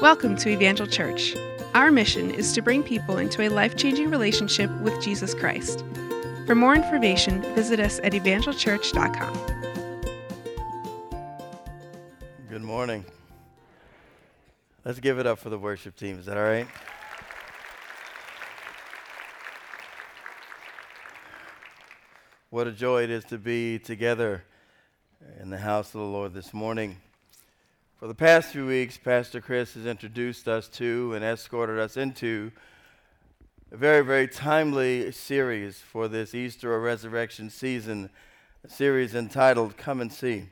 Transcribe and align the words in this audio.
Welcome 0.00 0.34
to 0.36 0.48
Evangel 0.48 0.86
Church. 0.86 1.36
Our 1.74 1.90
mission 1.90 2.30
is 2.30 2.54
to 2.54 2.62
bring 2.62 2.82
people 2.82 3.18
into 3.18 3.42
a 3.42 3.50
life 3.50 3.76
changing 3.76 4.08
relationship 4.08 4.70
with 4.80 4.98
Jesus 5.02 5.34
Christ. 5.34 5.84
For 6.46 6.54
more 6.54 6.74
information, 6.74 7.42
visit 7.54 7.78
us 7.80 8.00
at 8.02 8.12
evangelchurch.com. 8.12 9.34
Good 12.48 12.62
morning. 12.62 13.04
Let's 14.86 15.00
give 15.00 15.18
it 15.18 15.26
up 15.26 15.38
for 15.38 15.50
the 15.50 15.58
worship 15.58 15.96
team. 15.96 16.18
Is 16.18 16.24
that 16.24 16.38
all 16.38 16.44
right? 16.44 16.66
What 22.48 22.66
a 22.66 22.72
joy 22.72 23.02
it 23.02 23.10
is 23.10 23.24
to 23.26 23.36
be 23.36 23.78
together 23.78 24.44
in 25.38 25.50
the 25.50 25.58
house 25.58 25.88
of 25.88 26.00
the 26.00 26.06
Lord 26.06 26.32
this 26.32 26.54
morning. 26.54 26.96
For 28.00 28.06
the 28.06 28.14
past 28.14 28.52
few 28.52 28.64
weeks, 28.64 28.96
Pastor 28.96 29.42
Chris 29.42 29.74
has 29.74 29.84
introduced 29.84 30.48
us 30.48 30.68
to 30.68 31.12
and 31.12 31.22
escorted 31.22 31.78
us 31.78 31.98
into 31.98 32.50
a 33.70 33.76
very, 33.76 34.02
very 34.02 34.26
timely 34.26 35.12
series 35.12 35.80
for 35.80 36.08
this 36.08 36.34
Easter 36.34 36.72
or 36.72 36.80
resurrection 36.80 37.50
season, 37.50 38.08
a 38.64 38.70
series 38.70 39.14
entitled 39.14 39.76
Come 39.76 40.00
and 40.00 40.10
See. 40.10 40.48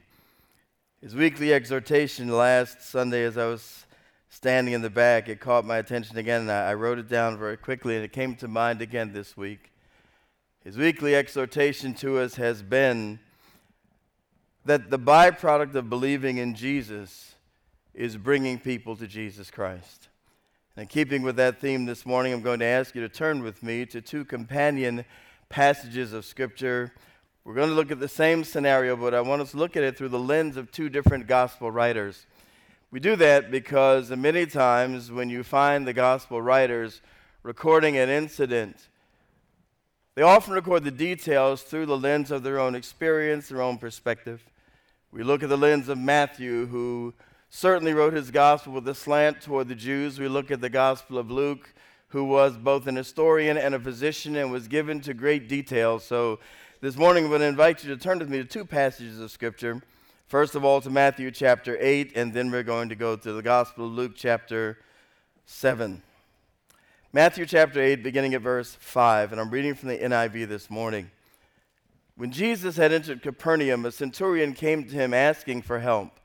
His 1.01 1.15
weekly 1.15 1.55
exhortation 1.55 2.29
last 2.29 2.83
Sunday, 2.83 3.25
as 3.25 3.39
I 3.39 3.47
was 3.47 3.87
standing 4.29 4.75
in 4.75 4.83
the 4.83 4.91
back, 4.91 5.31
it 5.31 5.41
caught 5.41 5.65
my 5.65 5.79
attention 5.79 6.19
again, 6.19 6.43
and 6.43 6.51
I 6.51 6.75
wrote 6.75 6.99
it 6.99 7.09
down 7.09 7.39
very 7.39 7.57
quickly, 7.57 7.97
and 7.97 8.05
it 8.05 8.13
came 8.13 8.37
to 8.37 8.47
mind 8.47 8.83
again 8.83 9.15
this 9.15 9.39
week. 9.39 9.73
His 10.65 10.77
weekly 10.77 11.17
exhortation 11.17 11.95
to 11.95 12.19
us 12.19 12.35
has 12.35 12.61
been 12.61 13.21
that 14.67 14.91
the 14.91 14.99
byproduct 14.99 15.75
of 15.77 15.89
believing 15.89 16.37
in 16.37 16.55
Jesus 16.55 17.28
is 17.99 18.17
bringing 18.17 18.61
people 18.61 18.95
to 18.95 19.09
Jesus 19.09 19.51
Christ. 19.51 20.07
And 20.77 20.83
in 20.83 20.87
keeping 20.87 21.23
with 21.23 21.35
that 21.35 21.61
theme 21.61 21.85
this 21.85 22.07
morning, 22.07 22.33
I'm 22.33 22.43
going 22.43 22.61
to 22.61 22.65
ask 22.65 22.95
you 22.95 23.01
to 23.01 23.09
turn 23.09 23.43
with 23.43 23.61
me 23.61 23.85
to 23.87 24.01
two 24.01 24.25
companion 24.25 25.05
passages 25.49 26.13
of 26.13 26.25
Scripture. 26.25 26.93
We're 27.43 27.55
going 27.55 27.71
to 27.71 27.75
look 27.75 27.91
at 27.91 27.99
the 27.99 28.07
same 28.07 28.45
scenario, 28.45 28.95
but 28.95 29.15
I 29.15 29.21
want 29.21 29.43
us 29.43 29.51
to 29.51 29.57
look 29.57 29.77
at 29.77 29.83
it 29.83 29.99
through 29.99 30.11
the 30.11 30.19
lens 30.19 30.57
of 30.57 30.71
two 30.71 30.89
different 30.89 31.27
gospel 31.27 31.73
writers. 31.73 32.25
We 32.93 33.01
do 33.01 33.17
that 33.17 33.51
because 33.51 34.11
many 34.13 34.47
times 34.47 35.11
when 35.11 35.29
you 35.29 35.43
find 35.43 35.85
the 35.85 35.93
gospel 35.93 36.41
writers 36.41 37.01
recording 37.43 37.97
an 37.97 38.09
incident, 38.09 38.77
they 40.15 40.23
often 40.23 40.55
record 40.55 40.85
the 40.85 40.93
details 40.93 41.65
through 41.65 41.87
the 41.87 41.99
lens 41.99 42.31
of 42.31 42.45
their 42.45 42.61
own 42.61 42.77
experience, 42.77 43.49
their 43.49 43.61
own 43.61 43.77
perspective. 43.77 44.45
We 45.11 45.25
look 45.25 45.43
at 45.43 45.49
the 45.49 45.59
lens 45.59 45.89
of 45.89 45.99
Matthew, 45.99 46.67
who 46.67 47.13
certainly 47.51 47.95
wrote 47.95 48.13
his 48.13 48.31
gospel 48.31 48.73
with 48.73 48.89
a 48.89 48.95
slant 48.95 49.41
toward 49.41 49.69
the 49.69 49.75
Jews. 49.75 50.19
We 50.19 50.29
look 50.29 50.51
at 50.51 50.61
the 50.61 50.69
gospel 50.69 51.19
of 51.19 51.31
Luke, 51.31 51.73
who 52.09 52.25
was 52.25 52.57
both 52.57 52.87
an 52.87 52.97
historian 52.97 53.57
and 53.57 53.75
a 53.75 53.81
physician 53.81 54.37
and 54.37 54.51
was 54.51 54.69
given 54.69 55.01
to 55.03 55.15
great 55.15 55.49
detail. 55.49 55.99
So 55.99 56.39
this 56.81 56.97
morning 56.97 57.25
I'm 57.25 57.31
going 57.31 57.41
to 57.41 57.47
invite 57.47 57.83
you 57.83 57.95
to 57.95 58.01
turn 58.01 58.19
with 58.19 58.29
me 58.29 58.39
to 58.39 58.45
two 58.45 58.65
passages 58.65 59.21
of 59.21 59.31
Scripture. 59.31 59.83
First 60.27 60.55
of 60.55 60.65
all, 60.65 60.81
to 60.83 60.91
Matthew 60.91 61.31
chapter 61.31 61.79
8, 61.81 62.13
and 62.15 62.35
then 62.35 62.51
we're 62.51 62.63
going 62.63 62.91
to 62.91 62.95
go 62.95 63.17
to 63.17 63.33
the 63.33 63.43
gospel 63.43 63.87
of 63.87 63.93
Luke 63.93 64.13
chapter 64.15 64.79
7. 65.47 66.03
Matthew 67.15 67.47
chapter 67.47 67.81
8, 67.81 68.03
beginning 68.03 68.35
at 68.35 68.43
verse 68.43 68.77
5, 68.79 69.33
and 69.33 69.41
I'm 69.41 69.49
reading 69.49 69.75
from 69.75 69.89
the 69.89 69.97
NIV 69.97 70.47
this 70.47 70.69
morning. 70.69 71.11
When 72.17 72.31
Jesus 72.31 72.77
had 72.77 72.93
entered 72.93 73.23
Capernaum, 73.23 73.87
a 73.87 73.93
centurion 73.93 74.53
came 74.53 74.85
to 74.85 74.95
him 74.95 75.15
asking 75.15 75.63
for 75.63 75.79
help. 75.79 76.21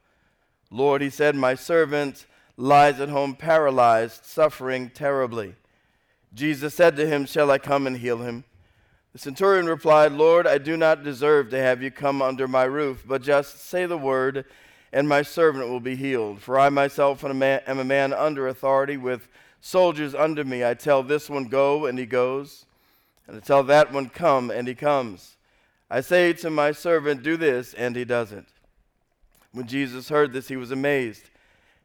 Lord, 0.74 1.04
he 1.04 1.12
said, 1.12 1.36
my 1.36 1.54
servant 1.54 2.26
lies 2.58 3.00
at 3.00 3.10
home 3.10 3.36
paralyzed, 3.36 4.26
suffering 4.26 4.90
terribly. 4.90 5.54
Jesus 6.34 6.74
said 6.74 6.96
to 6.96 7.06
him, 7.06 7.28
Shall 7.28 7.52
I 7.52 7.60
come 7.60 7.86
and 7.86 7.96
heal 7.96 8.18
him? 8.18 8.44
The 9.12 9.20
centurion 9.20 9.68
replied, 9.68 10.14
Lord, 10.14 10.48
I 10.48 10.58
do 10.58 10.76
not 10.76 11.04
deserve 11.04 11.52
to 11.52 11.62
have 11.62 11.84
you 11.84 11.92
come 11.92 12.24
under 12.24 12.48
my 12.48 12.64
roof, 12.64 13.04
but 13.08 13.22
just 13.22 13.64
say 13.64 13.86
the 13.86 14.00
word, 14.00 14.46
and 14.92 15.08
my 15.08 15.22
servant 15.22 15.70
will 15.70 15.80
be 15.80 15.96
healed. 15.96 16.42
For 16.42 16.58
I 16.58 16.70
myself 16.70 17.24
am 17.24 17.40
a 17.44 17.84
man, 17.84 18.12
under 18.12 18.48
authority 18.48 18.98
with 18.98 19.28
soldiers 19.62 20.16
under 20.16 20.44
me. 20.44 20.66
I 20.66 20.74
tell 20.74 21.04
this 21.04 21.30
one, 21.30 21.46
go, 21.46 21.86
and 21.86 22.00
he 22.00 22.08
goes. 22.08 22.66
And 23.28 23.38
I 23.38 23.42
tell 23.42 23.62
that 23.66 23.94
one, 23.94 24.10
come, 24.10 24.50
and 24.50 24.68
he 24.68 24.74
comes. 24.74 25.38
I 25.88 26.02
say 26.02 26.34
to 26.34 26.50
my 26.50 26.72
servant, 26.72 27.22
do 27.22 27.38
this, 27.38 27.76
and 27.76 27.96
he 27.96 28.06
does 28.06 28.32
it. 28.32 28.46
When 29.54 29.68
Jesus 29.68 30.10
heard 30.10 30.34
this, 30.34 30.48
he 30.48 30.58
was 30.58 30.72
amazed 30.72 31.30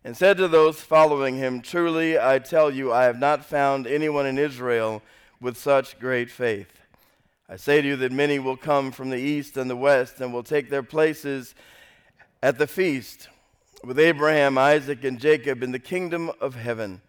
and 0.02 0.16
said 0.16 0.38
to 0.38 0.48
those 0.48 0.80
following 0.80 1.36
him, 1.36 1.60
Truly, 1.60 2.18
I 2.18 2.38
tell 2.38 2.70
you, 2.70 2.92
I 2.92 3.04
have 3.04 3.18
not 3.18 3.44
found 3.44 3.86
anyone 3.86 4.26
in 4.26 4.38
Israel 4.38 5.02
with 5.40 5.58
such 5.58 5.98
great 5.98 6.30
faith. 6.30 6.80
I 7.48 7.56
say 7.56 7.82
to 7.82 7.88
you 7.88 7.96
that 7.96 8.12
many 8.12 8.38
will 8.38 8.56
come 8.56 8.90
from 8.90 9.10
the 9.10 9.18
east 9.18 9.56
and 9.56 9.68
the 9.68 9.76
west 9.76 10.20
and 10.20 10.32
will 10.32 10.42
take 10.42 10.70
their 10.70 10.82
places 10.82 11.54
at 12.42 12.58
the 12.58 12.66
feast 12.66 13.28
with 13.84 13.98
Abraham, 13.98 14.56
Isaac, 14.58 15.04
and 15.04 15.20
Jacob 15.20 15.62
in 15.62 15.72
the 15.72 15.78
kingdom 15.78 16.30
of 16.40 16.54
heaven. 16.54 17.00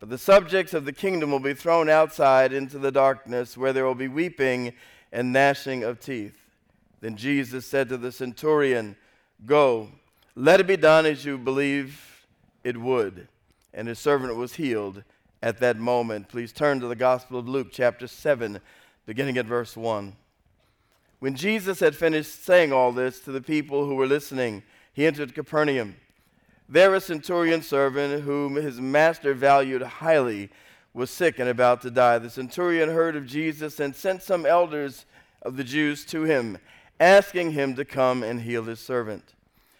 But 0.00 0.08
the 0.08 0.18
subjects 0.18 0.74
of 0.74 0.84
the 0.84 0.92
kingdom 0.92 1.30
will 1.30 1.40
be 1.40 1.54
thrown 1.54 1.88
outside 1.88 2.52
into 2.52 2.78
the 2.78 2.92
darkness, 2.92 3.56
where 3.56 3.72
there 3.72 3.84
will 3.84 3.94
be 3.94 4.08
weeping 4.08 4.72
and 5.12 5.32
gnashing 5.32 5.84
of 5.84 6.00
teeth. 6.00 6.38
Then 7.00 7.16
Jesus 7.16 7.66
said 7.66 7.88
to 7.88 7.96
the 7.96 8.12
centurion, 8.12 8.96
Go, 9.44 9.88
let 10.38 10.60
it 10.60 10.68
be 10.68 10.76
done 10.76 11.04
as 11.04 11.24
you 11.24 11.36
believe 11.36 12.24
it 12.62 12.76
would. 12.76 13.26
And 13.74 13.88
his 13.88 13.98
servant 13.98 14.36
was 14.36 14.54
healed 14.54 15.02
at 15.42 15.58
that 15.58 15.76
moment. 15.76 16.28
Please 16.28 16.52
turn 16.52 16.78
to 16.78 16.86
the 16.86 16.94
Gospel 16.94 17.40
of 17.40 17.48
Luke, 17.48 17.70
chapter 17.72 18.06
7, 18.06 18.60
beginning 19.04 19.36
at 19.36 19.46
verse 19.46 19.76
1. 19.76 20.14
When 21.18 21.34
Jesus 21.34 21.80
had 21.80 21.96
finished 21.96 22.44
saying 22.44 22.72
all 22.72 22.92
this 22.92 23.18
to 23.20 23.32
the 23.32 23.40
people 23.40 23.84
who 23.86 23.96
were 23.96 24.06
listening, 24.06 24.62
he 24.92 25.06
entered 25.06 25.34
Capernaum. 25.34 25.96
There, 26.68 26.94
a 26.94 27.00
centurion 27.00 27.60
servant 27.60 28.22
whom 28.22 28.54
his 28.54 28.80
master 28.80 29.34
valued 29.34 29.82
highly 29.82 30.50
was 30.94 31.10
sick 31.10 31.40
and 31.40 31.48
about 31.48 31.80
to 31.82 31.90
die. 31.90 32.18
The 32.18 32.30
centurion 32.30 32.90
heard 32.90 33.16
of 33.16 33.26
Jesus 33.26 33.80
and 33.80 33.92
sent 33.92 34.22
some 34.22 34.46
elders 34.46 35.04
of 35.42 35.56
the 35.56 35.64
Jews 35.64 36.04
to 36.06 36.22
him, 36.22 36.58
asking 37.00 37.52
him 37.52 37.74
to 37.74 37.84
come 37.84 38.22
and 38.22 38.42
heal 38.42 38.62
his 38.62 38.78
servant. 38.78 39.34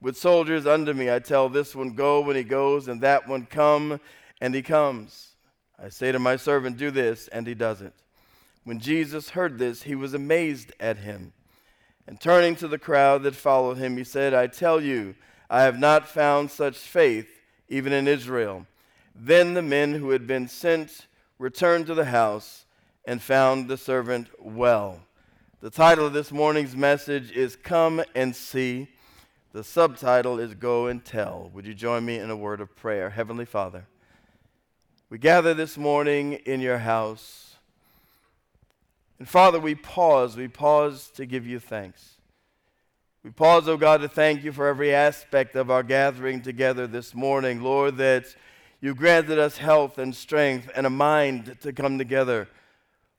with 0.00 0.16
soldiers 0.16 0.66
under 0.66 0.94
me. 0.94 1.10
I 1.10 1.18
tell 1.18 1.48
this 1.48 1.74
one, 1.74 1.90
Go, 1.90 2.20
when 2.20 2.36
he 2.36 2.44
goes, 2.44 2.88
and 2.88 3.00
that 3.00 3.28
one, 3.28 3.46
Come, 3.46 4.00
and 4.40 4.54
he 4.54 4.62
comes. 4.62 5.34
I 5.82 5.88
say 5.88 6.12
to 6.12 6.18
my 6.18 6.36
servant, 6.36 6.76
Do 6.76 6.90
this, 6.90 7.28
and 7.28 7.46
he 7.46 7.54
does 7.54 7.80
it. 7.80 7.92
When 8.64 8.78
Jesus 8.78 9.30
heard 9.30 9.58
this, 9.58 9.82
he 9.82 9.94
was 9.94 10.14
amazed 10.14 10.72
at 10.78 10.98
him. 10.98 11.32
And 12.06 12.20
turning 12.20 12.56
to 12.56 12.68
the 12.68 12.78
crowd 12.78 13.22
that 13.22 13.34
followed 13.34 13.78
him, 13.78 13.96
he 13.96 14.04
said, 14.04 14.34
I 14.34 14.46
tell 14.46 14.80
you, 14.80 15.14
I 15.48 15.62
have 15.62 15.78
not 15.78 16.08
found 16.08 16.50
such 16.50 16.76
faith 16.76 17.28
even 17.68 17.92
in 17.92 18.08
Israel. 18.08 18.66
Then 19.14 19.54
the 19.54 19.62
men 19.62 19.94
who 19.94 20.10
had 20.10 20.26
been 20.26 20.48
sent 20.48 21.06
returned 21.38 21.86
to 21.86 21.94
the 21.94 22.06
house 22.06 22.66
and 23.04 23.22
found 23.22 23.68
the 23.68 23.76
servant 23.76 24.28
well. 24.38 25.00
The 25.60 25.70
title 25.70 26.06
of 26.06 26.12
this 26.12 26.32
morning's 26.32 26.76
message 26.76 27.32
is 27.32 27.56
Come 27.56 28.02
and 28.14 28.34
See. 28.34 28.88
The 29.52 29.64
subtitle 29.64 30.38
is 30.38 30.54
Go 30.54 30.86
and 30.86 31.04
Tell. 31.04 31.50
Would 31.52 31.66
you 31.66 31.74
join 31.74 32.04
me 32.04 32.18
in 32.18 32.30
a 32.30 32.36
word 32.36 32.60
of 32.60 32.76
prayer? 32.76 33.10
Heavenly 33.10 33.44
Father, 33.44 33.86
we 35.08 35.18
gather 35.18 35.54
this 35.54 35.76
morning 35.76 36.34
in 36.44 36.60
your 36.60 36.78
house 36.78 37.50
and 39.20 39.28
Father, 39.28 39.60
we 39.60 39.74
pause. 39.74 40.34
We 40.34 40.48
pause 40.48 41.10
to 41.10 41.26
give 41.26 41.46
you 41.46 41.60
thanks. 41.60 42.16
We 43.22 43.28
pause, 43.28 43.68
oh 43.68 43.76
God, 43.76 44.00
to 44.00 44.08
thank 44.08 44.42
you 44.42 44.50
for 44.50 44.66
every 44.66 44.94
aspect 44.94 45.54
of 45.54 45.70
our 45.70 45.82
gathering 45.82 46.40
together 46.40 46.86
this 46.86 47.14
morning. 47.14 47.62
Lord, 47.62 47.98
that 47.98 48.34
you 48.80 48.94
granted 48.94 49.38
us 49.38 49.58
health 49.58 49.98
and 49.98 50.16
strength 50.16 50.70
and 50.74 50.86
a 50.86 50.90
mind 50.90 51.58
to 51.60 51.70
come 51.70 51.98
together. 51.98 52.48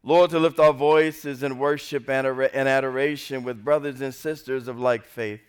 Lord, 0.01 0.31
to 0.31 0.39
lift 0.39 0.60
our 0.60 0.74
voices 0.74 1.44
in 1.44 1.60
worship 1.60 2.10
and 2.10 2.25
adoration 2.25 3.44
with 3.44 3.63
brothers 3.63 4.01
and 4.01 4.12
sisters 4.12 4.68
of 4.68 4.80
like 4.80 5.06
faith. 5.06 5.42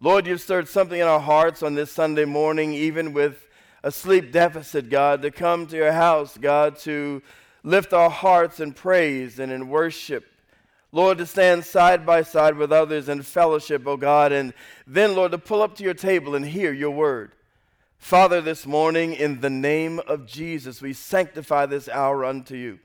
Lord, 0.00 0.26
you've 0.26 0.40
stirred 0.40 0.68
something 0.68 1.00
in 1.00 1.06
our 1.06 1.20
hearts 1.20 1.62
on 1.62 1.74
this 1.74 1.90
Sunday 1.90 2.24
morning, 2.24 2.74
even 2.74 3.12
with 3.12 3.46
a 3.82 3.92
sleep 3.92 4.32
deficit, 4.32 4.90
God, 4.90 5.22
to 5.22 5.30
come 5.30 5.66
to 5.68 5.76
your 5.76 5.92
house, 5.92 6.36
God, 6.36 6.78
to 6.80 7.22
lift 7.62 7.92
our 7.92 8.10
hearts 8.10 8.60
in 8.60 8.72
praise 8.72 9.38
and 9.38 9.52
in 9.52 9.68
worship. 9.68 10.24
Lord, 10.90 11.18
to 11.18 11.26
stand 11.26 11.64
side 11.64 12.04
by 12.04 12.22
side 12.22 12.56
with 12.56 12.72
others 12.72 13.08
in 13.08 13.22
fellowship, 13.22 13.82
oh 13.86 13.96
God, 13.96 14.32
and 14.32 14.52
then, 14.86 15.14
Lord, 15.14 15.32
to 15.32 15.38
pull 15.38 15.62
up 15.62 15.74
to 15.76 15.84
your 15.84 15.94
table 15.94 16.34
and 16.34 16.44
hear 16.44 16.72
your 16.72 16.90
word. 16.90 17.32
Father, 17.96 18.40
this 18.40 18.66
morning, 18.66 19.14
in 19.14 19.40
the 19.40 19.50
name 19.50 20.00
of 20.00 20.26
Jesus, 20.26 20.82
we 20.82 20.92
sanctify 20.92 21.66
this 21.66 21.88
hour 21.88 22.24
unto 22.24 22.54
you. 22.54 22.78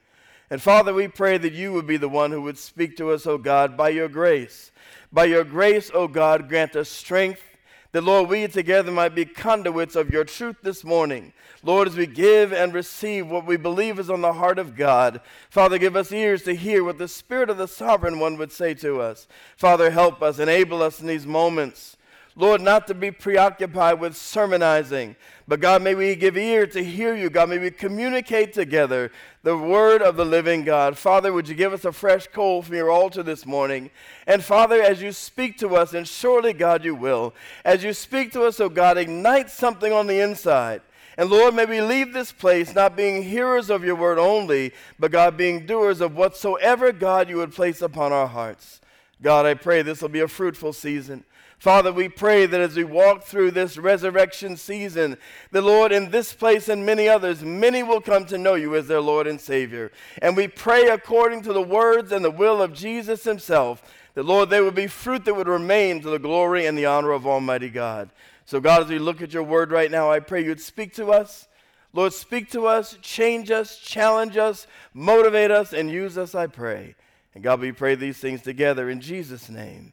And 0.50 0.62
Father, 0.62 0.94
we 0.94 1.08
pray 1.08 1.38
that 1.38 1.54
you 1.54 1.74
would 1.74 1.86
be 1.86 1.98
the 1.98 2.10
one 2.10 2.32
who 2.32 2.42
would 2.42 2.58
speak 2.58 2.98
to 2.98 3.12
us, 3.12 3.28
O 3.28 3.38
God, 3.38 3.78
by 3.78 3.90
your 3.90 4.10
grace. 4.10 4.72
By 5.12 5.26
your 5.26 5.44
grace, 5.44 5.92
O 5.94 6.08
God, 6.08 6.50
grant 6.50 6.76
us 6.76 6.90
strength 6.90 7.44
that, 7.92 8.04
Lord, 8.04 8.30
we 8.30 8.48
together 8.48 8.92
might 8.92 9.16
be 9.16 9.26
conduits 9.26 9.96
of 9.96 10.12
your 10.12 10.24
truth 10.24 10.58
this 10.62 10.84
morning. 10.84 11.34
Lord, 11.64 11.88
as 11.88 11.96
we 11.96 12.06
give 12.06 12.54
and 12.54 12.74
receive 12.74 13.28
what 13.28 13.46
we 13.46 13.58
believe 13.58 13.98
is 13.98 14.12
on 14.12 14.22
the 14.22 14.34
heart 14.34 14.60
of 14.60 14.76
God, 14.76 15.22
Father, 15.50 15.80
give 15.80 15.96
us 15.96 16.12
ears 16.12 16.44
to 16.44 16.56
hear 16.56 16.84
what 16.84 17.00
the 17.00 17.08
Spirit 17.08 17.50
of 17.50 17.58
the 17.58 17.68
Sovereign 17.68 18.20
One 18.20 18.38
would 18.38 18.52
say 18.52 18.76
to 18.76 19.02
us. 19.02 19.28
Father, 19.58 19.90
help 19.90 20.22
us, 20.22 20.38
enable 20.38 20.84
us 20.84 21.02
in 21.02 21.08
these 21.08 21.26
moments. 21.26 21.98
Lord, 22.40 22.62
not 22.62 22.88
to 22.88 22.94
be 22.94 23.12
preoccupied 23.12 24.00
with 24.00 24.16
sermonizing, 24.16 25.18
but 25.46 25.60
God, 25.60 25.82
may 25.82 25.94
we 25.94 26.16
give 26.16 26.38
ear 26.38 26.66
to 26.68 26.82
hear 26.82 27.14
you. 27.14 27.30
God, 27.30 27.50
may 27.50 27.58
we 27.58 27.70
communicate 27.70 28.54
together 28.54 29.12
the 29.44 29.58
word 29.58 30.02
of 30.02 30.16
the 30.16 30.24
living 30.24 30.64
God. 30.64 30.98
Father, 30.98 31.34
would 31.34 31.50
you 31.50 31.56
give 31.56 31.74
us 31.74 31.84
a 31.84 31.92
fresh 31.92 32.28
coal 32.28 32.62
from 32.62 32.76
your 32.76 32.92
altar 32.92 33.24
this 33.24 33.46
morning? 33.46 33.90
And 34.26 34.42
Father, 34.42 34.82
as 34.82 35.02
you 35.02 35.12
speak 35.12 35.58
to 35.58 35.76
us, 35.76 35.94
and 35.94 36.08
surely, 36.08 36.54
God, 36.54 36.86
you 36.86 36.96
will, 36.96 37.34
as 37.66 37.84
you 37.84 37.92
speak 37.92 38.32
to 38.32 38.44
us, 38.44 38.62
oh 38.62 38.70
God, 38.70 38.98
ignite 38.98 39.50
something 39.50 39.92
on 39.92 40.08
the 40.08 40.22
inside. 40.22 40.82
And 41.18 41.30
Lord, 41.30 41.56
may 41.56 41.66
we 41.66 41.82
leave 41.82 42.14
this 42.14 42.32
place 42.32 42.74
not 42.74 42.96
being 42.96 43.24
hearers 43.24 43.70
of 43.70 43.84
your 43.84 43.96
word 43.96 44.18
only, 44.18 44.72
but 44.98 45.12
God, 45.12 45.36
being 45.36 45.66
doers 45.66 46.00
of 46.00 46.16
whatsoever, 46.16 46.94
God, 46.94 47.28
you 47.28 47.36
would 47.36 47.52
place 47.52 47.82
upon 47.82 48.14
our 48.14 48.28
hearts. 48.28 48.80
God, 49.22 49.46
I 49.46 49.56
pray 49.56 49.82
this 49.82 50.02
will 50.02 50.08
be 50.08 50.22
a 50.22 50.30
fruitful 50.30 50.72
season. 50.72 51.26
Father, 51.60 51.92
we 51.92 52.08
pray 52.08 52.46
that 52.46 52.62
as 52.62 52.78
we 52.78 52.86
walk 52.86 53.24
through 53.24 53.52
this 53.52 53.78
resurrection 53.78 54.56
season, 54.56 55.18
the 55.52 55.62
Lord, 55.62 55.92
in 55.92 56.10
this 56.10 56.32
place 56.32 56.70
and 56.70 56.86
many 56.86 57.10
others, 57.10 57.44
many 57.44 57.84
will 57.84 58.00
come 58.00 58.26
to 58.28 58.38
know 58.38 58.56
you 58.56 58.76
as 58.76 58.88
their 58.88 59.02
Lord 59.02 59.28
and 59.28 59.42
Savior. 59.42 59.92
And 60.22 60.38
we 60.38 60.48
pray 60.48 60.88
according 60.88 61.42
to 61.42 61.52
the 61.52 61.62
words 61.62 62.14
and 62.14 62.24
the 62.24 62.32
will 62.32 62.62
of 62.62 62.74
Jesus 62.74 63.26
Himself, 63.26 63.84
that, 64.14 64.24
Lord, 64.24 64.50
there 64.50 64.64
would 64.64 64.74
be 64.74 64.88
fruit 64.88 65.26
that 65.26 65.36
would 65.36 65.50
remain 65.50 66.02
to 66.02 66.10
the 66.10 66.18
glory 66.18 66.66
and 66.66 66.78
the 66.78 66.86
honor 66.86 67.12
of 67.12 67.28
Almighty 67.28 67.70
God. 67.70 68.10
So, 68.46 68.62
God, 68.62 68.84
as 68.84 68.88
we 68.88 68.98
look 68.98 69.22
at 69.22 69.34
your 69.34 69.44
word 69.44 69.72
right 69.72 69.92
now, 69.92 70.10
I 70.10 70.22
pray 70.22 70.44
you'd 70.44 70.62
speak 70.62 70.94
to 70.96 71.12
us. 71.12 71.50
Lord, 71.92 72.14
speak 72.14 72.50
to 72.52 72.68
us, 72.68 72.98
change 73.02 73.52
us, 73.52 73.78
challenge 73.78 74.38
us, 74.38 74.66
motivate 74.94 75.52
us, 75.52 75.74
and 75.74 75.92
use 75.92 76.18
us, 76.18 76.36
I 76.36 76.48
pray. 76.48 76.96
And 77.36 77.44
God, 77.44 77.60
we 77.60 77.74
pray 77.74 77.96
these 77.96 78.18
things 78.18 78.42
together 78.42 78.90
in 78.90 79.02
Jesus' 79.02 79.50
name. 79.50 79.92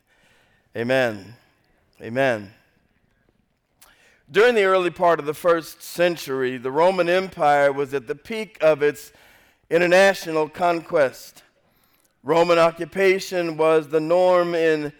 Amen. 0.77 1.35
Amen. 2.03 2.53
During 4.31 4.55
the 4.55 4.65
early 4.65 4.91
part 4.91 5.19
of 5.19 5.25
the 5.25 5.33
first 5.33 5.81
century, 5.81 6.59
the 6.59 6.71
Roman 6.71 7.09
Empire 7.09 7.73
was 7.73 7.95
at 7.95 8.07
the 8.07 8.15
peak 8.15 8.59
of 8.61 8.83
its 8.83 9.13
international 9.71 10.49
conquest. 10.49 11.43
Roman 12.23 12.59
occupation 12.59 13.57
was 13.57 13.89
the 13.89 14.01
norm 14.01 14.55
in 14.55 14.93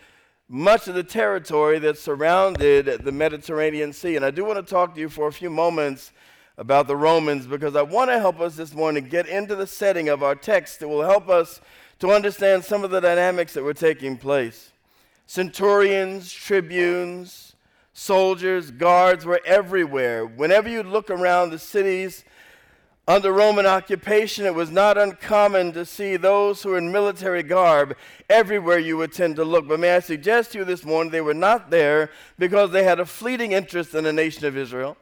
much 0.49 0.89
of 0.89 0.95
the 0.95 1.03
territory 1.03 1.79
that 1.81 1.99
surrounded 1.99 2.87
the 2.87 3.13
Mediterranean 3.13 3.93
Sea. 3.93 4.17
And 4.17 4.25
I 4.25 4.31
do 4.31 4.45
want 4.45 4.65
to 4.65 4.71
talk 4.71 4.95
to 4.95 5.01
you 5.01 5.11
for 5.11 5.27
a 5.27 5.33
few 5.33 5.51
moments 5.51 6.13
about 6.57 6.87
the 6.87 6.97
Romans 6.97 7.47
because 7.47 7.77
I 7.77 7.83
want 7.83 8.11
to 8.11 8.19
help 8.19 8.41
us 8.41 8.57
this 8.57 8.73
morning 8.73 9.09
get 9.09 9.27
into 9.27 9.55
the 9.55 9.67
setting 9.67 10.09
of 10.09 10.23
our 10.23 10.35
text 10.35 10.81
that 10.81 10.89
will 10.89 11.03
help 11.03 11.29
us 11.29 11.61
to 11.99 12.11
understand 12.11 12.65
some 12.65 12.85
of 12.85 12.91
the 12.91 13.01
dynamics 13.01 13.53
that 13.53 13.65
were 13.65 13.75
taking 13.75 14.17
place. 14.17 14.71
Centurions, 15.27 16.33
tribunes, 16.33 17.55
soldiers, 17.93 18.71
guards 18.71 19.25
were 19.25 19.41
everywhere. 19.45 20.25
Whenever 20.25 20.69
you 20.69 20.83
look 20.83 21.11
around 21.11 21.51
the 21.51 21.59
cities, 21.59 22.25
under 23.09 23.33
Roman 23.33 23.67
occupation, 23.67 24.47
it 24.47 24.55
was 24.55 24.71
not 24.71 24.99
uncommon 24.99 25.73
to 25.73 25.85
see 25.85 26.17
those 26.17 26.63
who 26.63 26.71
were 26.71 26.79
in 26.79 26.91
military 26.91 27.45
garb 27.45 27.97
everywhere 28.29 28.79
you 28.79 28.97
would 28.97 29.13
tend 29.13 29.37
to 29.37 29.45
look. 29.45 29.69
But 29.69 29.79
may 29.79 29.95
I 29.95 30.01
suggest 30.01 30.53
to 30.53 30.59
you 30.59 30.65
this 30.65 30.85
morning, 30.85 31.13
they 31.13 31.21
were 31.21 31.35
not 31.35 31.71
there 31.71 32.11
because 32.37 32.73
they 32.73 32.83
had 32.83 32.99
a 32.99 33.07
fleeting 33.07 33.53
interest 33.53 33.95
in 33.95 34.03
the 34.03 34.13
nation 34.13 34.45
of 34.45 34.57
Israel. 34.57 34.97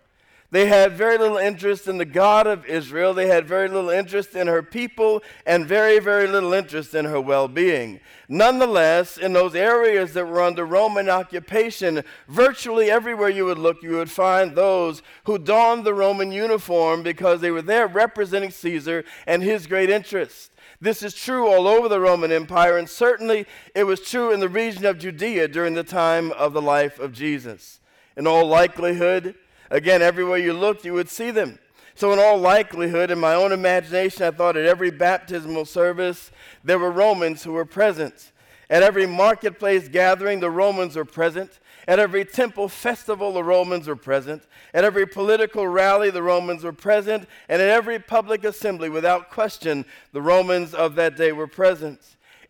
They 0.55 0.69
had 0.69 0.93
very 0.93 1.19
little 1.19 1.37
interest 1.37 1.89
in 1.89 1.99
the 1.99 2.05
God 2.05 2.47
of 2.47 2.65
Israel. 2.65 3.13
They 3.13 3.27
had 3.27 3.45
very 3.45 3.69
little 3.69 3.91
interest 3.91 4.37
in 4.37 4.47
her 4.47 4.63
people 4.63 5.21
and 5.45 5.67
very, 5.67 5.99
very 5.99 6.29
little 6.29 6.53
interest 6.53 6.95
in 6.95 7.07
her 7.07 7.21
well 7.21 7.49
being. 7.49 7.99
Nonetheless, 8.29 9.19
in 9.19 9.33
those 9.33 9.57
areas 9.57 10.13
that 10.13 10.29
were 10.29 10.41
under 10.41 10.65
Roman 10.65 11.09
occupation, 11.09 12.05
virtually 12.29 12.89
everywhere 12.89 13.31
you 13.31 13.47
would 13.47 13.59
look, 13.59 13.83
you 13.83 13.97
would 13.97 14.13
find 14.13 14.55
those 14.55 15.03
who 15.25 15.39
donned 15.39 15.83
the 15.83 15.93
Roman 15.93 16.31
uniform 16.31 17.03
because 17.03 17.41
they 17.41 17.51
were 17.51 17.61
there 17.61 17.89
representing 17.89 18.53
Caesar 18.53 19.05
and 19.27 19.43
his 19.43 19.67
great 19.67 19.91
interest. 19.91 20.53
This 20.81 21.03
is 21.03 21.15
true 21.15 21.49
all 21.49 21.67
over 21.67 21.89
the 21.89 21.99
Roman 21.99 22.31
Empire, 22.31 22.79
and 22.79 22.89
certainly 22.89 23.47
it 23.75 23.89
was 23.89 23.99
true 23.99 24.33
in 24.33 24.39
the 24.39 24.49
region 24.49 24.85
of 24.85 25.01
Judea 25.01 25.49
during 25.49 25.75
the 25.75 25.83
time 25.83 26.31
of 26.31 26.53
the 26.53 26.63
life 26.63 27.01
of 27.01 27.11
Jesus. 27.11 27.81
In 28.17 28.29
all 28.29 28.47
likelihood, 28.47 29.35
Again, 29.71 30.03
everywhere 30.03 30.39
you 30.39 30.53
looked, 30.53 30.85
you 30.85 30.93
would 30.95 31.09
see 31.09 31.31
them. 31.31 31.59
So, 31.97 32.13
in 32.13 32.19
all 32.19 32.39
likelihood, 32.39 33.11
in 33.11 33.21
my 33.21 33.35
own 33.35 33.53
imagination, 33.53 34.25
I 34.25 34.31
thought 34.33 34.57
at 34.57 34.67
every 34.67 34.91
baptismal 34.91 35.65
service, 35.65 36.33
there 36.65 36.79
were 36.79 36.91
Romans 36.91 37.45
who 37.45 37.53
were 37.53 37.65
present. 37.65 38.33
At 38.69 38.83
every 38.83 39.07
marketplace 39.07 39.89
gathering, 39.89 40.41
the 40.41 40.51
Romans 40.51 40.97
were 40.97 41.05
present. 41.05 41.61
At 41.87 41.99
every 41.99 42.25
temple 42.25 42.69
festival, 42.69 43.33
the 43.33 43.45
Romans 43.45 43.87
were 43.87 43.97
present. 43.97 44.43
At 44.73 44.85
every 44.85 45.07
political 45.07 45.69
rally, 45.69 46.11
the 46.11 46.23
Romans 46.23 46.65
were 46.65 46.73
present. 46.73 47.29
And 47.49 47.61
at 47.61 47.69
every 47.69 47.99
public 47.99 48.43
assembly, 48.43 48.89
without 48.89 49.31
question, 49.31 49.85
the 50.13 50.23
Romans 50.23 50.75
of 50.75 50.95
that 50.95 51.17
day 51.17 51.33
were 51.33 51.47
present. 51.47 52.01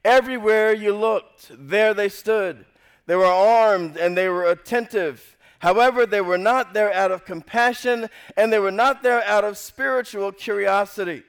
Everywhere 0.04 0.72
you 0.72 0.96
looked, 0.96 1.50
there 1.50 1.94
they 1.94 2.08
stood. 2.08 2.64
They 3.06 3.16
were 3.16 3.26
armed 3.26 3.96
and 3.96 4.16
they 4.16 4.28
were 4.28 4.48
attentive. 4.48 5.33
However, 5.64 6.04
they 6.04 6.20
were 6.20 6.36
not 6.36 6.74
there 6.74 6.92
out 6.92 7.10
of 7.10 7.24
compassion 7.24 8.10
and 8.36 8.52
they 8.52 8.58
were 8.58 8.70
not 8.70 9.02
there 9.02 9.24
out 9.24 9.44
of 9.44 9.56
spiritual 9.56 10.30
curiosity. 10.30 11.22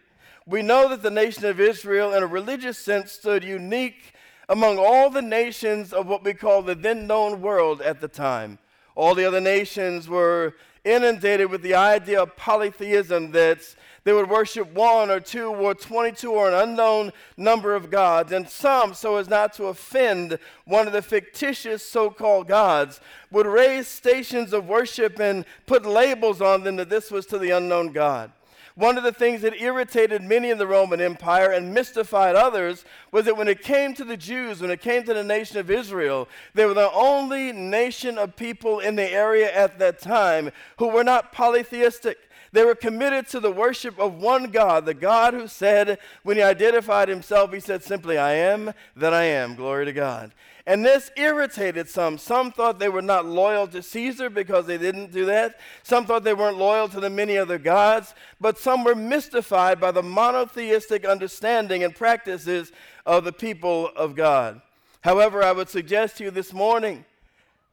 We 0.46 0.62
know 0.62 0.90
that 0.90 1.02
the 1.02 1.10
nation 1.10 1.46
of 1.46 1.62
Israel, 1.62 2.14
in 2.14 2.22
a 2.22 2.28
religious 2.28 2.78
sense, 2.78 3.14
stood 3.14 3.46
unique 3.46 4.14
among 4.50 4.78
all 4.78 5.10
the 5.10 5.22
nations 5.22 5.94
of 5.94 6.08
what 6.08 6.26
we 6.26 6.34
call 6.34 6.62
the 6.62 6.76
then 6.76 7.08
known 7.08 7.40
world 7.40 7.82
at 7.82 8.02
the 8.02 8.10
time. 8.10 8.60
All 8.94 9.16
the 9.16 9.24
other 9.24 9.40
nations 9.40 10.10
were 10.10 10.56
inundated 10.84 11.50
with 11.50 11.62
the 11.62 11.76
idea 11.76 12.22
of 12.22 12.36
polytheism 12.36 13.32
that's 13.32 13.78
they 14.06 14.14
would 14.14 14.30
worship 14.30 14.72
one 14.74 15.10
or 15.10 15.20
two 15.20 15.48
or 15.48 15.74
22 15.74 16.32
or 16.32 16.48
an 16.48 16.54
unknown 16.54 17.12
number 17.36 17.76
of 17.76 17.90
gods, 17.90 18.32
and 18.32 18.48
some, 18.48 18.94
so 18.94 19.18
as 19.18 19.28
not 19.28 19.52
to 19.54 19.66
offend 19.66 20.38
one 20.64 20.88
of 20.88 20.94
the 20.94 21.02
fictitious 21.02 21.84
so 21.84 22.10
called 22.10 22.48
gods, 22.48 23.02
would 23.32 23.48
raise 23.48 23.88
stations 23.88 24.54
of 24.54 24.68
worship 24.68 25.20
and 25.20 25.44
put 25.66 25.86
labels 25.86 26.40
on 26.40 26.64
them 26.64 26.76
that 26.78 26.90
this 26.90 27.10
was 27.10 27.26
to 27.26 27.40
the 27.40 27.50
unknown 27.50 27.92
God. 27.92 28.32
One 28.76 28.98
of 28.98 29.04
the 29.06 29.14
things 29.14 29.42
that 29.42 29.60
irritated 29.60 30.22
many 30.22 30.50
in 30.50 30.58
the 30.58 30.68
Roman 30.68 31.00
Empire 31.00 31.50
and 31.50 31.74
mystified 31.74 32.36
others 32.36 32.84
was 33.12 33.24
that 33.26 33.38
when 33.38 33.48
it 33.48 33.62
came 33.62 33.94
to 33.94 34.04
the 34.04 34.18
Jews, 34.18 34.62
when 34.62 34.70
it 34.70 34.82
came 34.82 35.04
to 35.04 35.14
the 35.14 35.24
nation 35.24 35.58
of 35.58 35.72
Israel, 35.72 36.28
they 36.54 36.66
were 36.66 36.74
the 36.74 36.92
only 36.92 37.54
nation 37.54 38.18
of 38.18 38.36
people 38.36 38.82
in 38.82 38.98
the 38.98 39.10
area 39.10 39.52
at 39.52 39.80
that 39.80 40.00
time 40.00 40.52
who 40.78 40.90
were 40.90 41.06
not 41.06 41.32
polytheistic. 41.32 42.18
They 42.56 42.64
were 42.64 42.74
committed 42.74 43.28
to 43.28 43.42
the 43.42 43.52
worship 43.52 44.00
of 44.00 44.14
one 44.14 44.46
God, 44.46 44.86
the 44.86 44.94
God 44.94 45.34
who 45.34 45.46
said, 45.46 46.00
when 46.24 46.38
he 46.38 46.42
identified 46.42 47.10
himself, 47.10 47.52
he 47.52 47.60
said 47.60 47.84
simply, 47.84 48.18
I 48.18 48.32
am 48.32 48.72
that 48.96 49.14
I 49.14 49.26
am. 49.26 49.56
Glory 49.56 49.84
to 49.84 49.92
God. 49.92 50.32
And 50.66 50.86
this 50.86 51.12
irritated 51.18 51.90
some. 51.90 52.18
Some 52.18 52.54
thought 52.54 52.80
they 52.80 52.88
were 52.88 53.02
not 53.02 53.26
loyal 53.26 53.68
to 53.68 53.84
Caesar 53.84 54.30
because 54.30 54.68
they 54.68 54.78
didn't 54.78 55.12
do 55.12 55.26
that. 55.26 55.60
Some 55.84 56.06
thought 56.06 56.24
they 56.24 56.34
weren't 56.34 56.58
loyal 56.58 56.88
to 56.88 57.02
the 57.02 57.10
many 57.10 57.38
other 57.38 57.58
gods. 57.58 58.16
But 58.40 58.58
some 58.58 58.86
were 58.86 58.96
mystified 58.96 59.82
by 59.82 59.92
the 59.92 60.02
monotheistic 60.02 61.04
understanding 61.04 61.84
and 61.84 61.94
practices 61.94 62.72
of 63.06 63.26
the 63.26 63.34
people 63.34 63.90
of 63.98 64.16
God. 64.16 64.62
However, 65.02 65.44
I 65.44 65.52
would 65.52 65.68
suggest 65.68 66.20
to 66.20 66.24
you 66.24 66.32
this 66.32 66.54
morning 66.54 67.04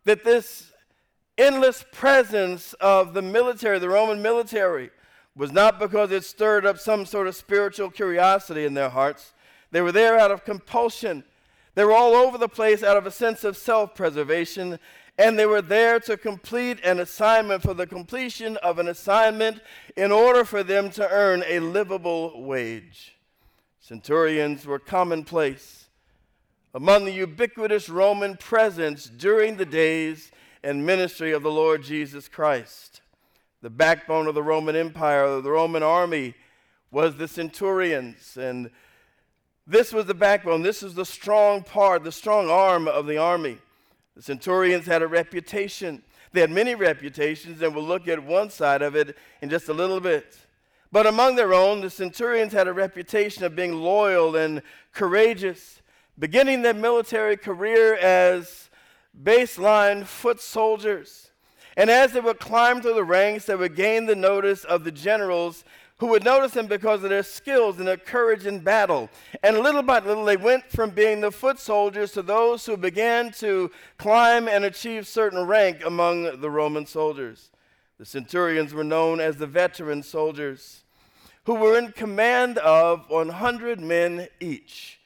that 0.06 0.24
this 0.24 0.71
endless 1.38 1.84
presence 1.92 2.72
of 2.74 3.14
the 3.14 3.22
military, 3.22 3.78
the 3.78 3.88
Roman 3.88 4.22
military, 4.22 4.90
was 5.34 5.52
not 5.52 5.78
because 5.78 6.10
it 6.10 6.24
stirred 6.24 6.66
up 6.66 6.78
some 6.78 7.06
sort 7.06 7.26
of 7.26 7.34
spiritual 7.34 7.90
curiosity 7.90 8.64
in 8.64 8.74
their 8.74 8.90
hearts. 8.90 9.32
They 9.70 9.80
were 9.80 9.92
there 9.92 10.18
out 10.18 10.30
of 10.30 10.44
compulsion. 10.44 11.24
They 11.74 11.84
were 11.84 11.92
all 11.92 12.14
over 12.14 12.36
the 12.36 12.48
place 12.48 12.82
out 12.82 12.98
of 12.98 13.06
a 13.06 13.10
sense 13.10 13.44
of 13.44 13.56
self 13.56 13.94
preservation 13.94 14.78
and 15.18 15.38
they 15.38 15.46
were 15.46 15.62
there 15.62 16.00
to 16.00 16.16
complete 16.16 16.78
an 16.82 16.98
assignment 16.98 17.62
for 17.62 17.74
the 17.74 17.86
completion 17.86 18.56
of 18.58 18.78
an 18.78 18.88
assignment 18.88 19.60
in 19.96 20.10
order 20.10 20.44
for 20.44 20.62
them 20.62 20.90
to 20.90 21.08
earn 21.10 21.44
a 21.46 21.60
livable 21.60 22.42
wage. 22.42 23.16
Centurions 23.78 24.64
were 24.64 24.78
commonplace 24.78 25.86
among 26.74 27.04
the 27.04 27.12
ubiquitous 27.12 27.90
Roman 27.90 28.36
presence 28.38 29.04
during 29.04 29.56
the 29.56 29.66
days 29.66 30.30
and 30.62 30.86
ministry 30.86 31.32
of 31.32 31.42
the 31.42 31.50
Lord 31.50 31.82
Jesus 31.82 32.28
Christ. 32.28 33.00
The 33.62 33.70
backbone 33.70 34.26
of 34.26 34.34
the 34.34 34.42
Roman 34.42 34.76
Empire, 34.76 35.40
the 35.40 35.50
Roman 35.50 35.82
army, 35.82 36.34
was 36.90 37.16
the 37.16 37.28
centurions. 37.28 38.36
And 38.36 38.70
this 39.66 39.92
was 39.92 40.06
the 40.06 40.14
backbone. 40.14 40.62
This 40.62 40.82
is 40.82 40.94
the 40.94 41.04
strong 41.04 41.62
part, 41.62 42.04
the 42.04 42.12
strong 42.12 42.50
arm 42.50 42.88
of 42.88 43.06
the 43.06 43.18
army. 43.18 43.58
The 44.16 44.22
centurions 44.22 44.86
had 44.86 45.02
a 45.02 45.06
reputation. 45.06 46.02
They 46.32 46.40
had 46.40 46.50
many 46.50 46.74
reputations, 46.74 47.62
and 47.62 47.74
we'll 47.74 47.84
look 47.84 48.08
at 48.08 48.22
one 48.22 48.50
side 48.50 48.82
of 48.82 48.96
it 48.96 49.16
in 49.40 49.50
just 49.50 49.68
a 49.68 49.72
little 49.72 50.00
bit. 50.00 50.36
But 50.90 51.06
among 51.06 51.36
their 51.36 51.54
own, 51.54 51.80
the 51.80 51.90
centurions 51.90 52.52
had 52.52 52.68
a 52.68 52.72
reputation 52.72 53.44
of 53.44 53.56
being 53.56 53.72
loyal 53.72 54.36
and 54.36 54.62
courageous, 54.92 55.80
beginning 56.18 56.62
their 56.62 56.74
military 56.74 57.36
career 57.36 57.94
as 57.94 58.68
baseline 59.20 60.04
foot 60.04 60.40
soldiers. 60.40 61.30
And 61.76 61.90
as 61.90 62.12
they 62.12 62.20
would 62.20 62.38
climb 62.38 62.82
through 62.82 62.94
the 62.94 63.04
ranks, 63.04 63.46
they 63.46 63.54
would 63.54 63.74
gain 63.74 64.06
the 64.06 64.16
notice 64.16 64.64
of 64.64 64.84
the 64.84 64.92
generals 64.92 65.64
who 66.02 66.08
would 66.08 66.24
notice 66.24 66.50
them 66.50 66.66
because 66.66 67.04
of 67.04 67.10
their 67.10 67.22
skills 67.22 67.78
and 67.78 67.86
their 67.86 67.96
courage 67.96 68.44
in 68.44 68.58
battle. 68.58 69.08
And 69.44 69.60
little 69.60 69.84
by 69.84 70.00
little, 70.00 70.24
they 70.24 70.36
went 70.36 70.64
from 70.64 70.90
being 70.90 71.20
the 71.20 71.30
foot 71.30 71.60
soldiers 71.60 72.10
to 72.12 72.22
those 72.22 72.66
who 72.66 72.76
began 72.76 73.30
to 73.34 73.70
climb 73.98 74.48
and 74.48 74.64
achieve 74.64 75.06
certain 75.06 75.46
rank 75.46 75.84
among 75.86 76.40
the 76.40 76.50
Roman 76.50 76.86
soldiers. 76.86 77.52
The 77.98 78.04
centurions 78.04 78.74
were 78.74 78.82
known 78.82 79.20
as 79.20 79.36
the 79.36 79.46
veteran 79.46 80.02
soldiers, 80.02 80.82
who 81.44 81.54
were 81.54 81.78
in 81.78 81.92
command 81.92 82.58
of 82.58 83.08
100 83.08 83.78
men 83.78 84.26
each. 84.40 84.98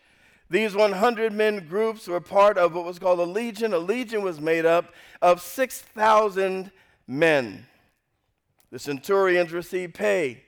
These 0.48 0.76
100 0.76 1.32
men 1.32 1.66
groups 1.66 2.06
were 2.06 2.20
part 2.20 2.56
of 2.56 2.74
what 2.74 2.84
was 2.84 2.98
called 2.98 3.18
a 3.18 3.24
legion. 3.24 3.72
A 3.72 3.78
legion 3.78 4.22
was 4.22 4.40
made 4.40 4.64
up 4.64 4.94
of 5.20 5.40
6,000 5.40 6.70
men. 7.06 7.66
The 8.70 8.78
centurions 8.78 9.52
received 9.52 9.94
pay 9.94 10.42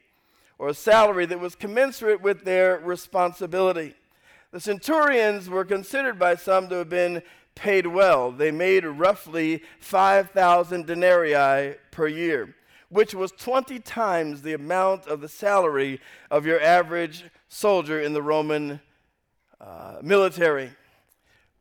or 0.58 0.68
a 0.68 0.74
salary 0.74 1.26
that 1.26 1.40
was 1.40 1.54
commensurate 1.54 2.20
with 2.20 2.44
their 2.44 2.78
responsibility. 2.78 3.94
The 4.50 4.60
centurions 4.60 5.48
were 5.48 5.64
considered 5.64 6.18
by 6.18 6.36
some 6.36 6.68
to 6.68 6.76
have 6.76 6.88
been 6.88 7.22
paid 7.54 7.86
well. 7.86 8.30
They 8.30 8.50
made 8.50 8.84
roughly 8.84 9.62
5,000 9.80 10.86
denarii 10.86 11.76
per 11.90 12.06
year, 12.06 12.54
which 12.88 13.14
was 13.14 13.32
20 13.32 13.80
times 13.80 14.42
the 14.42 14.52
amount 14.54 15.06
of 15.06 15.20
the 15.20 15.28
salary 15.28 16.00
of 16.30 16.46
your 16.46 16.60
average 16.60 17.24
soldier 17.48 18.00
in 18.00 18.12
the 18.12 18.22
Roman 18.22 18.80
uh, 19.60 19.98
military. 20.02 20.70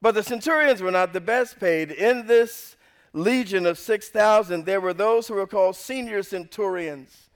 But 0.01 0.13
the 0.13 0.23
centurions 0.23 0.81
were 0.81 0.91
not 0.91 1.13
the 1.13 1.21
best 1.21 1.59
paid. 1.59 1.91
In 1.91 2.27
this 2.27 2.75
legion 3.13 3.65
of 3.65 3.79
6,000, 3.79 4.65
there 4.65 4.81
were 4.81 4.93
those 4.93 5.27
who 5.27 5.33
were 5.33 5.47
called 5.47 5.75
senior 5.75 6.23
centurions. 6.23 7.29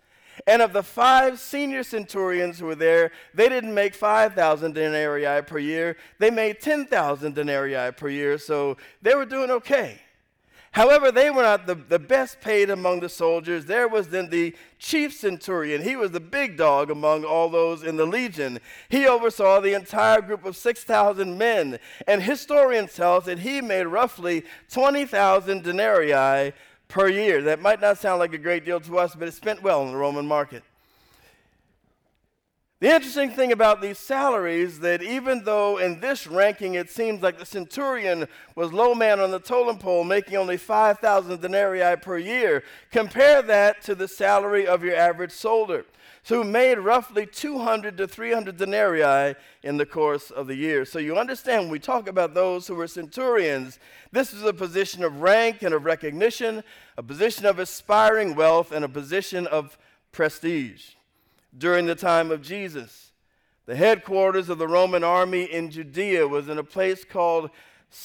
And 0.48 0.62
of 0.62 0.74
the 0.74 0.84
five 0.84 1.39
senior 1.39 1.84
centurions 1.84 2.60
who 2.60 2.65
were 2.65 2.75
there, 2.75 3.12
they 3.34 3.50
didn't 3.50 3.74
make 3.74 3.94
5,000 3.94 4.74
denarii 4.74 5.41
per 5.44 5.60
year. 5.60 5.98
They 6.20 6.30
made 6.30 6.62
10,000 6.62 7.36
denarii 7.36 7.91
per 7.91 8.10
year, 8.10 8.38
so 8.38 8.77
they 9.01 9.15
were 9.15 9.25
doing 9.25 9.51
okay. 9.51 10.00
However, 10.73 11.11
they 11.11 11.29
were 11.29 11.41
not 11.41 11.67
the, 11.67 11.75
the 11.75 11.99
best 11.99 12.39
paid 12.39 12.69
among 12.69 13.01
the 13.01 13.09
soldiers. 13.09 13.65
There 13.65 13.89
was 13.89 14.07
then 14.07 14.29
the 14.29 14.55
chief 14.79 15.13
centurion. 15.13 15.81
He 15.81 15.97
was 15.97 16.11
the 16.11 16.21
big 16.21 16.55
dog 16.55 16.89
among 16.89 17.25
all 17.25 17.49
those 17.49 17.83
in 17.83 17.97
the 17.97 18.05
legion. 18.05 18.59
He 18.87 19.05
oversaw 19.05 19.59
the 19.59 19.73
entire 19.73 20.21
group 20.21 20.45
of 20.45 20.55
6,000 20.55 21.37
men. 21.37 21.77
And 22.07 22.23
historians 22.23 22.95
tell 22.95 23.17
us 23.17 23.25
that 23.25 23.39
he 23.39 23.59
made 23.59 23.83
roughly 23.83 24.45
20,000 24.71 25.61
denarii 25.61 26.53
per 26.87 27.09
year. 27.09 27.41
That 27.41 27.61
might 27.61 27.81
not 27.81 27.97
sound 27.97 28.19
like 28.19 28.33
a 28.33 28.37
great 28.37 28.63
deal 28.63 28.79
to 28.79 28.97
us, 28.97 29.13
but 29.13 29.27
it's 29.27 29.35
spent 29.35 29.61
well 29.61 29.83
in 29.83 29.91
the 29.91 29.97
Roman 29.97 30.25
market. 30.25 30.63
The 32.81 32.88
interesting 32.88 33.29
thing 33.29 33.51
about 33.51 33.79
these 33.79 34.00
salaries 34.00 34.79
that 34.79 35.03
even 35.03 35.43
though 35.43 35.77
in 35.77 36.00
this 36.00 36.25
ranking 36.25 36.73
it 36.73 36.89
seems 36.89 37.21
like 37.21 37.38
the 37.38 37.45
centurion 37.45 38.27
was 38.55 38.73
low 38.73 38.95
man 38.95 39.19
on 39.19 39.29
the 39.29 39.39
totem 39.39 39.77
pole 39.77 40.03
making 40.03 40.35
only 40.35 40.57
5,000 40.57 41.39
denarii 41.39 41.95
per 41.97 42.17
year, 42.17 42.63
compare 42.89 43.43
that 43.43 43.83
to 43.83 43.93
the 43.93 44.07
salary 44.07 44.65
of 44.65 44.83
your 44.83 44.95
average 44.95 45.31
soldier 45.31 45.85
who 46.27 46.43
made 46.43 46.79
roughly 46.79 47.27
200 47.27 47.97
to 47.97 48.07
300 48.07 48.57
denarii 48.57 49.35
in 49.61 49.77
the 49.77 49.85
course 49.85 50.31
of 50.31 50.47
the 50.47 50.55
year. 50.55 50.83
So 50.83 50.97
you 50.97 51.19
understand 51.19 51.65
when 51.65 51.71
we 51.71 51.79
talk 51.79 52.07
about 52.07 52.33
those 52.33 52.65
who 52.65 52.73
were 52.73 52.88
centurions, 52.88 53.77
this 54.11 54.33
is 54.33 54.41
a 54.41 54.53
position 54.53 55.03
of 55.03 55.21
rank 55.21 55.61
and 55.61 55.75
of 55.75 55.85
recognition, 55.85 56.63
a 56.97 57.03
position 57.03 57.45
of 57.45 57.59
aspiring 57.59 58.33
wealth, 58.33 58.71
and 58.71 58.83
a 58.83 58.89
position 58.89 59.45
of 59.45 59.77
prestige. 60.11 60.93
During 61.58 61.86
the 61.86 61.96
time 61.96 62.31
of 62.31 62.41
Jesus, 62.41 63.12
the 63.65 63.75
headquarters 63.75 64.50
of 64.50 64.58
the 64.58 64.67
Roman 64.67 65.03
army 65.03 65.43
in 65.43 65.70
Judea 65.70 66.27
was 66.27 66.48
in 66.48 66.58
a 66.58 66.63
place 66.63 67.03
called 67.03 67.50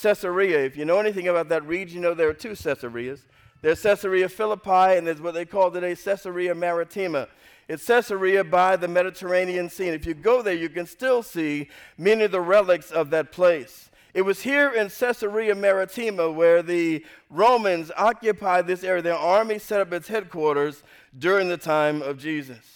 Caesarea. 0.02 0.64
If 0.64 0.76
you 0.76 0.84
know 0.84 0.98
anything 0.98 1.28
about 1.28 1.48
that 1.50 1.64
region, 1.64 1.96
you 1.96 2.02
know 2.02 2.14
there 2.14 2.28
are 2.28 2.34
two 2.34 2.56
Caesareas. 2.56 3.24
There's 3.62 3.82
Caesarea 3.82 4.28
Philippi, 4.28 4.96
and 4.96 5.06
there's 5.06 5.20
what 5.20 5.34
they 5.34 5.44
call 5.44 5.70
today 5.70 5.94
Caesarea 5.94 6.54
Maritima. 6.54 7.28
It's 7.68 7.86
Caesarea 7.86 8.44
by 8.44 8.76
the 8.76 8.88
Mediterranean 8.88 9.70
Sea. 9.70 9.86
And 9.86 9.94
if 9.94 10.06
you 10.06 10.14
go 10.14 10.42
there, 10.42 10.54
you 10.54 10.68
can 10.68 10.86
still 10.86 11.22
see 11.22 11.68
many 11.96 12.24
of 12.24 12.32
the 12.32 12.40
relics 12.40 12.90
of 12.90 13.10
that 13.10 13.32
place. 13.32 13.90
It 14.12 14.22
was 14.22 14.42
here 14.42 14.70
in 14.70 14.88
Caesarea 14.88 15.54
Maritima 15.54 16.30
where 16.30 16.62
the 16.62 17.04
Romans 17.28 17.90
occupied 17.96 18.66
this 18.66 18.82
area. 18.82 19.02
Their 19.02 19.14
army 19.14 19.58
set 19.58 19.80
up 19.80 19.92
its 19.92 20.08
headquarters 20.08 20.82
during 21.18 21.48
the 21.48 21.56
time 21.56 22.02
of 22.02 22.18
Jesus. 22.18 22.75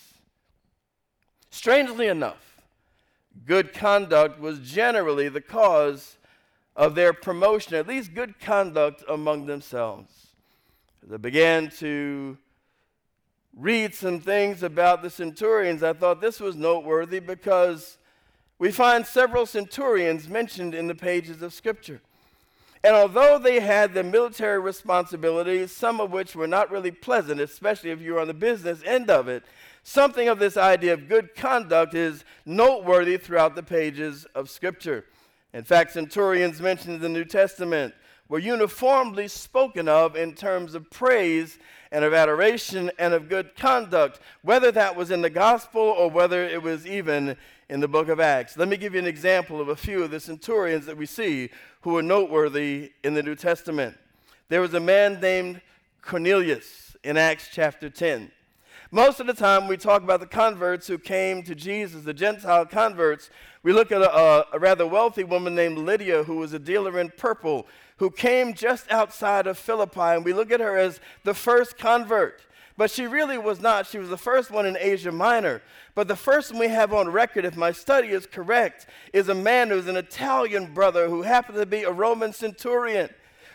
Strangely 1.51 2.07
enough, 2.07 2.63
good 3.45 3.73
conduct 3.73 4.39
was 4.41 4.61
generally 4.61 5.29
the 5.29 5.41
cause 5.41 6.17
of 6.77 6.95
their 6.95 7.13
promotion, 7.13 7.75
at 7.75 7.87
least 7.87 8.15
good 8.15 8.39
conduct 8.39 9.03
among 9.09 9.47
themselves. 9.47 10.29
They 11.03 11.17
began 11.17 11.71
to 11.79 12.39
read 13.57 13.95
some 13.95 14.21
things 14.21 14.63
about 14.63 15.03
the 15.03 15.11
centurions, 15.11 15.83
I 15.83 15.93
thought 15.93 16.21
this 16.21 16.41
was 16.41 16.55
noteworthy 16.55 17.19
because 17.19 17.99
we 18.59 18.71
find 18.71 19.05
several 19.05 19.45
centurions 19.45 20.29
mentioned 20.29 20.75
in 20.75 20.87
the 20.87 20.95
pages 20.95 21.43
of 21.43 21.53
Scripture. 21.53 22.01
And 22.83 22.97
although 22.97 23.39
they 23.39 23.61
had 23.61 23.93
the 23.93 24.03
military 24.03 24.59
responsibilities, 24.59 25.71
some 25.71 26.01
of 26.01 26.13
which 26.13 26.35
were 26.35 26.47
not 26.47 26.71
really 26.71 26.91
pleasant, 26.91 27.41
especially 27.41 27.91
if 27.91 28.01
you 28.01 28.15
were 28.15 28.21
on 28.21 28.29
the 28.29 28.35
business 28.35 28.81
end 28.87 29.11
of 29.11 29.29
it, 29.29 29.43
something 29.83 30.29
of 30.29 30.39
this 30.39 30.57
idea 30.57 30.95
of 30.95 31.09
good 31.09 31.35
conduct 31.35 31.95
is 31.95 32.25
noteworthy 32.47 33.19
throughout 33.19 33.55
the 33.55 33.63
pages 33.63 34.25
of 34.35 34.49
Scripture. 34.49 35.05
In 35.53 35.65
fact, 35.65 35.93
centurions 35.93 36.61
mentioned 36.61 36.95
in 36.95 37.01
the 37.03 37.09
New 37.09 37.25
Testament 37.25 37.93
were 38.29 38.39
uniformly 38.39 39.29
spoken 39.29 39.89
of 39.89 40.17
in 40.17 40.33
terms 40.33 40.75
of 40.75 40.89
praise 40.91 41.59
and 41.93 42.05
of 42.05 42.15
adoration 42.15 42.91
and 42.99 43.13
of 43.13 43.29
good 43.29 43.57
conduct, 43.57 44.21
whether 44.43 44.71
that 44.71 44.95
was 44.95 45.11
in 45.11 45.21
the 45.21 45.29
gospel 45.29 45.83
or 45.83 46.09
whether 46.09 46.45
it 46.45 46.63
was 46.63 46.87
even 46.87 47.37
in 47.71 47.79
the 47.79 47.89
book 47.89 48.09
of 48.09 48.19
Acts. 48.19 48.57
Let 48.57 48.67
me 48.67 48.77
give 48.77 48.95
you 48.95 48.99
an 48.99 49.07
example 49.07 49.61
of 49.61 49.69
a 49.69 49.77
few 49.77 50.03
of 50.03 50.11
the 50.11 50.19
centurions 50.19 50.87
that 50.87 50.97
we 50.97 51.07
see 51.07 51.51
who 51.83 51.97
are 51.97 52.03
noteworthy 52.03 52.91
in 53.05 53.15
the 53.15 53.23
New 53.23 53.37
Testament. 53.37 53.97
There 54.49 54.61
was 54.61 54.75
a 54.75 54.81
man 54.81 55.21
named 55.21 55.61
Cornelius 56.03 56.97
in 57.05 57.17
Acts 57.17 57.49
chapter 57.53 57.89
10. 57.89 58.33
Most 58.91 59.21
of 59.21 59.29
the 59.29 59.35
time, 59.35 59.69
we 59.69 59.77
talk 59.77 60.03
about 60.03 60.19
the 60.19 60.27
converts 60.27 60.89
who 60.89 60.99
came 60.99 61.45
to 61.45 61.55
Jesus, 61.55 62.03
the 62.03 62.13
Gentile 62.13 62.67
converts. 62.67 63.31
We 63.63 63.73
look 63.73 63.93
at 63.93 64.03
a, 64.03 64.47
a, 64.53 64.59
rather 64.59 64.85
wealthy 64.85 65.23
woman 65.23 65.55
named 65.55 65.79
Lydia, 65.79 66.25
who 66.25 66.39
was 66.39 66.53
a 66.53 66.59
dealer 66.59 66.99
in 66.99 67.11
purple, 67.17 67.69
who 67.99 68.11
came 68.11 68.53
just 68.53 68.91
outside 68.91 69.47
of 69.47 69.57
Philippi, 69.57 70.01
and 70.01 70.25
we 70.25 70.33
look 70.33 70.51
at 70.51 70.59
her 70.59 70.77
as 70.77 70.99
the 71.23 71.35
first 71.35 71.79
convert. 71.79 72.43
But 72.81 72.91
she 72.91 73.07
really 73.07 73.37
was 73.37 73.61
not. 73.61 73.87
She 73.87 73.99
was 73.99 74.09
the 74.09 74.17
first 74.17 74.51
one 74.51 74.65
in 74.65 74.75
Asia 74.81 75.13
Minor. 75.13 75.61
But 75.95 76.09
the 76.09 76.17
first 76.17 76.51
one 76.51 76.61
we 76.61 76.69
have 76.69 76.95
on 76.95 77.11
record, 77.11 77.45
if 77.45 77.55
my 77.55 77.73
study 77.73 78.09
is 78.09 78.25
correct, 78.25 78.87
is 79.13 79.29
a 79.29 79.35
man 79.35 79.69
who's 79.69 79.87
an 79.87 79.99
Italian 79.99 80.73
brother 80.73 81.07
who 81.07 81.21
happened 81.21 81.59
to 81.59 81.67
be 81.67 81.83
a 81.83 81.93
Roman 81.93 82.33
centurion 82.33 83.11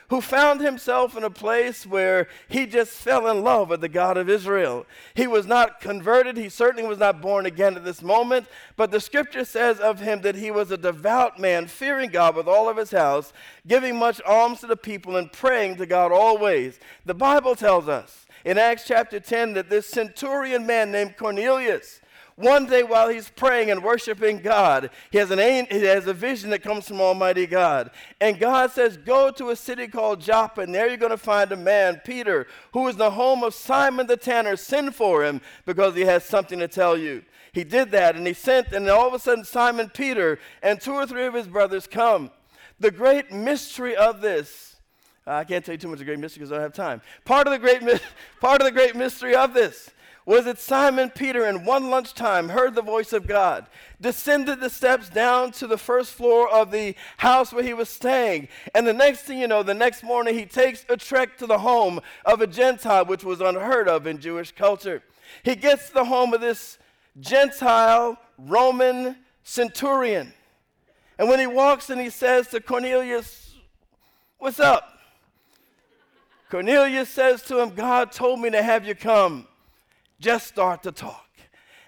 who 0.09 0.21
found 0.21 0.61
himself 0.61 1.17
in 1.17 1.23
a 1.23 1.31
place 1.31 1.87
where 1.87 2.27
he 2.47 2.67
just 2.67 2.91
fell 2.91 3.27
in 3.27 3.43
love 3.43 3.69
with 3.69 3.81
the 3.81 3.89
God 3.89 4.17
of 4.17 4.29
Israel. 4.29 4.85
He 5.15 5.25
was 5.25 5.47
not 5.47 5.81
converted, 5.81 6.37
he 6.37 6.47
certainly 6.47 6.87
was 6.87 6.99
not 6.99 7.19
born 7.19 7.47
again 7.47 7.75
at 7.75 7.83
this 7.83 8.03
moment, 8.03 8.45
but 8.75 8.91
the 8.91 8.99
scripture 8.99 9.43
says 9.43 9.79
of 9.79 10.01
him 10.01 10.21
that 10.21 10.35
he 10.35 10.51
was 10.51 10.69
a 10.69 10.77
devout 10.77 11.39
man, 11.39 11.65
fearing 11.65 12.11
God 12.11 12.35
with 12.35 12.47
all 12.47 12.69
of 12.69 12.77
his 12.77 12.91
house, 12.91 13.33
giving 13.65 13.97
much 13.97 14.21
alms 14.21 14.59
to 14.59 14.67
the 14.67 14.77
people, 14.77 15.15
and 15.15 15.31
praying 15.31 15.77
to 15.77 15.87
God 15.87 16.11
always. 16.11 16.79
The 17.05 17.15
Bible 17.15 17.55
tells 17.55 17.87
us 17.87 18.24
in 18.45 18.59
Acts 18.59 18.85
chapter 18.87 19.19
10 19.19 19.53
that 19.53 19.69
this 19.69 19.87
centurion 19.87 20.65
man 20.65 20.91
named 20.91 21.17
Cornelius, 21.17 21.99
one 22.35 22.65
day 22.65 22.83
while 22.83 23.09
he's 23.09 23.29
praying 23.29 23.71
and 23.71 23.83
worshiping 23.83 24.39
God, 24.39 24.89
he 25.09 25.17
has, 25.17 25.31
an, 25.31 25.39
he 25.39 25.83
has 25.85 26.05
a 26.05 26.13
vision 26.13 26.49
that 26.51 26.61
comes 26.61 26.87
from 26.87 27.01
Almighty 27.01 27.47
God. 27.47 27.91
And 28.19 28.39
God 28.39 28.71
says, 28.71 28.97
Go 28.97 29.31
to 29.31 29.49
a 29.49 29.55
city 29.55 29.87
called 29.87 30.19
Joppa, 30.19 30.61
and 30.61 30.75
there 30.75 30.87
you're 30.87 30.97
going 30.97 31.11
to 31.11 31.17
find 31.17 31.51
a 31.51 31.57
man, 31.57 32.01
Peter, 32.05 32.45
who 32.73 32.87
is 32.87 32.97
the 32.97 33.11
home 33.11 33.41
of 33.41 33.53
Simon 33.53 34.05
the 34.05 34.17
tanner. 34.17 34.57
Send 34.57 34.95
for 34.95 35.23
him 35.23 35.39
because 35.65 35.95
he 35.95 36.01
has 36.01 36.25
something 36.25 36.59
to 36.59 36.67
tell 36.67 36.97
you. 36.97 37.23
He 37.53 37.63
did 37.63 37.91
that, 37.91 38.17
and 38.17 38.27
he 38.27 38.33
sent, 38.33 38.73
and 38.73 38.87
all 38.89 39.07
of 39.07 39.13
a 39.13 39.19
sudden, 39.19 39.45
Simon 39.45 39.89
Peter 39.89 40.37
and 40.61 40.79
two 40.79 40.93
or 40.93 41.07
three 41.07 41.25
of 41.25 41.33
his 41.33 41.47
brothers 41.47 41.87
come. 41.87 42.31
The 42.81 42.91
great 42.91 43.31
mystery 43.31 43.95
of 43.95 44.19
this, 44.19 44.74
I 45.27 45.43
can't 45.43 45.65
tell 45.65 45.73
you 45.73 45.79
too 45.79 45.87
much 45.87 45.95
of 45.95 45.99
the 45.99 46.05
great 46.05 46.19
mystery 46.19 46.41
because 46.41 46.51
I 46.51 46.55
don't 46.55 46.63
have 46.63 46.73
time. 46.73 47.01
Part 47.23 47.47
of 47.47 47.51
the 47.51 47.59
great, 47.59 47.81
part 48.41 48.61
of 48.61 48.65
the 48.65 48.71
great 48.71 48.95
mystery 48.95 49.35
of 49.35 49.53
this 49.53 49.89
was 50.25 50.45
that 50.45 50.59
Simon 50.59 51.11
Peter, 51.11 51.45
in 51.45 51.65
one 51.65 51.89
lunchtime, 51.89 52.49
heard 52.49 52.73
the 52.73 52.81
voice 52.81 53.13
of 53.13 53.27
God, 53.27 53.67
descended 54.01 54.59
the 54.59 54.69
steps 54.69 55.07
down 55.07 55.51
to 55.51 55.67
the 55.67 55.77
first 55.77 56.13
floor 56.13 56.49
of 56.49 56.71
the 56.71 56.95
house 57.17 57.53
where 57.53 57.63
he 57.63 57.75
was 57.75 57.89
staying. 57.89 58.47
And 58.73 58.87
the 58.87 58.93
next 58.93 59.21
thing 59.21 59.37
you 59.39 59.47
know, 59.47 59.61
the 59.61 59.75
next 59.75 60.03
morning, 60.03 60.33
he 60.33 60.45
takes 60.45 60.83
a 60.89 60.97
trek 60.97 61.37
to 61.37 61.45
the 61.45 61.59
home 61.59 62.01
of 62.25 62.41
a 62.41 62.47
Gentile, 62.47 63.05
which 63.05 63.23
was 63.23 63.39
unheard 63.39 63.87
of 63.87 64.07
in 64.07 64.19
Jewish 64.19 64.51
culture. 64.51 65.03
He 65.43 65.55
gets 65.55 65.89
to 65.89 65.93
the 65.93 66.05
home 66.05 66.33
of 66.33 66.41
this 66.41 66.79
Gentile 67.19 68.17
Roman 68.39 69.17
centurion. 69.43 70.33
And 71.19 71.29
when 71.29 71.39
he 71.39 71.47
walks 71.47 71.89
in, 71.91 71.99
he 71.99 72.09
says 72.09 72.47
to 72.49 72.59
Cornelius, 72.59 73.53
What's 74.37 74.59
up? 74.59 74.94
Cornelius 76.55 77.09
says 77.09 77.41
to 77.41 77.61
him, 77.61 77.71
God 77.71 78.13
told 78.13 78.39
me 78.39 78.49
to 78.51 78.63
have 78.63 78.87
you 78.87 78.95
come 78.95 79.45
just 80.21 80.47
start 80.47 80.83
to 80.83 80.91
talk. 80.93 81.27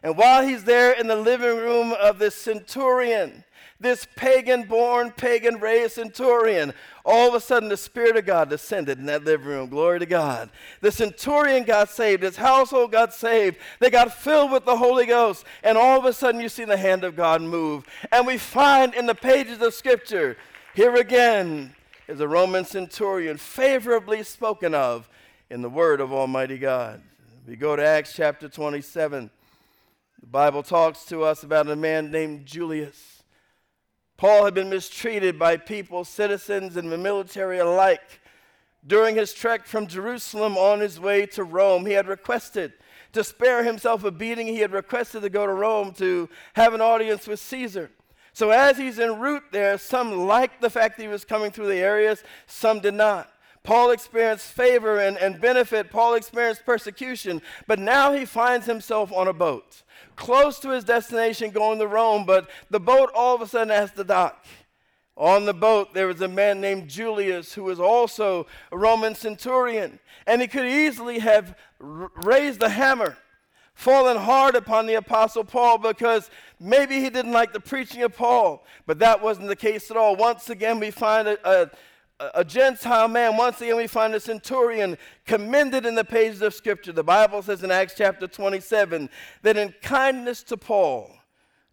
And 0.03 0.17
while 0.17 0.45
he's 0.45 0.65
there 0.65 0.91
in 0.91 1.07
the 1.07 1.15
living 1.15 1.55
room 1.55 1.93
of 1.93 2.19
this 2.19 2.35
centurion, 2.35 3.45
this 3.79 4.05
pagan 4.17 4.63
born, 4.63 5.11
pagan 5.11 5.61
raised 5.61 5.93
centurion, 5.93 6.73
all 7.05 7.29
of 7.29 7.33
a 7.33 7.39
sudden 7.39 7.69
the 7.69 7.77
Spirit 7.77 8.17
of 8.17 8.25
God 8.25 8.49
descended 8.49 8.99
in 8.99 9.05
that 9.05 9.23
living 9.23 9.47
room. 9.47 9.69
Glory 9.69 9.99
to 9.99 10.05
God. 10.05 10.49
The 10.81 10.91
centurion 10.91 11.63
got 11.63 11.89
saved, 11.89 12.23
his 12.23 12.35
household 12.35 12.91
got 12.91 13.13
saved, 13.13 13.59
they 13.79 13.89
got 13.89 14.13
filled 14.13 14.51
with 14.51 14.65
the 14.65 14.75
Holy 14.75 15.05
Ghost, 15.05 15.45
and 15.63 15.77
all 15.77 15.97
of 15.97 16.03
a 16.03 16.11
sudden 16.11 16.41
you 16.41 16.49
see 16.49 16.65
the 16.65 16.75
hand 16.75 17.05
of 17.05 17.15
God 17.15 17.41
move. 17.41 17.85
And 18.11 18.27
we 18.27 18.37
find 18.37 18.93
in 18.95 19.05
the 19.05 19.15
pages 19.15 19.61
of 19.61 19.73
Scripture, 19.73 20.35
here 20.75 20.95
again 20.95 21.73
is 22.07 22.21
a 22.21 22.27
Roman 22.27 22.63
centurion 22.63 23.35
favorably 23.37 24.23
spoken 24.23 24.73
of 24.73 25.09
in 25.49 25.61
the 25.61 25.69
Word 25.69 25.99
of 25.99 26.13
Almighty 26.13 26.57
God. 26.57 27.01
We 27.45 27.57
go 27.57 27.75
to 27.75 27.85
Acts 27.85 28.13
chapter 28.13 28.47
27. 28.47 29.29
The 30.21 30.27
Bible 30.27 30.63
talks 30.63 31.03
to 31.05 31.23
us 31.23 31.43
about 31.43 31.67
a 31.67 31.75
man 31.75 32.09
named 32.09 32.45
Julius. 32.45 33.23
Paul 34.15 34.45
had 34.45 34.53
been 34.53 34.69
mistreated 34.69 35.37
by 35.37 35.57
people, 35.57 36.05
citizens, 36.05 36.77
and 36.77 36.91
the 36.91 36.97
military 36.97 37.59
alike. 37.59 38.21
During 38.85 39.15
his 39.15 39.33
trek 39.33 39.65
from 39.65 39.85
Jerusalem 39.85 40.57
on 40.57 40.79
his 40.79 40.99
way 40.99 41.25
to 41.27 41.43
Rome, 41.43 41.85
he 41.85 41.93
had 41.93 42.07
requested 42.07 42.73
to 43.11 43.23
spare 43.23 43.63
himself 43.63 44.05
a 44.05 44.11
beating. 44.11 44.47
He 44.47 44.59
had 44.59 44.71
requested 44.71 45.23
to 45.23 45.29
go 45.29 45.45
to 45.45 45.53
Rome 45.53 45.91
to 45.95 46.29
have 46.53 46.73
an 46.73 46.81
audience 46.81 47.27
with 47.27 47.41
Caesar. 47.41 47.91
So, 48.37 48.51
as 48.51 48.77
he's 48.77 48.99
en 48.99 49.19
route 49.19 49.45
there, 49.49 49.79
some 49.79 50.27
liked 50.27 50.61
the 50.61 50.69
fact 50.69 50.97
that 50.97 51.01
he 51.01 51.09
was 51.09 51.25
coming 51.25 51.49
through 51.49 51.69
the 51.69 51.79
areas, 51.79 52.23
some 52.45 52.79
did 52.79 52.93
not. 52.93 53.33
Paul 53.63 53.89
experienced 53.89 54.51
favor 54.51 54.99
and, 54.99 55.17
and 55.17 55.41
benefit. 55.41 55.89
Paul 55.89 56.13
experienced 56.13 56.63
persecution. 56.63 57.41
But 57.65 57.79
now 57.79 58.13
he 58.13 58.25
finds 58.25 58.67
himself 58.67 59.11
on 59.11 59.27
a 59.27 59.33
boat, 59.33 59.81
close 60.15 60.59
to 60.59 60.69
his 60.69 60.83
destination, 60.83 61.49
going 61.49 61.79
to 61.79 61.87
Rome. 61.87 62.27
But 62.27 62.47
the 62.69 62.79
boat 62.79 63.09
all 63.15 63.33
of 63.33 63.41
a 63.41 63.47
sudden 63.47 63.69
has 63.69 63.91
to 63.93 64.03
dock. 64.03 64.45
On 65.17 65.45
the 65.45 65.53
boat, 65.55 65.95
there 65.95 66.05
was 66.05 66.21
a 66.21 66.27
man 66.27 66.61
named 66.61 66.89
Julius 66.89 67.55
who 67.55 67.63
was 67.63 67.79
also 67.79 68.45
a 68.71 68.77
Roman 68.77 69.15
centurion. 69.15 69.97
And 70.27 70.43
he 70.43 70.47
could 70.47 70.67
easily 70.67 71.17
have 71.17 71.57
r- 71.81 72.11
raised 72.17 72.59
the 72.59 72.69
hammer, 72.69 73.17
fallen 73.77 74.17
hard 74.17 74.55
upon 74.55 74.87
the 74.87 74.95
Apostle 74.95 75.43
Paul 75.43 75.77
because 75.77 76.31
maybe 76.59 76.99
he 76.99 77.11
didn't 77.11 77.31
like 77.31 77.53
the 77.53 77.59
preaching 77.59 78.01
of 78.01 78.15
Paul. 78.15 78.65
But 78.87 78.97
that 78.99 79.21
wasn't 79.21 79.49
the 79.49 79.55
case 79.55 79.91
at 79.91 79.97
all. 79.97 80.15
Once 80.15 80.49
again, 80.49 80.79
we 80.79 80.89
find 80.89 81.27
a, 81.27 81.37
a 81.47 81.69
a 82.33 82.43
Gentile 82.43 83.07
man, 83.07 83.37
once 83.37 83.61
again, 83.61 83.75
we 83.75 83.85
find 83.85 84.15
a 84.15 84.19
centurion 84.19 84.97
commended 85.27 85.85
in 85.85 85.93
the 85.93 86.03
pages 86.03 86.41
of 86.41 86.55
Scripture. 86.55 86.91
The 86.91 87.03
Bible 87.03 87.43
says 87.43 87.63
in 87.63 87.69
Acts 87.69 87.93
chapter 87.95 88.25
27 88.25 89.11
that 89.43 89.55
in 89.55 89.71
kindness 89.83 90.41
to 90.45 90.57
Paul, 90.57 91.11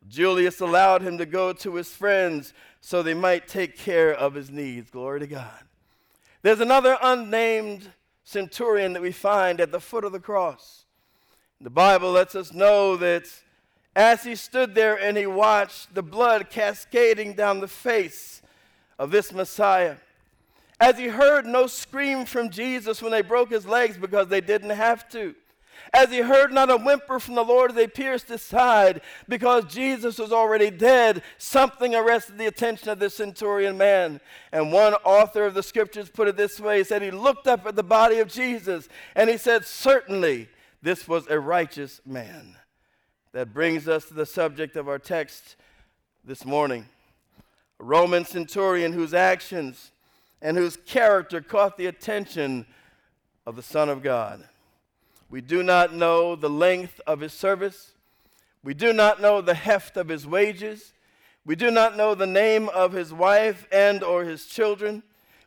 Julius 0.07 0.61
allowed 0.61 1.01
him 1.01 1.17
to 1.17 1.25
go 1.25 1.55
to 1.55 1.77
his 1.77 1.89
friends 1.89 2.53
so 2.83 3.03
they 3.03 3.15
might 3.15 3.49
take 3.49 3.79
care 3.79 4.13
of 4.13 4.35
his 4.35 4.51
needs. 4.51 4.91
Glory 4.91 5.21
to 5.21 5.27
God. 5.27 5.63
There's 6.43 6.61
another 6.61 6.99
unnamed 7.01 7.91
centurion 8.23 8.93
that 8.93 9.01
we 9.01 9.13
find 9.13 9.63
at 9.63 9.73
the 9.73 9.81
foot 9.81 10.05
of 10.05 10.13
the 10.13 10.21
cross. 10.21 10.84
The 11.65 11.71
Bible 11.71 12.13
lets 12.13 12.35
us 12.35 12.53
know 12.53 12.95
that 12.99 13.25
as 13.97 14.23
he 14.23 14.35
stood 14.35 14.75
there 14.75 15.01
and 15.01 15.17
he 15.17 15.27
watched 15.27 15.95
the 15.95 16.03
blood 16.03 16.51
cascading 16.51 17.33
down 17.33 17.61
the 17.61 17.69
face 17.69 18.43
of 18.99 19.11
this 19.11 19.33
Messiah, 19.33 19.97
as 20.79 20.99
he 20.99 21.09
heard 21.09 21.47
no 21.47 21.67
scream 21.67 22.27
from 22.27 22.51
Jesus 22.51 23.01
when 23.01 23.13
they 23.13 23.23
broke 23.23 23.51
his 23.51 23.65
legs 23.65 23.97
because 23.97 24.29
they 24.29 24.43
didn't 24.43 24.71
have 24.77 25.09
to. 25.09 25.35
As 25.95 26.11
he 26.11 26.19
heard 26.19 26.53
not 26.53 26.71
a 26.71 26.77
whimper 26.77 27.19
from 27.19 27.35
the 27.35 27.43
Lord 27.43 27.71
as 27.71 27.77
they 27.77 27.87
pierced 27.87 28.29
his 28.29 28.43
side 28.43 29.01
because 29.27 29.65
Jesus 29.65 30.19
was 30.19 30.33
already 30.33 30.71
dead, 30.71 31.23
something 31.39 31.95
arrested 31.95 32.37
the 32.37 32.47
attention 32.47 32.91
of 32.91 32.99
this 32.99 33.17
centurion 33.17 33.79
man. 33.79 34.21
And 34.53 34.71
one 34.71 34.93
author 35.05 35.47
of 35.47 35.55
the 35.55 35.63
scriptures 35.63 36.11
put 36.11 36.29
it 36.29 36.37
this 36.37 36.61
way 36.61 36.79
he 36.79 36.85
said, 36.85 37.01
He 37.01 37.11
looked 37.11 37.47
up 37.47 37.67
at 37.67 37.75
the 37.75 37.83
body 37.83 38.19
of 38.19 38.29
Jesus 38.29 38.87
and 39.15 39.31
he 39.31 39.39
said, 39.39 39.65
Certainly 39.65 40.51
this 40.85 41.09
was 41.09 41.27
a 41.29 41.41
righteous 41.41 42.03
man. 42.05 42.57
That 43.33 43.55
brings 43.55 43.89
us 43.89 44.05
to 44.05 44.15
the 44.15 44.27
subject 44.27 44.77
of 44.77 44.87
our 44.87 44.99
text 44.99 45.57
this 46.23 46.45
morning. 46.45 46.85
A 47.81 47.85
Roman 47.85 48.27
centurion 48.27 48.93
whose 48.93 49.15
actions 49.15 49.93
and 50.43 50.59
whose 50.59 50.77
character 50.77 51.41
caught 51.41 51.79
the 51.79 51.87
attention 51.87 52.67
of 53.47 53.57
the 53.57 53.63
Son 53.63 53.89
of 53.89 54.03
God. 54.03 54.45
We 55.31 55.41
do 55.41 55.63
not 55.63 55.95
know 55.95 56.37
the 56.37 56.51
length 56.51 57.01
of 57.07 57.21
his 57.21 57.33
service. 57.33 57.93
We 58.63 58.75
do 58.75 58.93
not 58.93 59.23
know 59.23 59.41
the 59.41 59.55
heft 59.55 59.97
of 59.97 60.09
his 60.09 60.27
wages. 60.27 60.93
We 61.47 61.57
do 61.57 61.71
not 61.71 61.97
know 61.97 62.15
the 62.15 62.27
name 62.27 62.69
of 62.69 62.93
his 62.93 63.11
wife 63.11 63.67
and 63.73 64.05
or 64.05 64.25
his 64.25 64.45
children. 64.45 65.03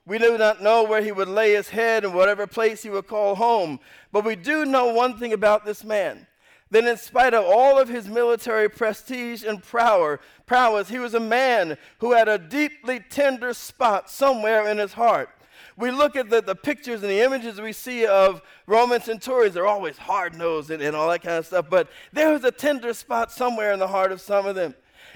We 0.08 0.18
do 0.18 0.38
not 0.38 0.64
know 0.64 0.86
where 0.86 1.02
he 1.02 1.12
would 1.12 1.28
lay 1.28 1.54
his 1.54 1.68
head 1.68 2.06
and 2.06 2.14
whatever 2.14 2.48
place 2.48 2.82
he 2.82 2.90
would 2.90 3.08
call 3.08 3.36
home. 3.36 3.82
But 4.14 4.24
we 4.24 4.38
do 4.38 4.64
know 4.64 4.94
one 4.94 5.20
thing 5.20 5.34
about 5.34 5.66
this 5.66 5.84
man 5.84 6.28
that 6.72 6.86
in 6.86 6.98
spite 6.98 7.34
of 7.34 7.44
all 7.46 7.78
of 7.78 7.90
his 7.90 8.08
military 8.08 8.70
prestige 8.70 9.44
and 9.44 9.62
prowess, 9.62 10.90
he 10.90 10.98
was 10.98 11.14
a 11.14 11.20
man 11.20 11.78
who 12.00 12.14
had 12.14 12.30
a 12.30 12.38
deeply 12.38 13.02
tender 13.02 13.54
spot 13.54 14.10
somewhere 14.10 14.68
in 14.70 14.78
his 14.78 14.94
heart. 14.94 15.30
We 15.76 15.92
look 15.92 16.16
at 16.16 16.30
the, 16.30 16.42
the 16.42 16.56
pictures 16.56 17.02
and 17.04 17.12
the 17.12 17.20
images 17.20 17.60
we 17.60 17.74
see 17.74 18.06
of 18.06 18.42
Roman 18.66 19.02
centurions, 19.02 19.56
they're 19.56 19.68
always 19.68 19.98
hard 19.98 20.36
nosed 20.36 20.72
and, 20.72 20.82
and 20.82 20.96
all 20.96 21.10
that 21.10 21.22
kind 21.22 21.36
of 21.36 21.46
stuff, 21.46 21.70
but 21.70 21.90
there 22.14 22.32
was 22.32 22.44
a 22.46 22.52
tender 22.52 22.94
spot 22.94 23.32
somewhere 23.32 23.74
in 23.74 23.80
the 23.80 23.88
heart 23.88 24.12
of 24.14 24.22
some 24.22 24.46
of 24.46 24.56
them. 24.56 24.74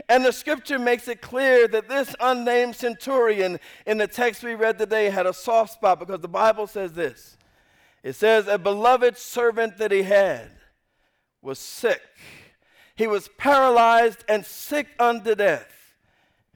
And 0.08 0.25
the 0.25 0.32
scripture 0.32 0.80
makes 0.80 1.08
it 1.08 1.21
clear 1.21 1.67
that 1.67 1.89
this 1.89 2.15
unnamed 2.19 2.75
centurion 2.75 3.60
in 3.86 3.97
the 3.97 4.08
text 4.08 4.43
we 4.43 4.56
read 4.56 4.77
today 4.77 5.10
had 5.10 5.25
a 5.25 5.34
soft 5.34 5.73
spot 5.73 5.99
because 5.99 6.21
the 6.21 6.27
Bible 6.27 6.67
says 6.67 6.93
this 6.93 7.38
it 8.04 8.13
says, 8.13 8.47
A 8.47 8.58
beloved 8.58 9.17
servant 9.17 9.77
that 9.77 9.91
he 9.91 10.04
had 10.04 10.49
was 11.41 11.60
sick. 11.60 12.01
He 12.95 13.08
was 13.08 13.30
paralyzed 13.38 14.23
and 14.27 14.45
sick 14.45 14.88
unto 14.99 15.36
death. 15.36 15.95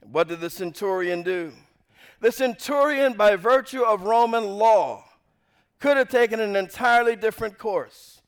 What 0.00 0.28
did 0.28 0.40
the 0.40 0.50
centurion 0.50 1.22
do? 1.22 1.52
The 2.20 2.32
centurion, 2.32 3.14
by 3.14 3.36
virtue 3.36 3.82
of 3.82 4.02
Roman 4.02 4.44
law, 4.44 5.04
could 5.80 5.96
have 5.96 6.08
taken 6.08 6.40
an 6.40 6.56
entirely 6.56 7.16
different 7.16 7.58
course. 7.58 8.22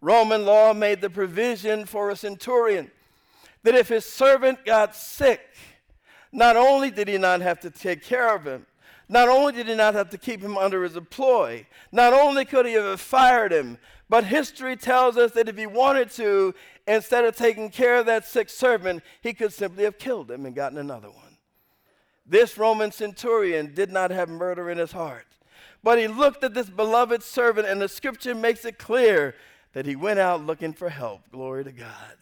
Roman 0.00 0.44
law 0.44 0.72
made 0.72 1.00
the 1.00 1.10
provision 1.10 1.84
for 1.84 2.10
a 2.10 2.16
centurion 2.16 2.90
that 3.64 3.74
if 3.74 3.88
his 3.88 4.04
servant 4.06 4.64
got 4.64 4.94
sick, 4.94 5.40
not 6.32 6.56
only 6.56 6.90
did 6.90 7.08
he 7.08 7.18
not 7.18 7.40
have 7.40 7.60
to 7.60 7.70
take 7.70 8.02
care 8.02 8.34
of 8.34 8.46
him, 8.46 8.66
Not 9.08 9.28
only 9.28 9.52
did 9.52 9.68
he 9.68 9.74
not 9.74 9.94
have 9.94 10.10
to 10.10 10.18
keep 10.18 10.40
him 10.40 10.56
under 10.56 10.82
his 10.82 10.96
employ, 10.96 11.66
not 11.92 12.12
only 12.12 12.44
could 12.44 12.66
he 12.66 12.72
have 12.72 13.00
fired 13.00 13.52
him, 13.52 13.78
but 14.08 14.24
history 14.24 14.76
tells 14.76 15.16
us 15.16 15.32
that 15.32 15.48
if 15.48 15.58
he 15.58 15.66
wanted 15.66 16.10
to, 16.12 16.54
instead 16.86 17.24
of 17.24 17.36
taking 17.36 17.70
care 17.70 17.98
of 17.98 18.06
that 18.06 18.26
sick 18.26 18.48
servant, 18.48 19.02
he 19.20 19.34
could 19.34 19.52
simply 19.52 19.84
have 19.84 19.98
killed 19.98 20.30
him 20.30 20.46
and 20.46 20.54
gotten 20.54 20.78
another 20.78 21.10
one. 21.10 21.36
This 22.26 22.56
Roman 22.56 22.92
centurion 22.92 23.74
did 23.74 23.92
not 23.92 24.10
have 24.10 24.30
murder 24.30 24.70
in 24.70 24.78
his 24.78 24.92
heart, 24.92 25.26
but 25.82 25.98
he 25.98 26.06
looked 26.06 26.42
at 26.42 26.54
this 26.54 26.70
beloved 26.70 27.22
servant, 27.22 27.68
and 27.68 27.80
the 27.80 27.88
scripture 27.88 28.34
makes 28.34 28.64
it 28.64 28.78
clear 28.78 29.34
that 29.74 29.84
he 29.84 29.96
went 29.96 30.18
out 30.18 30.46
looking 30.46 30.72
for 30.72 30.88
help. 30.88 31.30
Glory 31.30 31.64
to 31.64 31.72
God. 31.72 32.16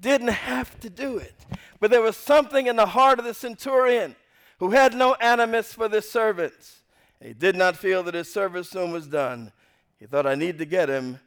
Didn't 0.00 0.28
have 0.28 0.80
to 0.80 0.88
do 0.88 1.18
it, 1.18 1.34
but 1.78 1.90
there 1.90 2.00
was 2.00 2.16
something 2.16 2.66
in 2.66 2.76
the 2.76 2.86
heart 2.86 3.18
of 3.18 3.24
the 3.24 3.34
centurion 3.34 4.16
who 4.58 4.70
had 4.70 4.94
no 4.94 5.14
animus 5.14 5.74
for 5.74 5.88
the 5.88 6.00
servants. 6.00 6.80
He 7.22 7.34
did 7.34 7.54
not 7.54 7.76
feel 7.76 8.02
that 8.04 8.14
his 8.14 8.32
service 8.32 8.70
soon 8.70 8.92
was 8.92 9.06
done. 9.06 9.52
He 9.98 10.06
thought, 10.06 10.26
I 10.26 10.34
need 10.34 10.58
to 10.58 10.64
get 10.64 10.88
him 10.88 11.20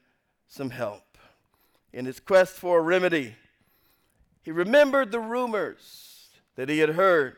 some 0.47 0.71
help. 0.71 1.17
In 1.91 2.05
his 2.05 2.19
quest 2.19 2.53
for 2.55 2.79
a 2.79 2.81
remedy, 2.81 3.35
he 4.41 4.51
remembered 4.51 5.11
the 5.11 5.19
rumors 5.19 6.29
that 6.55 6.69
he 6.69 6.79
had 6.79 6.89
heard 6.89 7.35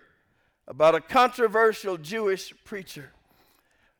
about 0.67 0.95
a 0.95 1.01
controversial 1.01 1.97
Jewish 1.97 2.53
preacher. 2.63 3.11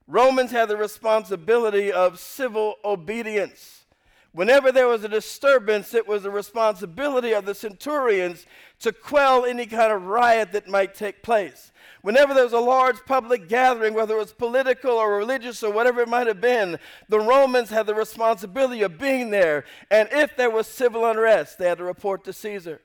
Romans 0.08 0.52
had 0.52 0.70
the 0.70 0.78
responsibility 0.78 1.92
of 1.92 2.20
civil 2.20 2.76
obedience. 2.86 3.85
Whenever 4.36 4.70
there 4.70 4.90
was 4.90 5.02
a 5.06 5.08
disturbance, 5.08 5.94
it 5.94 6.06
was 6.06 6.24
the 6.24 6.30
responsibility 6.30 7.32
of 7.32 7.46
the 7.46 7.56
centurions 7.56 8.46
to 8.82 8.92
quell 8.92 9.46
any 9.46 9.66
kind 9.66 9.94
of 9.94 10.08
riot 10.08 10.52
that 10.52 10.68
might 10.68 10.94
take 10.94 11.24
place. 11.24 11.72
Whenever 12.02 12.34
there 12.34 12.44
was 12.44 12.52
a 12.52 12.60
large 12.60 12.98
public 13.06 13.48
gathering, 13.48 13.94
whether 13.94 14.14
it 14.16 14.20
was 14.20 14.34
political 14.34 14.92
or 14.92 15.18
religious 15.18 15.64
or 15.64 15.72
whatever 15.72 16.02
it 16.02 16.10
might 16.10 16.28
have 16.28 16.42
been, 16.42 16.78
the 17.08 17.22
Romans 17.22 17.70
had 17.70 17.86
the 17.86 17.96
responsibility 17.96 18.82
of 18.82 19.00
being 19.00 19.30
there. 19.30 19.64
And 19.90 20.10
if 20.12 20.36
there 20.36 20.50
was 20.50 20.68
civil 20.68 21.06
unrest, 21.06 21.58
they 21.58 21.70
had 21.70 21.78
to 21.78 21.86
report 21.86 22.26
to 22.26 22.34
Caesar. 22.34 22.82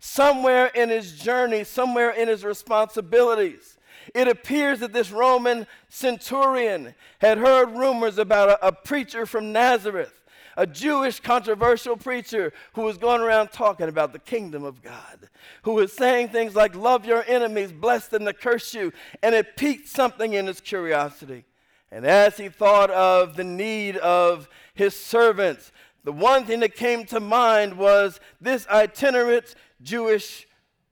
Somewhere 0.00 0.66
in 0.66 0.90
his 0.90 1.18
journey, 1.18 1.64
somewhere 1.64 2.10
in 2.10 2.28
his 2.28 2.44
responsibilities, 2.44 3.78
it 4.14 4.28
appears 4.28 4.80
that 4.80 4.92
this 4.92 5.10
Roman 5.10 5.66
centurion 5.88 6.94
had 7.20 7.38
heard 7.38 7.70
rumors 7.70 8.18
about 8.18 8.50
a, 8.50 8.66
a 8.66 8.70
preacher 8.70 9.24
from 9.24 9.50
Nazareth 9.50 10.12
a 10.56 10.66
Jewish 10.66 11.20
controversial 11.20 11.96
preacher 11.96 12.52
who 12.74 12.82
was 12.82 12.98
going 12.98 13.20
around 13.20 13.48
talking 13.48 13.88
about 13.88 14.12
the 14.12 14.18
kingdom 14.18 14.64
of 14.64 14.82
God, 14.82 15.28
who 15.62 15.74
was 15.74 15.92
saying 15.92 16.28
things 16.28 16.54
like, 16.54 16.74
Love 16.74 17.04
your 17.04 17.24
enemies, 17.26 17.72
bless 17.72 18.08
them 18.08 18.24
to 18.24 18.32
curse 18.32 18.74
you. 18.74 18.92
And 19.22 19.34
it 19.34 19.56
piqued 19.56 19.88
something 19.88 20.32
in 20.32 20.46
his 20.46 20.60
curiosity. 20.60 21.44
And 21.90 22.04
as 22.04 22.36
he 22.36 22.48
thought 22.48 22.90
of 22.90 23.36
the 23.36 23.44
need 23.44 23.96
of 23.98 24.48
his 24.74 24.96
servants, 24.96 25.70
the 26.02 26.12
one 26.12 26.44
thing 26.44 26.60
that 26.60 26.74
came 26.74 27.06
to 27.06 27.20
mind 27.20 27.78
was 27.78 28.20
this 28.40 28.66
itinerant 28.68 29.54
Jewish 29.82 30.46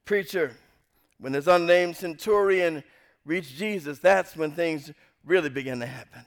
preacher. 0.05 0.53
When 1.19 1.33
this 1.33 1.47
unnamed 1.47 1.97
centurion 1.97 2.83
reached 3.25 3.57
Jesus, 3.57 3.99
that's 3.99 4.37
when 4.37 4.53
things 4.53 4.91
really 5.25 5.51
began 5.51 5.81
to 5.81 5.87
happen. 5.87 6.25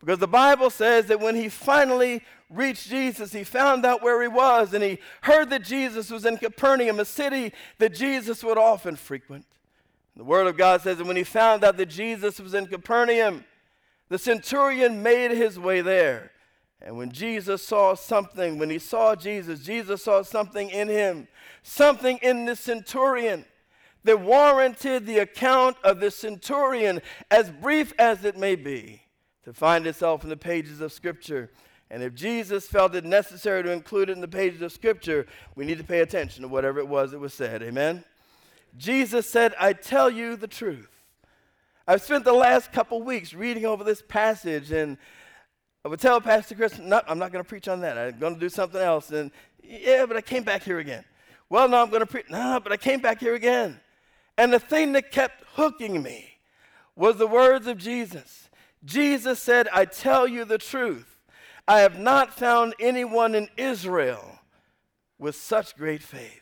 Because 0.00 0.18
the 0.18 0.28
Bible 0.28 0.70
says 0.70 1.06
that 1.06 1.20
when 1.20 1.34
he 1.34 1.48
finally 1.48 2.22
reached 2.50 2.88
Jesus, 2.88 3.32
he 3.32 3.44
found 3.44 3.84
out 3.84 4.02
where 4.02 4.20
he 4.22 4.28
was 4.28 4.72
and 4.72 4.82
he 4.82 4.98
heard 5.22 5.50
that 5.50 5.64
Jesus 5.64 6.10
was 6.10 6.24
in 6.24 6.38
Capernaum, 6.38 7.00
a 7.00 7.04
city 7.04 7.52
that 7.78 7.94
Jesus 7.94 8.42
would 8.42 8.58
often 8.58 8.96
frequent. 8.96 9.46
The 10.16 10.24
Word 10.24 10.46
of 10.46 10.56
God 10.56 10.80
says 10.80 10.98
that 10.98 11.06
when 11.06 11.16
he 11.16 11.24
found 11.24 11.62
out 11.62 11.76
that 11.76 11.86
Jesus 11.86 12.40
was 12.40 12.54
in 12.54 12.66
Capernaum, 12.66 13.44
the 14.08 14.18
centurion 14.18 15.02
made 15.02 15.30
his 15.30 15.58
way 15.58 15.80
there. 15.80 16.32
And 16.80 16.96
when 16.96 17.10
Jesus 17.12 17.66
saw 17.66 17.94
something, 17.94 18.58
when 18.58 18.70
he 18.70 18.78
saw 18.78 19.14
Jesus, 19.14 19.60
Jesus 19.60 20.02
saw 20.02 20.22
something 20.22 20.70
in 20.70 20.88
him, 20.88 21.28
something 21.62 22.18
in 22.22 22.46
the 22.46 22.56
centurion 22.56 23.44
that 24.04 24.20
warranted 24.20 25.04
the 25.04 25.18
account 25.18 25.76
of 25.82 26.00
the 26.00 26.10
centurion, 26.10 27.02
as 27.30 27.50
brief 27.50 27.92
as 27.98 28.24
it 28.24 28.38
may 28.38 28.54
be 28.54 29.02
to 29.44 29.52
find 29.52 29.86
itself 29.86 30.22
in 30.22 30.30
the 30.30 30.36
pages 30.36 30.80
of 30.80 30.92
Scripture. 30.92 31.50
And 31.90 32.02
if 32.02 32.14
Jesus 32.14 32.66
felt 32.66 32.94
it 32.94 33.04
necessary 33.04 33.62
to 33.62 33.70
include 33.70 34.10
it 34.10 34.12
in 34.12 34.20
the 34.20 34.28
pages 34.28 34.60
of 34.60 34.72
Scripture, 34.72 35.26
we 35.54 35.64
need 35.64 35.78
to 35.78 35.84
pay 35.84 36.00
attention 36.00 36.42
to 36.42 36.48
whatever 36.48 36.78
it 36.78 36.88
was 36.88 37.12
that 37.12 37.18
was 37.18 37.32
said. 37.32 37.62
Amen? 37.62 38.04
Jesus 38.76 39.28
said, 39.28 39.54
I 39.58 39.72
tell 39.72 40.10
you 40.10 40.36
the 40.36 40.46
truth. 40.46 40.90
I've 41.86 42.02
spent 42.02 42.24
the 42.24 42.34
last 42.34 42.72
couple 42.72 43.02
weeks 43.02 43.32
reading 43.32 43.64
over 43.64 43.82
this 43.82 44.02
passage, 44.06 44.70
and 44.70 44.98
I 45.84 45.88
would 45.88 46.00
tell 46.00 46.20
Pastor 46.20 46.54
Chris, 46.54 46.78
no, 46.78 47.00
I'm 47.08 47.18
not 47.18 47.32
going 47.32 47.42
to 47.42 47.48
preach 47.48 47.66
on 47.68 47.80
that. 47.80 47.96
I'm 47.96 48.18
going 48.18 48.34
to 48.34 48.40
do 48.40 48.50
something 48.50 48.80
else. 48.80 49.10
And 49.10 49.30
yeah, 49.62 50.04
but 50.06 50.16
I 50.16 50.20
came 50.20 50.42
back 50.42 50.62
here 50.62 50.80
again. 50.80 51.04
Well, 51.48 51.66
no, 51.68 51.80
I'm 51.82 51.88
going 51.88 52.00
to 52.00 52.06
preach. 52.06 52.26
No, 52.28 52.60
but 52.62 52.72
I 52.72 52.76
came 52.76 53.00
back 53.00 53.20
here 53.20 53.34
again. 53.34 53.80
And 54.36 54.52
the 54.52 54.58
thing 54.60 54.92
that 54.92 55.10
kept 55.10 55.42
hooking 55.54 56.02
me 56.02 56.34
was 56.94 57.16
the 57.16 57.26
words 57.26 57.66
of 57.66 57.78
Jesus. 57.78 58.50
Jesus 58.84 59.40
said, 59.40 59.66
I 59.72 59.86
tell 59.86 60.28
you 60.28 60.44
the 60.44 60.58
truth. 60.58 61.17
I 61.68 61.80
have 61.80 61.98
not 61.98 62.32
found 62.32 62.74
anyone 62.80 63.34
in 63.34 63.48
Israel 63.58 64.38
with 65.18 65.36
such 65.36 65.76
great 65.76 66.02
faith. 66.02 66.40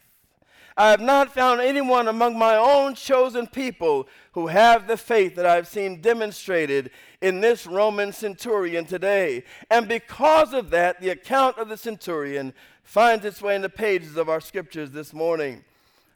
I 0.77 0.91
have 0.91 1.01
not 1.01 1.35
found 1.35 1.61
anyone 1.61 2.07
among 2.07 2.39
my 2.39 2.55
own 2.55 2.95
chosen 2.95 3.49
people 3.49 4.07
who 4.33 4.47
have 4.47 4.87
the 4.87 4.97
faith 4.97 5.35
that 5.35 5.45
I've 5.45 5.67
seen 5.67 6.01
demonstrated 6.01 6.91
in 7.21 7.41
this 7.41 7.67
Roman 7.67 8.13
centurion 8.13 8.85
today. 8.85 9.43
And 9.69 9.89
because 9.89 10.53
of 10.53 10.71
that, 10.71 11.01
the 11.01 11.09
account 11.09 11.59
of 11.59 11.69
the 11.69 11.77
centurion 11.77 12.55
finds 12.85 13.25
its 13.25 13.43
way 13.43 13.57
in 13.57 13.63
the 13.63 13.69
pages 13.69 14.17
of 14.17 14.29
our 14.29 14.41
scriptures 14.41 14.93
this 14.93 15.13
morning. 15.13 15.65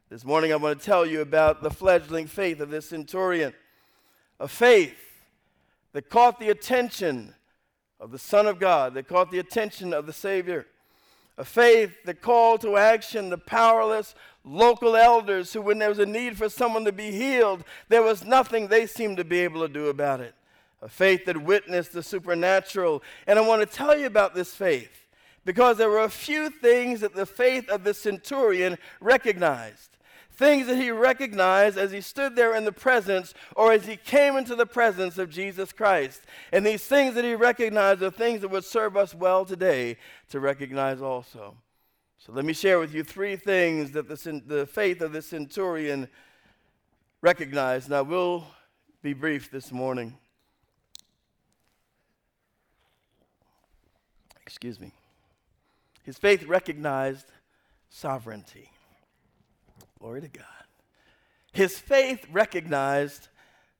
This 0.08 0.24
morning, 0.24 0.52
I 0.52 0.56
want 0.56 0.78
to 0.78 0.86
tell 0.86 1.04
you 1.04 1.20
about 1.20 1.64
the 1.64 1.70
fledgling 1.70 2.28
faith 2.28 2.60
of 2.60 2.70
this 2.70 2.90
centurion. 2.90 3.54
A 4.38 4.46
faith 4.46 4.98
that 5.94 6.10
caught 6.10 6.38
the 6.38 6.50
attention 6.50 7.34
of 8.00 8.10
the 8.10 8.18
Son 8.18 8.46
of 8.46 8.58
God, 8.58 8.94
that 8.94 9.06
caught 9.06 9.30
the 9.30 9.38
attention 9.38 9.92
of 9.92 10.06
the 10.06 10.12
Savior. 10.12 10.66
A 11.38 11.44
faith 11.44 11.92
that 12.04 12.20
called 12.20 12.60
to 12.62 12.76
action 12.76 13.30
the 13.30 13.38
powerless 13.38 14.14
local 14.44 14.96
elders 14.96 15.52
who, 15.52 15.60
when 15.60 15.78
there 15.78 15.88
was 15.88 15.98
a 15.98 16.06
need 16.06 16.36
for 16.36 16.48
someone 16.48 16.84
to 16.84 16.92
be 16.92 17.12
healed, 17.12 17.64
there 17.88 18.02
was 18.02 18.24
nothing 18.24 18.66
they 18.66 18.86
seemed 18.86 19.18
to 19.18 19.24
be 19.24 19.40
able 19.40 19.66
to 19.66 19.72
do 19.72 19.88
about 19.88 20.20
it. 20.20 20.34
A 20.82 20.88
faith 20.88 21.26
that 21.26 21.42
witnessed 21.42 21.92
the 21.92 22.02
supernatural. 22.02 23.02
And 23.26 23.38
I 23.38 23.42
want 23.42 23.60
to 23.60 23.66
tell 23.66 23.96
you 23.96 24.06
about 24.06 24.34
this 24.34 24.54
faith 24.54 25.06
because 25.44 25.76
there 25.76 25.90
were 25.90 26.04
a 26.04 26.10
few 26.10 26.48
things 26.48 27.00
that 27.00 27.14
the 27.14 27.26
faith 27.26 27.68
of 27.68 27.84
the 27.84 27.94
centurion 27.94 28.78
recognized 29.00 29.89
things 30.40 30.66
that 30.66 30.76
he 30.76 30.90
recognized 30.90 31.76
as 31.76 31.92
he 31.92 32.00
stood 32.00 32.34
there 32.34 32.56
in 32.56 32.64
the 32.64 32.72
presence 32.72 33.34
or 33.54 33.72
as 33.72 33.84
he 33.84 33.94
came 33.94 34.36
into 34.36 34.56
the 34.56 34.64
presence 34.64 35.18
of 35.18 35.28
Jesus 35.28 35.70
Christ. 35.70 36.22
And 36.50 36.64
these 36.64 36.82
things 36.82 37.14
that 37.14 37.26
he 37.26 37.34
recognized 37.34 38.02
are 38.02 38.10
things 38.10 38.40
that 38.40 38.50
would 38.50 38.64
serve 38.64 38.96
us 38.96 39.14
well 39.14 39.44
today 39.44 39.98
to 40.30 40.40
recognize 40.40 41.02
also. 41.02 41.56
So 42.18 42.32
let 42.32 42.46
me 42.46 42.54
share 42.54 42.78
with 42.78 42.94
you 42.94 43.04
three 43.04 43.36
things 43.36 43.90
that 43.90 44.08
the, 44.08 44.42
the 44.46 44.64
faith 44.64 45.02
of 45.02 45.12
the 45.12 45.20
centurion 45.20 46.08
recognized. 47.20 47.90
Now, 47.90 48.02
we'll 48.02 48.46
be 49.02 49.12
brief 49.12 49.50
this 49.50 49.70
morning. 49.70 50.16
Excuse 54.40 54.80
me. 54.80 54.92
His 56.02 56.16
faith 56.16 56.44
recognized 56.44 57.26
sovereignty. 57.90 58.70
Glory 60.00 60.22
to 60.22 60.28
God. 60.28 60.44
His 61.52 61.78
faith 61.78 62.26
recognized 62.32 63.28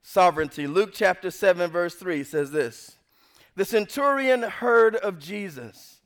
sovereignty. 0.02 0.66
Luke 0.66 0.90
chapter 0.92 1.30
7, 1.30 1.70
verse 1.70 1.94
3 1.94 2.24
says 2.24 2.50
this 2.50 2.96
The 3.56 3.64
centurion 3.64 4.42
heard 4.42 4.96
of 4.96 5.18
Jesus 5.18 6.00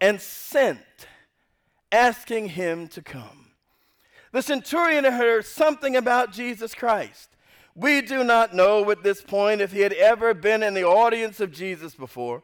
and 0.00 0.20
sent, 0.20 0.78
asking 1.90 2.50
him 2.50 2.86
to 2.88 3.02
come. 3.02 3.50
The 4.30 4.42
centurion 4.42 5.04
heard 5.04 5.44
something 5.44 5.96
about 5.96 6.32
Jesus 6.32 6.74
Christ. 6.74 7.30
We 7.74 8.00
do 8.00 8.22
not 8.22 8.54
know 8.54 8.88
at 8.90 9.02
this 9.02 9.22
point 9.22 9.60
if 9.60 9.72
he 9.72 9.80
had 9.80 9.92
ever 9.94 10.34
been 10.34 10.62
in 10.62 10.74
the 10.74 10.84
audience 10.84 11.40
of 11.40 11.52
Jesus 11.52 11.94
before. 11.94 12.42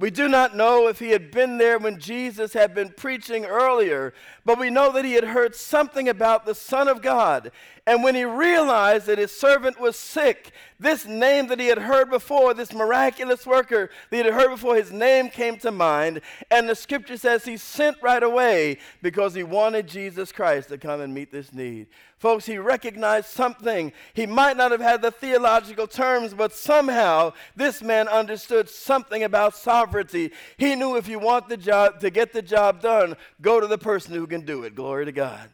We 0.00 0.10
do 0.10 0.28
not 0.28 0.56
know 0.56 0.88
if 0.88 0.98
he 0.98 1.10
had 1.10 1.30
been 1.30 1.58
there 1.58 1.78
when 1.78 2.00
Jesus 2.00 2.54
had 2.54 2.74
been 2.74 2.88
preaching 2.88 3.44
earlier, 3.44 4.14
but 4.46 4.58
we 4.58 4.70
know 4.70 4.90
that 4.92 5.04
he 5.04 5.12
had 5.12 5.24
heard 5.24 5.54
something 5.54 6.08
about 6.08 6.46
the 6.46 6.54
Son 6.54 6.88
of 6.88 7.02
God. 7.02 7.52
And 7.86 8.02
when 8.02 8.14
he 8.14 8.24
realized 8.24 9.04
that 9.06 9.18
his 9.18 9.30
servant 9.30 9.78
was 9.78 9.96
sick, 9.96 10.52
this 10.80 11.04
name 11.04 11.48
that 11.48 11.60
he 11.60 11.66
had 11.66 11.78
heard 11.78 12.08
before, 12.08 12.54
this 12.54 12.72
miraculous 12.72 13.46
worker 13.46 13.90
that 14.08 14.16
he 14.16 14.24
had 14.24 14.32
heard 14.32 14.48
before, 14.50 14.74
his 14.74 14.90
name 14.90 15.28
came 15.28 15.58
to 15.58 15.70
mind. 15.70 16.22
And 16.50 16.68
the 16.68 16.74
scripture 16.74 17.18
says 17.18 17.44
he 17.44 17.58
sent 17.58 17.98
right 18.02 18.22
away 18.22 18.78
because 19.02 19.34
he 19.34 19.42
wanted 19.42 19.86
Jesus 19.86 20.32
Christ 20.32 20.70
to 20.70 20.78
come 20.78 21.02
and 21.02 21.12
meet 21.12 21.30
this 21.30 21.52
need. 21.52 21.88
Folks, 22.16 22.46
he 22.46 22.56
recognized 22.56 23.26
something. 23.26 23.92
He 24.14 24.24
might 24.24 24.56
not 24.56 24.70
have 24.70 24.80
had 24.80 25.02
the 25.02 25.10
theological 25.10 25.86
terms, 25.86 26.32
but 26.32 26.54
somehow 26.54 27.34
this 27.54 27.82
man 27.82 28.08
understood 28.08 28.68
something 28.68 29.22
about 29.22 29.54
sovereignty. 29.54 30.32
He 30.56 30.74
knew 30.74 30.96
if 30.96 31.08
you 31.08 31.18
want 31.18 31.48
the 31.48 31.58
job 31.58 32.00
to 32.00 32.08
get 32.08 32.32
the 32.32 32.42
job 32.42 32.80
done, 32.80 33.16
go 33.42 33.60
to 33.60 33.66
the 33.66 33.78
person 33.78 34.14
who 34.14 34.26
can 34.26 34.46
do 34.46 34.64
it. 34.64 34.74
Glory 34.74 35.04
to 35.04 35.12
God. 35.12 35.50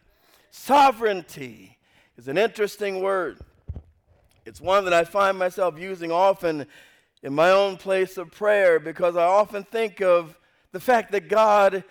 Sovereignty 0.52 1.76
is 2.16 2.28
an 2.28 2.38
interesting 2.38 3.02
word. 3.02 3.38
It's 4.46 4.60
one 4.60 4.84
that 4.84 4.94
I 4.94 5.02
find 5.02 5.36
myself 5.36 5.76
using 5.76 6.12
often 6.12 6.66
in 7.20 7.34
my 7.34 7.50
own 7.50 7.76
place 7.76 8.16
of 8.16 8.30
prayer 8.30 8.78
because 8.78 9.16
I 9.16 9.24
often 9.24 9.64
think 9.64 10.00
of 10.00 10.38
the 10.70 10.78
fact 10.78 11.10
that 11.12 11.28
God 11.28 11.82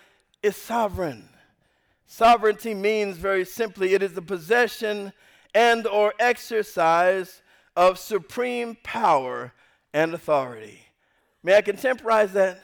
is 0.42 0.56
sovereign. 0.56 1.28
Sovereignty 2.06 2.72
means 2.72 3.18
very 3.18 3.44
simply 3.44 3.92
it 3.92 4.02
is 4.02 4.14
the 4.14 4.22
possession 4.22 5.12
and 5.54 5.86
or 5.86 6.14
exercise 6.18 7.42
of 7.76 7.98
supreme 7.98 8.78
power 8.82 9.52
and 9.92 10.14
authority. 10.14 10.80
May 11.42 11.56
I 11.56 11.62
contemporize 11.62 12.32
that? 12.32 12.62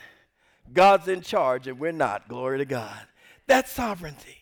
God's 0.73 1.09
in 1.09 1.21
charge 1.21 1.67
and 1.67 1.79
we're 1.79 1.93
not. 1.93 2.29
Glory 2.29 2.59
to 2.59 2.65
God. 2.65 3.07
That's 3.47 3.71
sovereignty. 3.71 4.39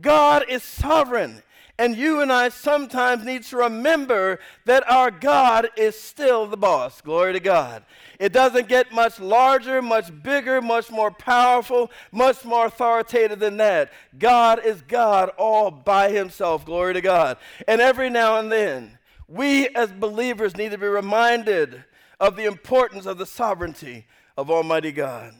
God 0.00 0.44
is 0.48 0.62
sovereign. 0.62 1.42
And 1.78 1.96
you 1.96 2.20
and 2.20 2.32
I 2.32 2.48
sometimes 2.48 3.24
need 3.24 3.44
to 3.44 3.56
remember 3.58 4.40
that 4.64 4.88
our 4.90 5.12
God 5.12 5.68
is 5.76 5.96
still 5.98 6.46
the 6.46 6.56
boss. 6.56 7.00
Glory 7.00 7.34
to 7.34 7.40
God. 7.40 7.84
It 8.18 8.32
doesn't 8.32 8.68
get 8.68 8.92
much 8.92 9.20
larger, 9.20 9.80
much 9.80 10.10
bigger, 10.24 10.60
much 10.60 10.90
more 10.90 11.12
powerful, 11.12 11.92
much 12.10 12.44
more 12.44 12.66
authoritative 12.66 13.38
than 13.38 13.58
that. 13.58 13.92
God 14.18 14.64
is 14.64 14.82
God 14.82 15.30
all 15.38 15.70
by 15.70 16.10
himself. 16.10 16.66
Glory 16.66 16.94
to 16.94 17.00
God. 17.00 17.36
And 17.68 17.80
every 17.80 18.10
now 18.10 18.40
and 18.40 18.50
then, 18.50 18.98
we 19.28 19.68
as 19.68 19.92
believers 19.92 20.56
need 20.56 20.72
to 20.72 20.78
be 20.78 20.86
reminded 20.86 21.84
of 22.18 22.34
the 22.34 22.46
importance 22.46 23.06
of 23.06 23.18
the 23.18 23.26
sovereignty 23.26 24.06
of 24.36 24.50
Almighty 24.50 24.90
God. 24.90 25.32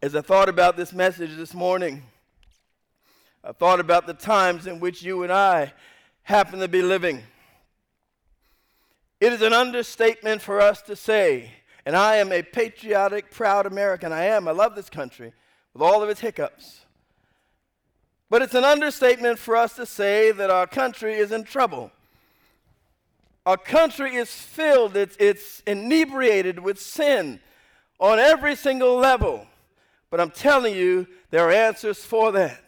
As 0.00 0.14
I 0.14 0.20
thought 0.20 0.48
about 0.48 0.76
this 0.76 0.92
message 0.92 1.36
this 1.36 1.54
morning, 1.54 2.04
I 3.44 3.52
thought 3.52 3.80
about 3.80 4.06
the 4.06 4.14
times 4.14 4.66
in 4.66 4.80
which 4.80 5.02
you 5.02 5.22
and 5.22 5.32
I 5.32 5.72
happen 6.22 6.58
to 6.60 6.68
be 6.68 6.82
living. 6.82 7.22
It 9.20 9.32
is 9.32 9.42
an 9.42 9.52
understatement 9.52 10.42
for 10.42 10.60
us 10.60 10.82
to 10.82 10.96
say, 10.96 11.52
and 11.86 11.96
I 11.96 12.16
am 12.16 12.32
a 12.32 12.42
patriotic, 12.42 13.30
proud 13.30 13.66
American. 13.66 14.12
I 14.12 14.24
am. 14.24 14.46
I 14.46 14.52
love 14.52 14.74
this 14.74 14.90
country 14.90 15.32
with 15.72 15.82
all 15.82 16.02
of 16.02 16.08
its 16.08 16.20
hiccups. 16.20 16.80
But 18.30 18.42
it's 18.42 18.54
an 18.54 18.64
understatement 18.64 19.38
for 19.38 19.56
us 19.56 19.74
to 19.76 19.86
say 19.86 20.32
that 20.32 20.50
our 20.50 20.66
country 20.66 21.14
is 21.14 21.32
in 21.32 21.44
trouble. 21.44 21.90
Our 23.46 23.56
country 23.56 24.16
is 24.16 24.30
filled, 24.30 24.94
it's, 24.94 25.16
it's 25.18 25.62
inebriated 25.66 26.58
with 26.58 26.78
sin 26.78 27.40
on 27.98 28.18
every 28.18 28.54
single 28.54 28.96
level. 28.96 29.46
But 30.10 30.20
I'm 30.20 30.30
telling 30.30 30.74
you, 30.74 31.06
there 31.30 31.48
are 31.48 31.52
answers 31.52 32.04
for 32.04 32.30
that. 32.32 32.62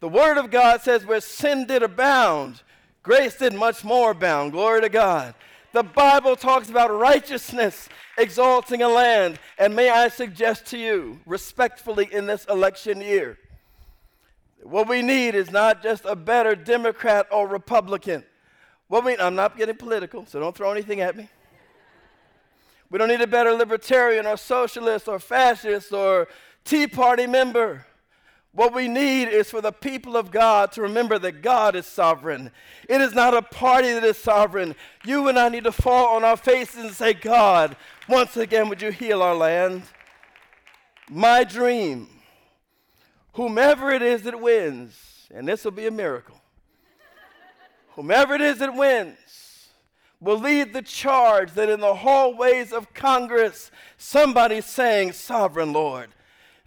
The 0.00 0.08
Word 0.08 0.38
of 0.38 0.50
God 0.50 0.82
says, 0.82 1.06
where 1.06 1.20
sin 1.20 1.66
did 1.66 1.82
abound, 1.82 2.62
grace 3.02 3.36
did 3.36 3.54
much 3.54 3.82
more 3.82 4.10
abound. 4.10 4.52
Glory 4.52 4.82
to 4.82 4.88
God. 4.88 5.34
The 5.72 5.82
Bible 5.82 6.36
talks 6.36 6.70
about 6.70 6.90
righteousness 6.90 7.88
exalting 8.18 8.82
a 8.82 8.88
land. 8.88 9.38
And 9.58 9.74
may 9.74 9.90
I 9.90 10.08
suggest 10.08 10.66
to 10.66 10.78
you, 10.78 11.20
respectfully, 11.26 12.08
in 12.12 12.26
this 12.26 12.44
election 12.46 13.00
year, 13.00 13.38
what 14.62 14.88
we 14.88 15.02
need 15.02 15.34
is 15.34 15.50
not 15.50 15.82
just 15.82 16.04
a 16.04 16.16
better 16.16 16.54
Democrat 16.54 17.26
or 17.30 17.46
Republican. 17.46 18.24
What 18.88 19.04
we, 19.04 19.16
I'm 19.16 19.34
not 19.34 19.56
getting 19.56 19.76
political, 19.76 20.26
so 20.26 20.40
don't 20.40 20.56
throw 20.56 20.72
anything 20.72 21.00
at 21.00 21.16
me. 21.16 21.28
We 22.90 22.98
don't 22.98 23.08
need 23.08 23.20
a 23.20 23.26
better 23.26 23.52
libertarian 23.52 24.26
or 24.26 24.36
socialist 24.36 25.08
or 25.08 25.18
fascist 25.18 25.92
or 25.92 26.28
Tea 26.64 26.86
Party 26.86 27.26
member. 27.26 27.84
What 28.56 28.74
we 28.74 28.88
need 28.88 29.28
is 29.28 29.50
for 29.50 29.60
the 29.60 29.70
people 29.70 30.16
of 30.16 30.30
God 30.30 30.72
to 30.72 30.82
remember 30.82 31.18
that 31.18 31.42
God 31.42 31.76
is 31.76 31.84
sovereign. 31.84 32.50
It 32.88 33.02
is 33.02 33.12
not 33.12 33.36
a 33.36 33.42
party 33.42 33.92
that 33.92 34.02
is 34.02 34.16
sovereign. 34.16 34.74
You 35.04 35.28
and 35.28 35.38
I 35.38 35.50
need 35.50 35.64
to 35.64 35.72
fall 35.72 36.16
on 36.16 36.24
our 36.24 36.38
faces 36.38 36.82
and 36.82 36.94
say, 36.94 37.12
God, 37.12 37.76
once 38.08 38.34
again, 38.34 38.70
would 38.70 38.80
you 38.80 38.90
heal 38.90 39.20
our 39.20 39.34
land? 39.34 39.82
My 41.10 41.44
dream, 41.44 42.08
whomever 43.34 43.90
it 43.90 44.00
is 44.00 44.22
that 44.22 44.40
wins, 44.40 45.28
and 45.34 45.46
this 45.46 45.62
will 45.62 45.72
be 45.72 45.86
a 45.86 45.90
miracle, 45.90 46.40
whomever 47.90 48.34
it 48.34 48.40
is 48.40 48.56
that 48.60 48.74
wins, 48.74 49.68
will 50.18 50.40
lead 50.40 50.72
the 50.72 50.80
charge 50.80 51.52
that 51.52 51.68
in 51.68 51.80
the 51.80 51.96
hallways 51.96 52.72
of 52.72 52.94
Congress, 52.94 53.70
somebody's 53.98 54.64
saying, 54.64 55.12
Sovereign 55.12 55.74
Lord, 55.74 56.08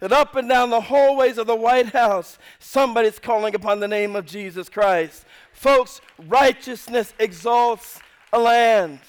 that 0.00 0.12
up 0.12 0.34
and 0.34 0.48
down 0.48 0.70
the 0.70 0.80
hallways 0.80 1.38
of 1.38 1.46
the 1.46 1.56
White 1.56 1.90
House, 1.90 2.38
somebody's 2.58 3.18
calling 3.18 3.54
upon 3.54 3.80
the 3.80 3.88
name 3.88 4.16
of 4.16 4.26
Jesus 4.26 4.68
Christ. 4.68 5.24
Folks, 5.52 6.00
righteousness 6.26 7.12
exalts 7.18 8.00
a 8.32 8.38
land. 8.38 9.00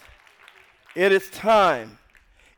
It 0.95 1.11
is 1.11 1.29
time. 1.29 1.97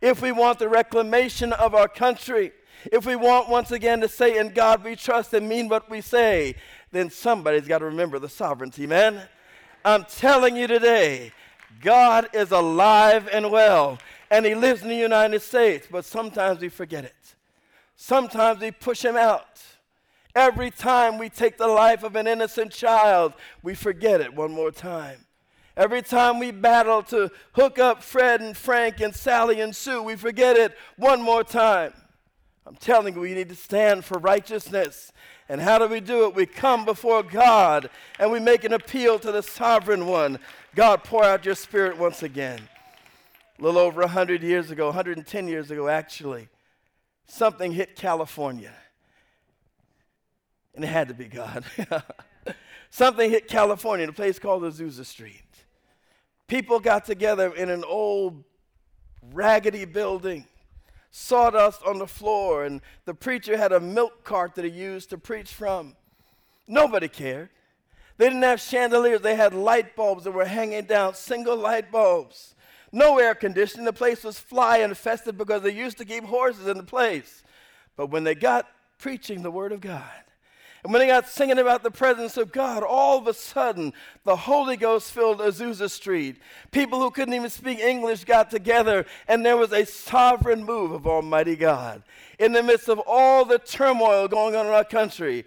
If 0.01 0.21
we 0.21 0.31
want 0.31 0.59
the 0.59 0.67
reclamation 0.67 1.53
of 1.53 1.75
our 1.75 1.87
country, 1.87 2.51
if 2.91 3.05
we 3.05 3.15
want 3.15 3.49
once 3.49 3.71
again 3.71 4.01
to 4.01 4.09
say, 4.09 4.37
In 4.37 4.49
God 4.49 4.83
we 4.83 4.95
trust 4.95 5.33
and 5.33 5.47
mean 5.47 5.69
what 5.69 5.89
we 5.89 6.01
say, 6.01 6.55
then 6.91 7.09
somebody's 7.09 7.67
got 7.67 7.79
to 7.79 7.85
remember 7.85 8.19
the 8.19 8.29
sovereignty, 8.29 8.87
man. 8.87 9.21
I'm 9.85 10.05
telling 10.05 10.55
you 10.55 10.67
today, 10.67 11.31
God 11.81 12.29
is 12.33 12.51
alive 12.51 13.29
and 13.31 13.51
well, 13.51 13.99
and 14.31 14.45
He 14.45 14.55
lives 14.55 14.81
in 14.81 14.89
the 14.89 14.95
United 14.95 15.41
States, 15.41 15.87
but 15.89 16.03
sometimes 16.03 16.59
we 16.59 16.69
forget 16.69 17.05
it. 17.05 17.35
Sometimes 17.95 18.59
we 18.59 18.71
push 18.71 19.03
him 19.03 19.15
out. 19.15 19.61
Every 20.35 20.71
time 20.71 21.19
we 21.19 21.29
take 21.29 21.57
the 21.57 21.67
life 21.67 22.03
of 22.03 22.15
an 22.15 22.27
innocent 22.27 22.71
child, 22.71 23.33
we 23.61 23.75
forget 23.75 24.19
it 24.19 24.33
one 24.33 24.51
more 24.51 24.71
time. 24.71 25.25
Every 25.77 26.01
time 26.01 26.39
we 26.39 26.51
battle 26.51 27.01
to 27.03 27.31
hook 27.53 27.79
up 27.79 28.03
Fred 28.03 28.41
and 28.41 28.55
Frank 28.55 28.99
and 28.99 29.15
Sally 29.15 29.61
and 29.61 29.75
Sue, 29.75 30.01
we 30.01 30.15
forget 30.15 30.55
it 30.55 30.75
one 30.97 31.21
more 31.21 31.43
time. 31.43 31.93
I'm 32.65 32.75
telling 32.75 33.15
you, 33.15 33.21
we 33.21 33.33
need 33.33 33.49
to 33.49 33.55
stand 33.55 34.05
for 34.05 34.17
righteousness. 34.19 35.11
And 35.49 35.59
how 35.59 35.77
do 35.77 35.87
we 35.87 35.99
do 35.99 36.25
it? 36.25 36.35
We 36.35 36.45
come 36.45 36.85
before 36.85 37.21
God 37.21 37.89
and 38.19 38.31
we 38.31 38.39
make 38.39 38.63
an 38.63 38.73
appeal 38.73 39.19
to 39.19 39.31
the 39.31 39.43
sovereign 39.43 40.07
one. 40.07 40.39
God, 40.73 41.03
pour 41.03 41.23
out 41.23 41.45
your 41.45 41.55
spirit 41.55 41.97
once 41.97 42.23
again. 42.23 42.61
A 43.59 43.61
little 43.61 43.79
over 43.79 44.01
100 44.01 44.41
years 44.41 44.71
ago, 44.71 44.87
110 44.87 45.47
years 45.47 45.69
ago, 45.69 45.87
actually, 45.87 46.47
something 47.27 47.71
hit 47.71 47.95
California. 47.95 48.73
And 50.75 50.83
it 50.83 50.87
had 50.87 51.07
to 51.09 51.13
be 51.13 51.25
God. 51.25 51.63
something 52.89 53.29
hit 53.29 53.47
California 53.47 54.03
in 54.03 54.09
a 54.09 54.13
place 54.13 54.39
called 54.39 54.63
Azusa 54.63 55.05
Street. 55.05 55.43
People 56.47 56.79
got 56.79 57.05
together 57.05 57.53
in 57.53 57.69
an 57.69 57.83
old, 57.83 58.43
raggedy 59.31 59.85
building, 59.85 60.47
sawdust 61.11 61.81
on 61.83 61.99
the 61.99 62.07
floor, 62.07 62.65
and 62.65 62.81
the 63.05 63.13
preacher 63.13 63.55
had 63.55 63.71
a 63.71 63.79
milk 63.79 64.23
cart 64.23 64.55
that 64.55 64.65
he 64.65 64.71
used 64.71 65.09
to 65.11 65.17
preach 65.17 65.53
from. 65.53 65.95
Nobody 66.67 67.07
cared. 67.07 67.49
They 68.17 68.25
didn't 68.25 68.43
have 68.43 68.61
chandeliers, 68.61 69.21
they 69.21 69.35
had 69.35 69.53
light 69.53 69.95
bulbs 69.95 70.23
that 70.25 70.31
were 70.31 70.45
hanging 70.45 70.85
down, 70.85 71.15
single 71.15 71.57
light 71.57 71.91
bulbs 71.91 72.53
no 72.93 73.17
air 73.17 73.35
conditioning. 73.35 73.85
The 73.85 73.91
place 73.91 74.23
was 74.23 74.39
fly 74.39 74.77
infested 74.77 75.37
because 75.37 75.63
they 75.63 75.73
used 75.73 75.97
to 75.97 76.05
keep 76.05 76.23
horses 76.23 76.67
in 76.67 76.77
the 76.77 76.83
place. 76.83 77.43
But 77.97 78.07
when 78.07 78.23
they 78.23 78.35
got 78.35 78.67
preaching 78.99 79.41
the 79.41 79.51
Word 79.51 79.73
of 79.73 79.81
God, 79.81 80.03
and 80.83 80.91
when 80.91 80.99
they 80.99 81.07
got 81.07 81.29
singing 81.29 81.59
about 81.59 81.81
the 81.81 81.91
presence 81.91 82.35
of 82.35 82.51
God, 82.51 82.83
all 82.83 83.17
of 83.17 83.27
a 83.27 83.33
sudden 83.33 83.93
the 84.25 84.35
Holy 84.35 84.75
Ghost 84.75 85.11
filled 85.11 85.39
Azusa 85.39 85.89
Street. 85.89 86.37
People 86.71 86.99
who 86.99 87.09
couldn't 87.09 87.33
even 87.33 87.49
speak 87.49 87.79
English 87.79 88.25
got 88.25 88.51
together, 88.51 89.05
and 89.27 89.45
there 89.45 89.55
was 89.55 89.71
a 89.71 89.85
sovereign 89.85 90.63
move 90.63 90.91
of 90.91 91.07
Almighty 91.07 91.55
God. 91.55 92.03
In 92.37 92.51
the 92.51 92.61
midst 92.61 92.89
of 92.89 93.01
all 93.07 93.45
the 93.45 93.59
turmoil 93.59 94.27
going 94.27 94.55
on 94.55 94.65
in 94.65 94.73
our 94.73 94.83
country, 94.83 95.45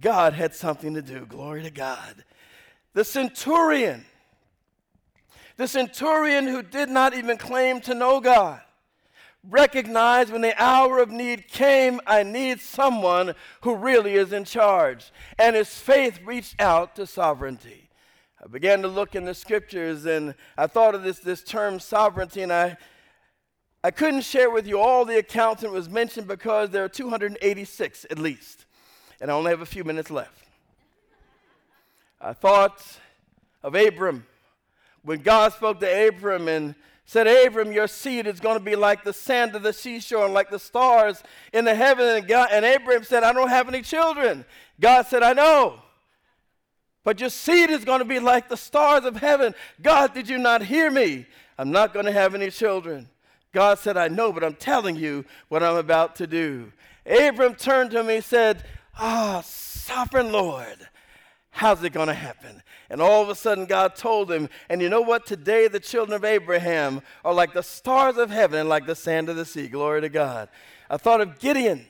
God 0.00 0.32
had 0.32 0.54
something 0.54 0.94
to 0.94 1.02
do. 1.02 1.24
Glory 1.24 1.62
to 1.62 1.70
God. 1.70 2.24
The 2.94 3.04
centurion 3.04 4.04
the 5.56 5.68
centurion 5.68 6.46
who 6.46 6.62
did 6.62 6.88
not 6.88 7.14
even 7.14 7.36
claim 7.36 7.80
to 7.82 7.94
know 7.94 8.20
God 8.20 8.60
recognized 9.48 10.30
when 10.30 10.40
the 10.40 10.60
hour 10.62 10.98
of 10.98 11.10
need 11.10 11.48
came, 11.48 12.00
I 12.06 12.22
need 12.22 12.60
someone 12.60 13.34
who 13.62 13.74
really 13.74 14.14
is 14.14 14.32
in 14.32 14.44
charge. 14.44 15.12
And 15.38 15.54
his 15.54 15.68
faith 15.68 16.20
reached 16.24 16.60
out 16.60 16.96
to 16.96 17.06
sovereignty. 17.06 17.88
I 18.42 18.46
began 18.46 18.82
to 18.82 18.88
look 18.88 19.14
in 19.14 19.24
the 19.24 19.34
scriptures 19.34 20.06
and 20.06 20.34
I 20.56 20.66
thought 20.66 20.94
of 20.94 21.02
this, 21.02 21.20
this 21.20 21.42
term 21.42 21.80
sovereignty, 21.80 22.42
and 22.42 22.52
I, 22.52 22.76
I 23.82 23.90
couldn't 23.90 24.22
share 24.22 24.50
with 24.50 24.66
you 24.66 24.78
all 24.78 25.04
the 25.04 25.18
accounts 25.18 25.62
that 25.62 25.70
was 25.70 25.88
mentioned 25.88 26.26
because 26.26 26.70
there 26.70 26.84
are 26.84 26.88
286 26.88 28.06
at 28.10 28.18
least, 28.18 28.66
and 29.20 29.30
I 29.30 29.34
only 29.34 29.50
have 29.50 29.60
a 29.60 29.66
few 29.66 29.84
minutes 29.84 30.10
left. 30.10 30.46
I 32.20 32.32
thought 32.32 32.82
of 33.62 33.74
Abram 33.74 34.26
when 35.04 35.20
God 35.20 35.52
spoke 35.52 35.80
to 35.80 36.08
Abram 36.08 36.48
and 36.48 36.74
said, 37.04 37.26
Abram, 37.26 37.72
your 37.72 37.86
seed 37.86 38.26
is 38.26 38.40
going 38.40 38.58
to 38.58 38.64
be 38.64 38.76
like 38.76 39.04
the 39.04 39.12
sand 39.12 39.54
of 39.54 39.62
the 39.62 39.72
seashore 39.72 40.24
and 40.24 40.34
like 40.34 40.50
the 40.50 40.58
stars 40.58 41.22
in 41.52 41.64
the 41.64 41.74
heaven. 41.74 42.06
And, 42.06 42.26
God, 42.26 42.48
and 42.50 42.64
Abram 42.64 43.04
said, 43.04 43.22
I 43.22 43.32
don't 43.32 43.50
have 43.50 43.68
any 43.68 43.82
children. 43.82 44.44
God 44.80 45.06
said, 45.06 45.22
I 45.22 45.34
know. 45.34 45.80
But 47.04 47.20
your 47.20 47.28
seed 47.28 47.68
is 47.68 47.84
going 47.84 47.98
to 47.98 48.06
be 48.06 48.18
like 48.18 48.48
the 48.48 48.56
stars 48.56 49.04
of 49.04 49.16
heaven. 49.16 49.54
God, 49.82 50.14
did 50.14 50.28
you 50.28 50.38
not 50.38 50.62
hear 50.62 50.90
me? 50.90 51.26
I'm 51.58 51.70
not 51.70 51.92
going 51.92 52.06
to 52.06 52.12
have 52.12 52.34
any 52.34 52.50
children. 52.50 53.08
God 53.52 53.78
said, 53.78 53.98
I 53.98 54.08
know, 54.08 54.32
but 54.32 54.42
I'm 54.42 54.54
telling 54.54 54.96
you 54.96 55.24
what 55.48 55.62
I'm 55.62 55.76
about 55.76 56.16
to 56.16 56.26
do. 56.26 56.72
Abram 57.06 57.54
turned 57.54 57.90
to 57.90 58.02
me 58.02 58.16
and 58.16 58.24
said, 58.24 58.64
Ah, 58.98 59.42
sovereign 59.44 60.32
Lord, 60.32 60.88
how's 61.54 61.82
it 61.84 61.92
going 61.92 62.08
to 62.08 62.14
happen? 62.14 62.62
And 62.90 63.00
all 63.00 63.22
of 63.22 63.28
a 63.28 63.34
sudden, 63.34 63.66
God 63.66 63.94
told 63.94 64.30
him, 64.30 64.48
and 64.68 64.82
you 64.82 64.88
know 64.88 65.00
what? 65.00 65.24
Today, 65.24 65.68
the 65.68 65.80
children 65.80 66.14
of 66.14 66.24
Abraham 66.24 67.00
are 67.24 67.32
like 67.32 67.54
the 67.54 67.62
stars 67.62 68.16
of 68.16 68.30
heaven 68.30 68.58
and 68.58 68.68
like 68.68 68.86
the 68.86 68.96
sand 68.96 69.28
of 69.28 69.36
the 69.36 69.44
sea. 69.44 69.68
Glory 69.68 70.00
to 70.00 70.08
God. 70.08 70.48
I 70.90 70.96
thought 70.96 71.20
of 71.20 71.38
Gideon. 71.38 71.86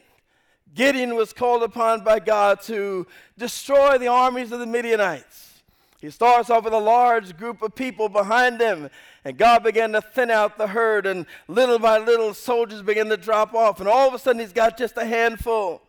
Gideon 0.74 1.14
was 1.14 1.32
called 1.32 1.62
upon 1.62 2.04
by 2.04 2.18
God 2.20 2.60
to 2.62 3.06
destroy 3.38 3.96
the 3.96 4.08
armies 4.08 4.52
of 4.52 4.60
the 4.60 4.66
Midianites. 4.66 5.62
He 5.98 6.10
starts 6.10 6.50
off 6.50 6.64
with 6.64 6.74
a 6.74 6.78
large 6.78 7.34
group 7.38 7.62
of 7.62 7.74
people 7.74 8.10
behind 8.10 8.60
him, 8.60 8.90
and 9.24 9.38
God 9.38 9.62
began 9.62 9.92
to 9.92 10.02
thin 10.02 10.30
out 10.30 10.58
the 10.58 10.66
herd, 10.66 11.06
and 11.06 11.24
little 11.48 11.78
by 11.78 11.96
little, 11.96 12.34
soldiers 12.34 12.82
began 12.82 13.08
to 13.08 13.16
drop 13.16 13.54
off, 13.54 13.80
and 13.80 13.88
all 13.88 14.06
of 14.06 14.12
a 14.12 14.18
sudden, 14.18 14.40
he's 14.40 14.52
got 14.52 14.76
just 14.76 14.98
a 14.98 15.06
handful. 15.06 15.80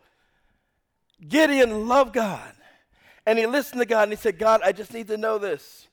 Gideon 1.28 1.86
loved 1.86 2.14
God, 2.14 2.54
and 3.26 3.38
he 3.38 3.46
listened 3.46 3.80
to 3.80 3.86
God, 3.86 4.04
and 4.04 4.12
he 4.12 4.16
said, 4.16 4.38
God, 4.38 4.60
I 4.64 4.72
just 4.72 4.94
need 4.94 5.08
to 5.08 5.16
know 5.16 5.38
this. 5.38 5.88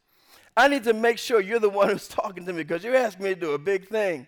I 0.56 0.68
need 0.68 0.84
to 0.84 0.94
make 0.94 1.18
sure 1.18 1.42
you're 1.42 1.60
the 1.60 1.70
one 1.70 1.90
who's 1.90 2.08
talking 2.10 2.46
to 2.46 2.54
me 2.54 2.64
because 2.64 2.84
you 2.84 2.96
asked 2.96 3.20
me 3.20 3.30
to 3.30 3.40
do 3.40 3.52
a 3.52 3.60
big 3.60 3.88
thing. 3.88 4.28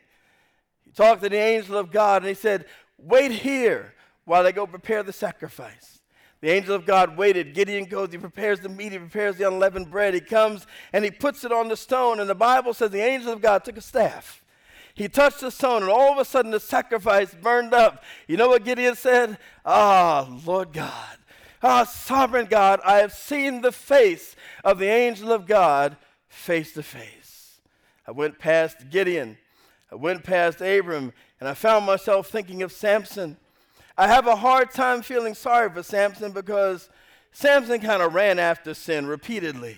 He 0.84 0.92
talked 0.92 1.22
to 1.24 1.30
the 1.30 1.38
angel 1.38 1.78
of 1.78 1.92
God, 1.92 2.24
and 2.24 2.30
he 2.30 2.36
said, 2.36 2.66
Wait 2.98 3.32
here 3.32 3.94
while 4.26 4.46
I 4.46 4.52
go 4.52 4.66
prepare 4.66 5.04
the 5.04 5.14
sacrifice. 5.14 6.02
The 6.42 6.50
angel 6.50 6.76
of 6.76 6.86
God 6.86 7.18
waited. 7.18 7.54
Gideon 7.54 7.86
goes, 7.86 8.12
he 8.12 8.18
prepares 8.18 8.60
the 8.60 8.70
meat, 8.70 8.92
he 8.92 9.00
prepares 9.00 9.38
the 9.38 9.48
unleavened 9.48 9.90
bread. 9.90 10.14
He 10.14 10.20
comes 10.20 10.68
and 10.94 11.04
he 11.04 11.12
puts 11.12 11.44
it 11.44 11.52
on 11.52 11.70
the 11.70 11.78
stone. 11.78 12.20
And 12.20 12.30
the 12.30 12.36
Bible 12.36 12.74
says 12.74 12.92
the 12.92 13.02
angel 13.02 13.34
of 13.34 13.42
God 13.42 13.64
took 13.64 13.78
a 13.78 13.82
staff. 13.82 14.44
He 14.94 15.10
touched 15.10 15.42
the 15.42 15.52
stone, 15.52 15.82
and 15.82 15.92
all 15.92 16.14
of 16.14 16.18
a 16.20 16.24
sudden 16.24 16.52
the 16.52 16.60
sacrifice 16.60 17.34
burned 17.34 17.74
up. 17.74 18.04
You 18.28 18.38
know 18.38 18.48
what 18.48 18.64
Gideon 18.64 18.96
said? 18.96 19.38
Ah, 19.66 20.30
Lord 20.46 20.72
God. 20.72 21.18
Ah, 21.68 21.84
sovereign 21.84 22.46
God, 22.46 22.80
I 22.86 22.98
have 22.98 23.12
seen 23.12 23.62
the 23.62 23.72
face 23.72 24.36
of 24.64 24.78
the 24.78 24.86
angel 24.86 25.32
of 25.32 25.48
God 25.48 25.98
face 26.30 26.74
to 26.74 26.84
face. 26.84 27.58
I 28.08 28.12
went 28.12 28.38
past 28.38 28.92
Gideon, 28.92 29.40
I 29.92 29.96
went 29.96 30.24
past 30.24 30.62
Abram, 30.62 31.12
and 31.40 31.50
I 31.50 31.56
found 31.56 31.88
myself 31.88 32.30
thinking 32.30 32.62
of 32.62 32.72
Samson. 32.72 33.38
I 33.98 34.06
have 34.06 34.28
a 34.28 34.36
hard 34.36 34.70
time 34.70 35.02
feeling 35.02 35.34
sorry 35.34 35.72
for 35.72 35.82
Samson 35.82 36.34
because 36.34 36.88
Samson 37.32 37.82
kind 37.82 38.04
of 38.04 38.14
ran 38.14 38.38
after 38.38 38.76
sin 38.76 39.08
repeatedly. 39.08 39.78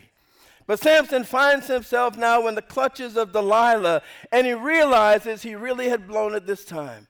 But 0.66 0.82
Samson 0.82 1.24
finds 1.24 1.68
himself 1.68 2.18
now 2.18 2.48
in 2.48 2.56
the 2.56 2.62
clutches 2.62 3.16
of 3.16 3.32
Delilah, 3.32 4.02
and 4.34 4.46
he 4.46 4.54
realizes 4.54 5.42
he 5.42 5.56
really 5.56 5.88
had 5.88 6.06
blown 6.06 6.36
it 6.36 6.46
this 6.48 6.66
time. 6.66 7.08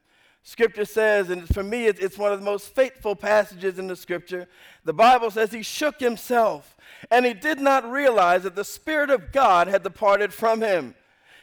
Scripture 0.47 0.85
says, 0.85 1.29
and 1.29 1.45
for 1.53 1.61
me, 1.61 1.87
it's 1.87 2.17
one 2.17 2.31
of 2.31 2.39
the 2.39 2.45
most 2.45 2.73
fateful 2.73 3.17
passages 3.17 3.77
in 3.77 3.87
the 3.87 3.97
scripture. 3.97 4.47
The 4.85 4.93
Bible 4.93 5.29
says 5.29 5.51
he 5.51 5.61
shook 5.61 5.99
himself, 5.99 6.77
and 7.11 7.25
he 7.25 7.33
did 7.33 7.59
not 7.59 7.91
realize 7.91 8.43
that 8.43 8.55
the 8.55 8.63
Spirit 8.63 9.09
of 9.09 9.33
God 9.33 9.67
had 9.67 9.83
departed 9.83 10.33
from 10.33 10.61
him. 10.61 10.95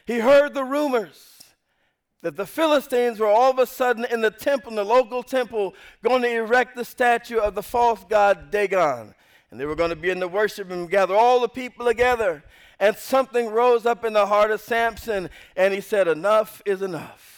He 0.07 0.21
heard 0.21 0.55
the 0.55 0.63
rumors 0.63 1.43
that 2.23 2.35
the 2.35 2.47
Philistines 2.47 3.19
were 3.19 3.27
all 3.27 3.51
of 3.51 3.59
a 3.59 3.67
sudden 3.67 4.05
in 4.05 4.21
the 4.21 4.31
temple, 4.31 4.71
in 4.71 4.75
the 4.75 4.83
local 4.83 5.21
temple, 5.21 5.75
going 6.03 6.23
to 6.23 6.37
erect 6.37 6.75
the 6.75 6.83
statue 6.83 7.37
of 7.37 7.53
the 7.53 7.61
false 7.61 8.03
god 8.09 8.49
Dagon. 8.49 9.13
And 9.51 9.59
they 9.59 9.67
were 9.67 9.75
going 9.75 9.91
to 9.91 9.95
be 9.95 10.09
in 10.09 10.19
the 10.19 10.27
worship 10.27 10.71
and 10.71 10.89
gather 10.89 11.15
all 11.15 11.39
the 11.39 11.47
people 11.47 11.85
together. 11.85 12.43
And 12.79 12.95
something 12.95 13.49
rose 13.49 13.85
up 13.85 14.03
in 14.03 14.13
the 14.13 14.25
heart 14.25 14.49
of 14.49 14.61
Samson, 14.61 15.29
and 15.55 15.75
he 15.75 15.79
said, 15.79 16.07
Enough 16.07 16.63
is 16.65 16.81
enough. 16.81 17.34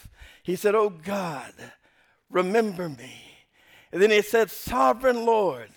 He 0.48 0.56
said, 0.56 0.76
Oh 0.76 0.90
God, 0.90 1.52
remember 2.30 2.88
me. 2.88 3.12
And 3.92 4.02
then 4.02 4.12
he 4.12 4.22
said, 4.22 4.50
Sovereign 4.50 5.26
Lord, 5.26 5.68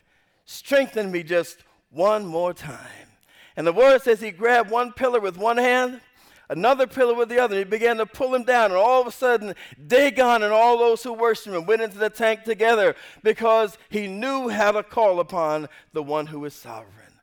strengthen 0.45 1.11
me 1.11 1.25
just 1.25 1.65
one 1.91 2.25
more 2.25 2.55
time. 2.55 3.09
And 3.57 3.67
the 3.67 3.73
word 3.73 4.01
says 4.01 4.21
he 4.21 4.31
grabbed 4.31 4.71
one 4.71 4.93
pillar 4.93 5.19
with 5.19 5.37
one 5.37 5.57
hand 5.57 6.01
another 6.49 6.87
pillar 6.87 7.15
with 7.15 7.29
the 7.29 7.41
other. 7.41 7.57
And 7.57 7.67
he 7.67 7.69
began 7.69 7.97
to 7.97 8.07
pull 8.07 8.33
him 8.33 8.45
down, 8.45 8.67
and 8.67 8.75
all 8.75 9.01
of 9.01 9.09
a 9.09 9.13
sudden, 9.13 9.55
Dagon 9.89 10.45
and 10.45 10.53
all 10.53 10.79
those 10.79 11.03
who 11.03 11.15
worshiped 11.15 11.57
him 11.57 11.67
went 11.67 11.83
into 11.83 11.99
the 11.99 12.09
tank 12.09 12.45
together 12.45 12.95
because 13.25 13.77
he 13.89 14.07
knew 14.07 14.51
how 14.51 14.71
to 14.71 14.85
call 14.85 15.19
upon 15.19 15.69
the 15.93 16.03
one 16.03 16.27
who 16.27 16.45
is 16.45 16.55
sovereign. 16.55 17.19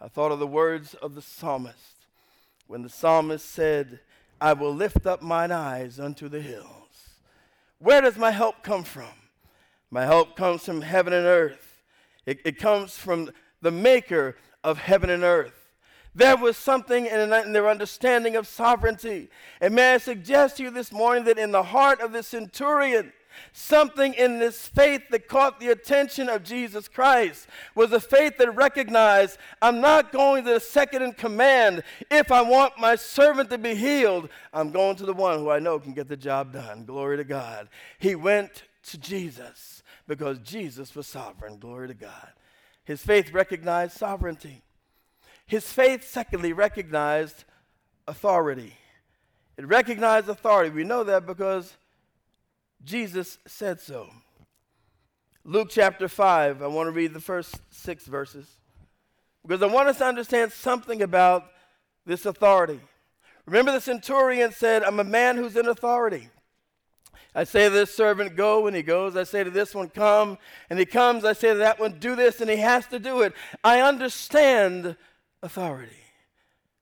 I 0.00 0.08
thought 0.08 0.32
of 0.32 0.38
the 0.38 0.46
words 0.46 0.94
of 0.94 1.14
the 1.14 1.22
psalmist 1.22 2.06
when 2.66 2.82
the 2.82 2.88
psalmist 2.88 3.46
said, 3.46 4.00
I 4.40 4.52
will 4.52 4.74
lift 4.74 5.06
up 5.06 5.20
mine 5.20 5.50
eyes 5.50 5.98
unto 5.98 6.28
the 6.28 6.40
hills. 6.40 6.77
Where 7.78 8.00
does 8.00 8.16
my 8.16 8.30
help 8.30 8.62
come 8.62 8.84
from? 8.84 9.10
My 9.90 10.04
help 10.04 10.36
comes 10.36 10.64
from 10.64 10.82
heaven 10.82 11.12
and 11.12 11.26
earth. 11.26 11.82
It, 12.26 12.40
it 12.44 12.58
comes 12.58 12.96
from 12.96 13.30
the 13.62 13.70
maker 13.70 14.36
of 14.62 14.78
heaven 14.78 15.10
and 15.10 15.22
earth. 15.22 15.58
There 16.14 16.36
was 16.36 16.56
something 16.56 17.06
in, 17.06 17.30
their 17.30 17.68
understanding 17.68 18.34
of 18.34 18.46
sovereignty. 18.46 19.30
And 19.60 19.74
may 19.74 19.94
I 19.94 19.98
suggest 19.98 20.56
to 20.56 20.64
you 20.64 20.70
this 20.70 20.90
morning 20.90 21.24
that 21.24 21.38
in 21.38 21.52
the 21.52 21.62
heart 21.62 22.00
of 22.00 22.12
the 22.12 22.22
centurion, 22.22 23.12
something 23.52 24.14
in 24.14 24.38
this 24.38 24.68
faith 24.68 25.02
that 25.10 25.28
caught 25.28 25.60
the 25.60 25.68
attention 25.68 26.28
of 26.28 26.42
Jesus 26.42 26.88
Christ 26.88 27.46
was 27.74 27.92
a 27.92 28.00
faith 28.00 28.38
that 28.38 28.54
recognized 28.54 29.38
I'm 29.60 29.80
not 29.80 30.12
going 30.12 30.44
to 30.44 30.54
the 30.54 30.60
second 30.60 31.02
in 31.02 31.12
command. 31.12 31.82
If 32.10 32.32
I 32.32 32.42
want 32.42 32.78
my 32.78 32.96
servant 32.96 33.50
to 33.50 33.58
be 33.58 33.74
healed, 33.74 34.28
I'm 34.52 34.70
going 34.70 34.96
to 34.96 35.06
the 35.06 35.12
one 35.12 35.38
who 35.38 35.50
I 35.50 35.58
know 35.58 35.78
can 35.78 35.92
get 35.92 36.08
the 36.08 36.16
job 36.16 36.52
done. 36.52 36.84
Glory 36.84 37.16
to 37.16 37.24
God. 37.24 37.68
He 37.98 38.14
went 38.14 38.64
to 38.84 38.98
Jesus 38.98 39.82
because 40.06 40.38
Jesus 40.38 40.94
was 40.94 41.06
sovereign. 41.06 41.58
Glory 41.58 41.88
to 41.88 41.94
God. 41.94 42.28
His 42.84 43.02
faith 43.02 43.32
recognized 43.32 43.96
sovereignty. 43.96 44.62
His 45.46 45.70
faith, 45.70 46.08
secondly, 46.08 46.52
recognized 46.52 47.44
authority. 48.06 48.74
It 49.56 49.66
recognized 49.66 50.28
authority. 50.28 50.70
We 50.70 50.84
know 50.84 51.04
that 51.04 51.26
because 51.26 51.76
Jesus 52.84 53.38
said 53.46 53.80
so. 53.80 54.08
Luke 55.44 55.68
chapter 55.70 56.08
5, 56.08 56.62
I 56.62 56.66
want 56.66 56.88
to 56.88 56.92
read 56.92 57.14
the 57.14 57.20
first 57.20 57.56
six 57.70 58.04
verses 58.04 58.46
because 59.42 59.62
I 59.62 59.66
want 59.66 59.88
us 59.88 59.98
to 59.98 60.04
understand 60.04 60.52
something 60.52 61.02
about 61.02 61.44
this 62.04 62.26
authority. 62.26 62.80
Remember, 63.46 63.72
the 63.72 63.80
centurion 63.80 64.52
said, 64.52 64.82
I'm 64.82 65.00
a 65.00 65.04
man 65.04 65.36
who's 65.36 65.56
in 65.56 65.66
authority. 65.66 66.28
I 67.34 67.44
say 67.44 67.64
to 67.64 67.70
this 67.70 67.94
servant, 67.94 68.36
go, 68.36 68.66
and 68.66 68.76
he 68.76 68.82
goes. 68.82 69.16
I 69.16 69.24
say 69.24 69.44
to 69.44 69.50
this 69.50 69.74
one, 69.74 69.88
come, 69.88 70.38
and 70.68 70.78
he 70.78 70.84
comes. 70.84 71.24
I 71.24 71.32
say 71.32 71.52
to 71.52 71.58
that 71.58 71.78
one, 71.78 71.98
do 71.98 72.14
this, 72.16 72.40
and 72.40 72.50
he 72.50 72.56
has 72.56 72.86
to 72.88 72.98
do 72.98 73.22
it. 73.22 73.32
I 73.62 73.80
understand 73.80 74.96
authority. 75.42 75.96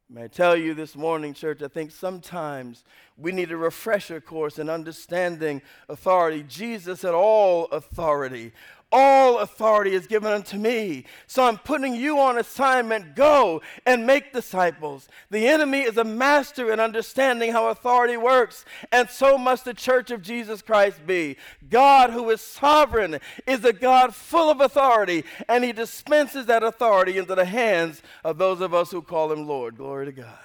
May 0.08 0.24
I 0.24 0.28
tell 0.28 0.56
you 0.56 0.72
this 0.72 0.94
morning, 0.94 1.34
church, 1.34 1.62
I 1.62 1.68
think 1.68 1.90
sometimes 1.90 2.84
we 3.16 3.32
need 3.32 3.50
a 3.50 3.56
refresher 3.56 4.20
course 4.20 4.56
in 4.56 4.70
understanding 4.70 5.62
authority. 5.88 6.44
Jesus 6.44 7.02
had 7.02 7.12
all 7.12 7.64
authority. 7.66 8.52
All 8.92 9.40
authority 9.40 9.94
is 9.94 10.06
given 10.06 10.32
unto 10.32 10.56
me. 10.56 11.04
So 11.26 11.44
I'm 11.44 11.58
putting 11.58 11.96
you 11.96 12.20
on 12.20 12.38
assignment. 12.38 13.16
Go 13.16 13.60
and 13.84 14.06
make 14.06 14.32
disciples. 14.32 15.08
The 15.28 15.48
enemy 15.48 15.80
is 15.80 15.96
a 15.96 16.04
master 16.04 16.72
in 16.72 16.78
understanding 16.78 17.50
how 17.50 17.68
authority 17.68 18.16
works, 18.16 18.64
and 18.92 19.10
so 19.10 19.36
must 19.36 19.64
the 19.64 19.74
church 19.74 20.12
of 20.12 20.22
Jesus 20.22 20.62
Christ 20.62 21.04
be. 21.04 21.36
God, 21.68 22.10
who 22.10 22.30
is 22.30 22.40
sovereign, 22.40 23.18
is 23.46 23.64
a 23.64 23.72
God 23.72 24.14
full 24.14 24.50
of 24.50 24.60
authority, 24.60 25.24
and 25.48 25.64
he 25.64 25.72
dispenses 25.72 26.46
that 26.46 26.62
authority 26.62 27.18
into 27.18 27.34
the 27.34 27.44
hands 27.44 28.02
of 28.22 28.38
those 28.38 28.60
of 28.60 28.72
us 28.72 28.92
who 28.92 29.02
call 29.02 29.32
him 29.32 29.48
Lord. 29.48 29.76
Glory 29.76 30.06
to 30.06 30.12
God. 30.12 30.38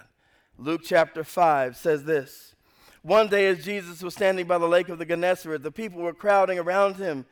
Luke 0.58 0.82
chapter 0.84 1.24
5 1.24 1.78
says 1.78 2.06
this. 2.06 2.56
One 3.04 3.30
day, 3.30 3.48
as 3.48 3.64
Jesus 3.64 4.04
was 4.04 4.14
standing 4.14 4.46
by 4.46 4.60
the 4.60 4.68
lake 4.68 4.90
of 4.90 5.00
the 5.00 5.06
Gennesaret, 5.06 5.64
the 5.64 5.72
people 5.72 6.02
were 6.02 6.14
crowding 6.14 6.60
around 6.60 6.98
him 6.98 7.26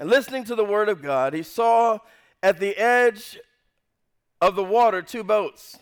and 0.00 0.08
listening 0.08 0.44
to 0.44 0.54
the 0.54 0.64
word 0.64 0.88
of 0.88 1.02
God, 1.02 1.34
he 1.34 1.42
saw 1.42 1.98
at 2.42 2.58
the 2.58 2.74
edge 2.76 3.38
of 4.40 4.56
the 4.56 4.64
water 4.64 5.02
two 5.02 5.22
boats. 5.22 5.78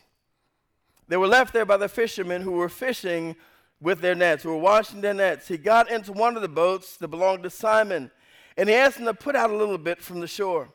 They 1.06 1.16
were 1.16 1.28
left 1.28 1.52
there 1.52 1.64
by 1.64 1.76
the 1.76 1.88
fishermen 1.88 2.42
who 2.42 2.50
were 2.50 2.68
fishing 2.68 3.36
with 3.80 4.00
their 4.00 4.16
nets, 4.16 4.42
who 4.42 4.50
were 4.50 4.58
washing 4.58 5.00
their 5.00 5.14
nets. 5.14 5.46
He 5.46 5.56
got 5.56 5.88
into 5.88 6.12
one 6.12 6.34
of 6.34 6.42
the 6.42 6.48
boats 6.48 6.96
that 6.96 7.08
belonged 7.08 7.44
to 7.44 7.50
Simon, 7.50 8.10
and 8.56 8.68
he 8.68 8.74
asked 8.74 8.98
him 8.98 9.06
to 9.06 9.14
put 9.14 9.36
out 9.36 9.50
a 9.50 9.56
little 9.56 9.78
bit 9.78 10.02
from 10.02 10.18
the 10.18 10.26
shore. 10.26 10.70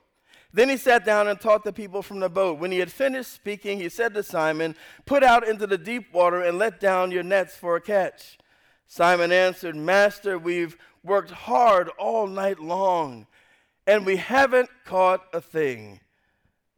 Then 0.53 0.69
he 0.69 0.77
sat 0.77 1.03
down 1.03 1.27
and 1.27 1.39
taught 1.39 1.65
the 1.65 1.73
people 1.73 2.01
from 2.01 2.21
the 2.21 2.29
boat. 2.29 2.59
When 2.59 2.71
he 2.71 2.79
had 2.79 2.91
finished 2.91 3.33
speaking, 3.33 3.77
he 3.77 3.89
said 3.89 4.13
to 4.13 4.23
Simon, 4.23 4.75
Put 5.05 5.21
out 5.21 5.45
into 5.45 5.67
the 5.67 5.77
deep 5.77 6.13
water 6.13 6.41
and 6.41 6.57
let 6.57 6.79
down 6.79 7.11
your 7.11 7.23
nets 7.23 7.57
for 7.57 7.75
a 7.75 7.81
catch. 7.81 8.37
Simon 8.87 9.31
answered, 9.31 9.75
Master, 9.75 10.37
we've 10.37 10.77
worked 11.03 11.31
hard 11.31 11.89
all 11.97 12.27
night 12.27 12.59
long, 12.59 13.27
and 13.85 14.05
we 14.05 14.17
haven't 14.17 14.69
caught 14.85 15.21
a 15.33 15.41
thing. 15.41 15.99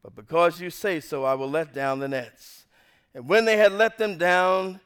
But 0.03 0.16
because 0.16 0.62
you 0.62 0.70
say 0.70 0.99
so, 0.99 1.24
I 1.24 1.34
will 1.34 1.49
let 1.49 1.74
down 1.74 1.99
the 1.99 2.08
nets. 2.08 2.66
And 3.14 3.28
when 3.28 3.45
they 3.45 3.58
had 3.58 3.72
let 3.72 3.97
them 3.97 4.18
down, 4.18 4.80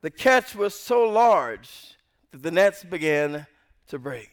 the 0.00 0.10
catch 0.10 0.54
was 0.54 0.74
so 0.74 1.02
large 1.02 1.96
that 2.30 2.42
the 2.42 2.50
nets 2.50 2.84
began 2.84 3.46
to 3.88 3.98
break. 3.98 4.30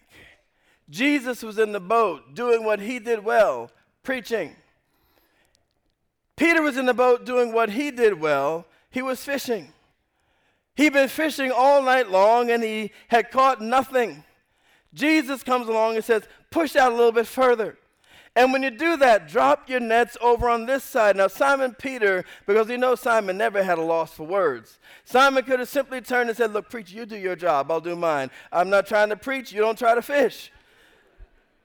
Jesus 0.89 1.43
was 1.43 1.59
in 1.59 1.71
the 1.71 1.79
boat 1.79 2.33
doing 2.33 2.63
what 2.63 2.79
he 2.79 2.99
did 2.99 3.23
well, 3.23 3.71
preaching. 4.03 4.55
Peter 6.35 6.61
was 6.61 6.77
in 6.77 6.85
the 6.85 6.93
boat 6.93 7.25
doing 7.25 7.51
what 7.51 7.69
he 7.69 7.91
did 7.91 8.19
well, 8.19 8.65
he 8.89 9.01
was 9.01 9.23
fishing. 9.23 9.73
He'd 10.75 10.93
been 10.93 11.09
fishing 11.09 11.51
all 11.51 11.83
night 11.83 12.09
long 12.09 12.49
and 12.49 12.63
he 12.63 12.91
had 13.09 13.31
caught 13.31 13.61
nothing. 13.61 14.23
Jesus 14.93 15.43
comes 15.43 15.67
along 15.67 15.95
and 15.95 16.03
says, 16.03 16.23
Push 16.51 16.75
out 16.75 16.91
a 16.91 16.95
little 16.95 17.11
bit 17.11 17.27
further. 17.27 17.77
And 18.35 18.53
when 18.53 18.63
you 18.63 18.69
do 18.69 18.95
that, 18.97 19.27
drop 19.27 19.69
your 19.69 19.79
nets 19.79 20.15
over 20.21 20.49
on 20.49 20.65
this 20.65 20.83
side. 20.83 21.17
Now, 21.17 21.27
Simon 21.27 21.75
Peter, 21.77 22.23
because 22.45 22.69
you 22.69 22.77
know 22.77 22.95
Simon 22.95 23.37
never 23.37 23.63
had 23.63 23.77
a 23.77 23.83
loss 23.83 24.13
for 24.13 24.25
words, 24.25 24.79
Simon 25.03 25.43
could 25.43 25.59
have 25.59 25.69
simply 25.69 25.99
turned 25.99 26.29
and 26.29 26.37
said, 26.37 26.53
Look, 26.53 26.69
preacher, 26.69 26.95
you 26.95 27.05
do 27.05 27.17
your 27.17 27.35
job, 27.35 27.71
I'll 27.71 27.81
do 27.81 27.95
mine. 27.95 28.31
I'm 28.51 28.69
not 28.69 28.87
trying 28.87 29.09
to 29.09 29.15
preach, 29.15 29.51
you 29.51 29.59
don't 29.59 29.77
try 29.77 29.95
to 29.95 30.01
fish. 30.01 30.51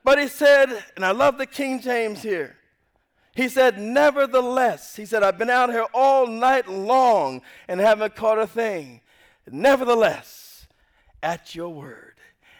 But 0.02 0.18
he 0.18 0.28
said, 0.28 0.84
and 0.96 1.04
I 1.04 1.12
love 1.12 1.38
the 1.38 1.46
King 1.46 1.80
James 1.80 2.22
here. 2.22 2.56
He 3.34 3.48
said, 3.48 3.78
Nevertheless, 3.80 4.96
he 4.96 5.06
said, 5.06 5.22
I've 5.22 5.38
been 5.38 5.50
out 5.50 5.70
here 5.70 5.86
all 5.94 6.26
night 6.26 6.68
long 6.68 7.40
and 7.68 7.80
haven't 7.80 8.14
caught 8.14 8.38
a 8.38 8.46
thing. 8.46 9.00
Nevertheless, 9.50 10.66
at 11.22 11.54
your 11.54 11.70
word. 11.70 12.13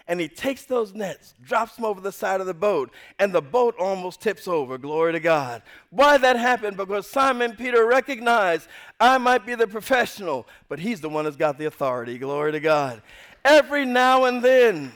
And 0.07 0.21
he 0.21 0.29
takes 0.29 0.65
those 0.65 0.93
nets, 0.93 1.35
drops 1.43 1.77
them 1.77 1.87
over 1.87 2.01
the 2.01 2.13
side 2.13 2.41
of 2.43 2.47
the 2.47 2.53
boat, 2.53 2.91
and 3.19 3.33
the 3.33 3.41
boat 3.41 3.75
almost 3.79 4.21
tips 4.21 4.47
over. 4.47 4.77
Glory 4.77 5.13
to 5.13 5.21
God. 5.21 5.63
Why 5.89 6.19
that 6.19 6.37
happened? 6.37 6.77
Because 6.77 7.07
Simon 7.07 7.57
Peter 7.57 7.87
recognized 7.87 8.69
I 9.01 9.17
might 9.17 9.47
be 9.47 9.55
the 9.55 9.67
professional, 9.67 10.47
but 10.69 10.79
he's 10.79 11.01
the 11.01 11.09
one 11.09 11.25
that's 11.25 11.37
got 11.37 11.59
the 11.59 11.65
authority. 11.65 12.19
Glory 12.19 12.53
to 12.53 12.61
God. 12.61 13.01
Every 13.47 13.87
now 13.87 14.25
and 14.25 14.43
then, 14.43 14.93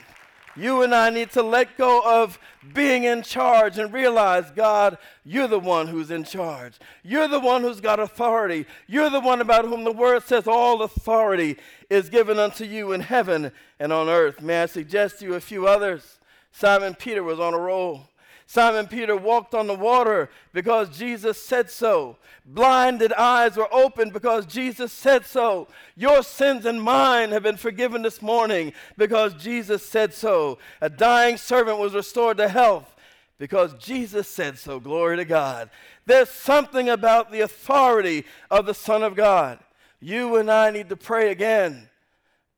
you 0.59 0.83
and 0.83 0.93
I 0.93 1.09
need 1.09 1.31
to 1.31 1.43
let 1.43 1.77
go 1.77 2.01
of 2.05 2.37
being 2.73 3.03
in 3.03 3.23
charge 3.23 3.77
and 3.77 3.93
realize, 3.93 4.51
God, 4.51 4.97
you're 5.23 5.47
the 5.47 5.59
one 5.59 5.87
who's 5.87 6.11
in 6.11 6.23
charge. 6.23 6.73
You're 7.03 7.27
the 7.27 7.39
one 7.39 7.61
who's 7.61 7.79
got 7.79 7.99
authority. 7.99 8.65
You're 8.87 9.09
the 9.09 9.19
one 9.19 9.41
about 9.41 9.65
whom 9.65 9.83
the 9.83 9.91
word 9.91 10.23
says 10.23 10.47
all 10.47 10.81
authority 10.81 11.57
is 11.89 12.09
given 12.09 12.37
unto 12.37 12.65
you 12.65 12.91
in 12.91 13.01
heaven 13.01 13.51
and 13.79 13.93
on 13.93 14.09
earth. 14.09 14.41
May 14.41 14.63
I 14.63 14.65
suggest 14.65 15.19
to 15.19 15.25
you 15.25 15.35
a 15.35 15.41
few 15.41 15.67
others? 15.67 16.19
Simon 16.51 16.95
Peter 16.95 17.23
was 17.23 17.39
on 17.39 17.53
a 17.53 17.59
roll. 17.59 18.09
Simon 18.51 18.87
Peter 18.87 19.15
walked 19.15 19.53
on 19.53 19.67
the 19.67 19.75
water 19.75 20.27
because 20.53 20.97
Jesus 20.97 21.39
said 21.39 21.69
so. 21.69 22.17
Blinded 22.43 23.13
eyes 23.13 23.55
were 23.55 23.71
opened 23.71 24.11
because 24.11 24.47
Jesus 24.47 24.91
said 24.91 25.23
so. 25.23 25.67
Your 25.95 26.23
sins 26.23 26.65
and 26.65 26.81
mine 26.81 27.29
have 27.29 27.43
been 27.43 27.57
forgiven 27.57 28.01
this 28.01 28.23
morning 28.23 28.73
because 28.97 29.35
Jesus 29.35 29.87
said 29.87 30.15
so. 30.15 30.57
A 30.81 30.89
dying 30.89 31.37
servant 31.37 31.77
was 31.77 31.93
restored 31.93 32.37
to 32.37 32.47
health 32.47 32.95
because 33.37 33.75
Jesus 33.75 34.27
said 34.27 34.57
so. 34.57 34.79
Glory 34.79 35.17
to 35.17 35.25
God. 35.25 35.69
There's 36.07 36.31
something 36.31 36.89
about 36.89 37.31
the 37.31 37.41
authority 37.41 38.25
of 38.49 38.65
the 38.65 38.73
Son 38.73 39.03
of 39.03 39.13
God. 39.15 39.59
You 39.99 40.37
and 40.37 40.49
I 40.49 40.71
need 40.71 40.89
to 40.89 40.95
pray 40.95 41.29
again, 41.29 41.87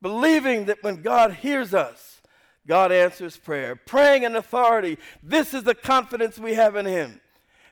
believing 0.02 0.68
that 0.68 0.84
when 0.84 1.02
God 1.02 1.34
hears 1.34 1.74
us, 1.74 2.11
God 2.68 2.91
answers 2.91 3.38
prayer. 3.38 3.76
Praying 3.76 4.24
in 4.24 4.36
authority. 4.36 4.97
This 5.24 5.53
is 5.53 5.64
the 5.64 5.76
confidence 5.76 6.38
we 6.38 6.53
have 6.53 6.76
in 6.76 6.86
Him. 6.86 7.20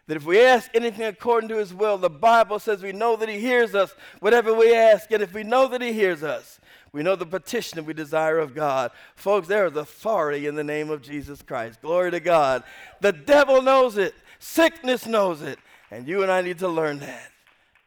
That 0.08 0.18
if 0.18 0.26
we 0.26 0.42
ask 0.42 0.72
anything 0.74 1.06
according 1.06 1.50
to 1.50 1.58
His 1.58 1.74
will, 1.74 1.98
the 1.98 2.10
Bible 2.10 2.58
says 2.58 2.82
we 2.82 2.92
know 2.92 3.16
that 3.16 3.30
He 3.30 3.40
hears 3.40 3.76
us, 3.76 3.94
whatever 4.20 4.54
we 4.54 4.74
ask. 4.74 5.12
And 5.12 5.22
if 5.22 5.34
we 5.34 5.44
know 5.44 5.68
that 5.68 5.82
He 5.82 5.94
hears 5.94 6.24
us, 6.24 6.60
we 6.92 7.04
know 7.04 7.16
the 7.16 7.26
petition 7.26 7.76
that 7.76 7.86
we 7.86 7.94
desire 7.94 8.40
of 8.40 8.56
God. 8.56 8.92
Folks, 9.16 9.48
there 9.48 9.68
is 9.68 9.76
authority 9.76 10.48
in 10.48 10.56
the 10.56 10.64
name 10.64 10.90
of 10.90 11.04
Jesus 11.04 11.42
Christ. 11.44 11.82
Glory 11.82 12.10
to 12.12 12.20
God. 12.20 12.64
The 13.02 13.14
devil 13.14 13.62
knows 13.62 13.98
it, 13.98 14.16
sickness 14.40 15.06
knows 15.06 15.42
it. 15.44 15.60
And 15.92 16.08
you 16.08 16.24
and 16.24 16.32
I 16.32 16.42
need 16.42 16.60
to 16.60 16.68
learn 16.68 17.00
that. 17.00 17.32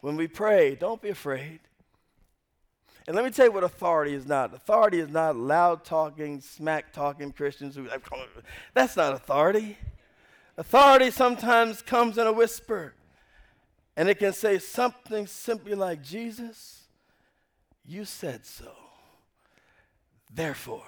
When 0.00 0.16
we 0.16 0.28
pray, 0.28 0.74
don't 0.74 1.00
be 1.00 1.10
afraid. 1.10 1.60
And 3.06 3.16
let 3.16 3.24
me 3.24 3.30
tell 3.30 3.46
you 3.46 3.52
what 3.52 3.64
authority 3.64 4.14
is 4.14 4.26
not. 4.26 4.54
Authority 4.54 5.00
is 5.00 5.08
not 5.08 5.36
loud 5.36 5.84
talking, 5.84 6.40
smack 6.40 6.92
talking 6.92 7.32
Christians 7.32 7.74
who 7.74 7.88
that's 8.74 8.96
not 8.96 9.12
authority. 9.12 9.76
Authority 10.56 11.10
sometimes 11.10 11.82
comes 11.82 12.18
in 12.18 12.26
a 12.26 12.32
whisper. 12.32 12.94
And 13.96 14.08
it 14.08 14.18
can 14.18 14.32
say 14.32 14.58
something 14.58 15.26
simply 15.26 15.74
like, 15.74 16.02
Jesus, 16.02 16.84
you 17.84 18.04
said 18.04 18.46
so. 18.46 18.72
Therefore, 20.32 20.86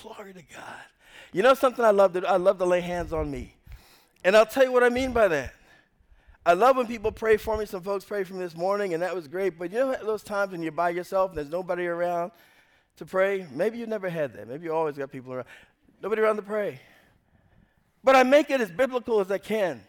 glory 0.00 0.32
to 0.32 0.42
God. 0.42 0.80
You 1.32 1.42
know 1.42 1.54
something 1.54 1.84
I 1.84 1.90
love 1.90 2.14
to 2.14 2.26
I 2.26 2.36
love 2.36 2.58
to 2.58 2.64
lay 2.64 2.80
hands 2.80 3.12
on 3.12 3.30
me. 3.30 3.54
And 4.24 4.36
I'll 4.36 4.46
tell 4.46 4.64
you 4.64 4.72
what 4.72 4.82
I 4.82 4.88
mean 4.88 5.12
by 5.12 5.28
that. 5.28 5.54
I 6.44 6.54
love 6.54 6.76
when 6.76 6.88
people 6.88 7.12
pray 7.12 7.36
for 7.36 7.56
me. 7.56 7.66
Some 7.66 7.82
folks 7.82 8.04
prayed 8.04 8.26
for 8.26 8.34
me 8.34 8.40
this 8.40 8.56
morning, 8.56 8.94
and 8.94 9.02
that 9.02 9.14
was 9.14 9.28
great. 9.28 9.58
But 9.58 9.70
you 9.70 9.78
know 9.78 9.96
those 10.02 10.24
times 10.24 10.50
when 10.50 10.62
you're 10.62 10.72
by 10.72 10.90
yourself 10.90 11.30
and 11.30 11.38
there's 11.38 11.50
nobody 11.50 11.86
around 11.86 12.32
to 12.96 13.06
pray? 13.06 13.46
Maybe 13.52 13.78
you 13.78 13.86
never 13.86 14.10
had 14.10 14.32
that. 14.34 14.48
Maybe 14.48 14.64
you 14.64 14.74
always 14.74 14.96
got 14.96 15.12
people 15.12 15.32
around. 15.32 15.46
Nobody 16.02 16.20
around 16.20 16.36
to 16.36 16.42
pray. 16.42 16.80
But 18.02 18.16
I 18.16 18.24
make 18.24 18.50
it 18.50 18.60
as 18.60 18.72
biblical 18.72 19.20
as 19.20 19.30
I 19.30 19.38
can. 19.38 19.82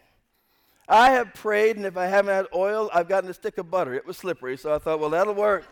I 0.88 1.10
have 1.10 1.34
prayed, 1.34 1.76
and 1.76 1.86
if 1.86 1.96
I 1.96 2.06
haven't 2.06 2.34
had 2.34 2.46
oil, 2.54 2.88
I've 2.92 3.08
gotten 3.08 3.28
a 3.28 3.34
stick 3.34 3.58
of 3.58 3.68
butter. 3.68 3.94
It 3.94 4.06
was 4.06 4.16
slippery, 4.16 4.56
so 4.56 4.72
I 4.72 4.78
thought, 4.78 5.00
well, 5.00 5.10
that'll 5.10 5.34
work. 5.34 5.64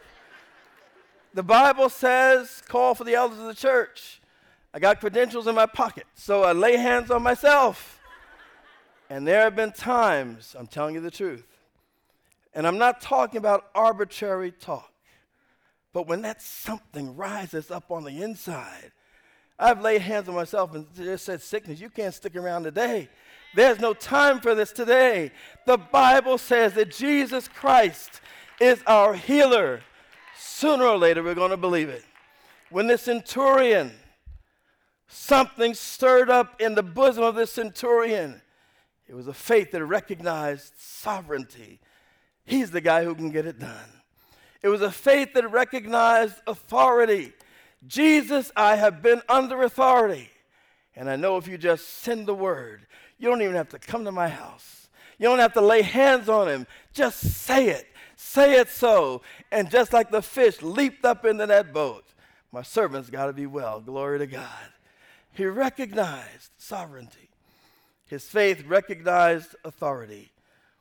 the 1.33 1.45
Bible 1.45 1.91
says, 1.91 2.63
call 2.67 2.97
for 2.97 3.05
the 3.05 3.15
elders 3.15 3.39
of 3.39 3.47
the 3.47 3.55
church. 3.55 4.21
I 4.75 4.81
got 4.81 4.99
credentials 4.99 5.47
in 5.47 5.55
my 5.55 5.67
pocket, 5.67 6.07
so 6.15 6.43
I 6.43 6.53
lay 6.53 6.77
hands 6.77 7.11
on 7.11 7.23
myself. 7.23 8.02
And 9.13 9.29
there 9.29 9.43
have 9.43 9.55
been 9.55 9.73
times, 9.73 10.57
I'm 10.59 10.67
telling 10.67 10.95
you 10.95 11.03
the 11.03 11.11
truth, 11.11 11.45
and 12.55 12.67
I'm 12.67 12.79
not 12.79 13.03
talking 13.03 13.37
about 13.37 13.67
arbitrary 13.75 14.51
talk, 14.51 14.91
but 15.93 16.07
when 16.07 16.23
that 16.23 16.41
something 16.41 17.15
rises 17.15 17.71
up 17.71 17.91
on 17.91 18.05
the 18.05 18.23
inside, 18.23 18.91
I've 19.59 19.83
laid 19.83 20.01
hands 20.01 20.31
on 20.31 20.35
myself 20.35 20.75
and 20.75 20.87
just 20.95 21.27
said, 21.27 21.43
Sickness, 21.43 21.79
you 21.79 21.91
can't 21.91 22.15
stick 22.15 22.37
around 22.37 22.63
today. 22.63 23.11
There's 23.55 23.79
no 23.79 23.93
time 23.93 24.41
for 24.41 24.55
this 24.55 24.73
today. 24.73 25.31
The 25.67 25.77
Bible 25.77 26.39
says 26.39 26.73
that 26.73 26.91
Jesus 26.91 27.49
Christ 27.49 28.23
is 28.63 28.83
our 28.87 29.13
healer. 29.13 29.83
Sooner 30.39 30.87
or 30.87 30.97
later, 30.97 31.23
we're 31.23 31.35
going 31.35 31.51
to 31.51 31.59
believe 31.59 31.91
it. 31.91 32.07
When 32.71 32.87
the 32.87 32.97
centurion, 32.97 33.93
something 35.07 35.75
stirred 35.75 36.31
up 36.31 36.63
in 36.63 36.75
the 36.75 36.83
bosom 36.83 37.25
of 37.25 37.35
the 37.35 37.47
centurion, 37.47 38.41
it 39.13 39.15
was 39.15 39.29
a 39.29 39.35
faith 39.35 39.73
that 39.73 39.85
recognized 39.85 40.73
sovereignty. 40.79 41.81
He's 42.47 42.71
the 42.71 42.81
guy 42.81 43.05
who 43.05 43.15
can 43.15 43.29
get 43.29 43.45
it 43.45 43.59
done. 43.59 44.01
It 44.63 44.69
was 44.69 44.81
a 44.81 44.91
faith 44.91 45.35
that 45.35 45.51
recognized 45.51 46.37
authority. 46.47 47.35
Jesus, 47.87 48.51
I 48.57 48.77
have 48.77 49.03
been 49.03 49.21
under 49.29 49.65
authority. 49.65 50.31
And 50.97 51.11
I 51.11 51.17
know 51.17 51.37
if 51.37 51.47
you 51.47 51.59
just 51.59 51.87
send 51.89 52.25
the 52.27 52.35
word, 52.35 52.87
you 53.19 53.29
don't 53.29 53.43
even 53.43 53.55
have 53.55 53.69
to 53.69 53.79
come 53.79 54.07
to 54.07 54.13
my 54.13 54.31
house. 54.31 54.89
You 55.19 55.29
don't 55.29 55.41
have 55.41 55.53
to 55.53 55.61
lay 55.61 55.83
hands 55.83 56.31
on 56.31 56.49
him. 56.49 56.67
Just 56.95 57.21
say 57.21 57.69
it. 57.69 57.89
Say 58.17 58.55
it 58.55 58.71
so. 58.71 59.21
And 59.51 59.71
just 59.71 59.93
like 59.93 60.11
the 60.11 60.23
fish 60.23 60.63
leaped 60.63 61.05
up 61.05 61.27
into 61.27 61.45
that 61.45 61.75
boat, 61.75 62.05
my 62.51 62.63
servant's 62.63 63.11
got 63.11 63.27
to 63.27 63.35
be 63.35 63.45
well. 63.45 63.79
Glory 63.79 64.21
to 64.21 64.27
God. 64.27 64.49
He 65.35 65.45
recognized 65.45 66.53
sovereignty. 66.57 67.29
His 68.13 68.25
faith 68.25 68.67
recognized 68.67 69.57
authority. 69.65 70.33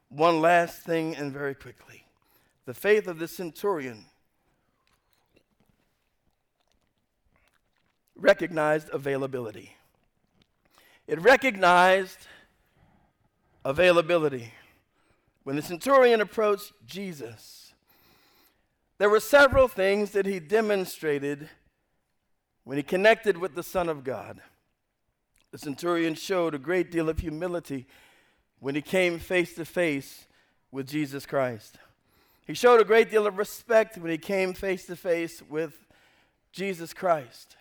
One 0.10 0.42
last 0.42 0.82
thing, 0.82 1.16
and 1.16 1.32
very 1.32 1.56
quickly 1.56 2.04
the 2.66 2.74
faith 2.74 3.08
of 3.08 3.20
the 3.20 3.28
centurion 3.30 4.08
recognized 8.18 8.90
availability. 8.90 9.78
It 11.08 11.22
recognized 11.22 12.28
availability. 13.64 14.52
When 15.46 15.56
the 15.56 15.62
centurion 15.62 16.20
approached 16.20 16.74
Jesus, 16.86 17.72
there 18.98 19.10
were 19.10 19.22
several 19.22 19.70
things 19.70 20.12
that 20.12 20.26
he 20.26 20.42
demonstrated 20.42 21.48
when 22.66 22.76
he 22.76 22.84
connected 22.84 23.38
with 23.38 23.56
the 23.56 23.64
Son 23.64 23.88
of 23.88 24.04
God. 24.04 24.42
The 25.52 25.58
centurion 25.58 26.16
showed 26.16 26.56
a 26.56 26.60
great 26.60 26.92
deal 26.92 27.10
of 27.10 27.20
humility 27.20 27.88
when 28.60 28.76
he 28.76 28.82
came 28.82 29.20
face 29.20 29.54
to 29.56 29.66
face 29.66 30.28
with 30.72 30.88
Jesus 30.88 31.26
Christ. 31.26 31.78
He 32.48 32.54
showed 32.54 32.82
a 32.82 32.86
great 32.86 33.12
deal 33.12 33.28
of 33.28 33.38
respect 33.38 33.98
when 33.98 34.12
he 34.12 34.18
came 34.18 34.54
face 34.54 34.86
to 34.86 34.96
face 34.96 35.42
with 35.50 35.86
Jesus 36.52 36.94
Christ. 36.94 37.58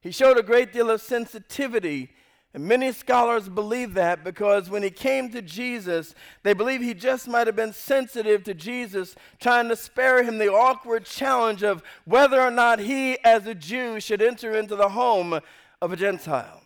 He 0.00 0.10
showed 0.10 0.38
a 0.38 0.42
great 0.42 0.72
deal 0.72 0.90
of 0.90 1.00
sensitivity 1.00 2.10
and 2.54 2.66
many 2.66 2.92
scholars 2.92 3.48
believe 3.48 3.94
that 3.94 4.24
because 4.24 4.70
when 4.70 4.82
he 4.82 4.90
came 4.90 5.30
to 5.30 5.42
Jesus, 5.42 6.14
they 6.42 6.54
believe 6.54 6.80
he 6.80 6.94
just 6.94 7.28
might 7.28 7.46
have 7.46 7.56
been 7.56 7.74
sensitive 7.74 8.42
to 8.44 8.54
Jesus, 8.54 9.14
trying 9.38 9.68
to 9.68 9.76
spare 9.76 10.22
him 10.22 10.38
the 10.38 10.50
awkward 10.50 11.04
challenge 11.04 11.62
of 11.62 11.82
whether 12.04 12.40
or 12.40 12.50
not 12.50 12.78
he, 12.78 13.18
as 13.22 13.46
a 13.46 13.54
Jew, 13.54 14.00
should 14.00 14.22
enter 14.22 14.56
into 14.56 14.76
the 14.76 14.88
home 14.88 15.40
of 15.82 15.92
a 15.92 15.96
Gentile. 15.96 16.62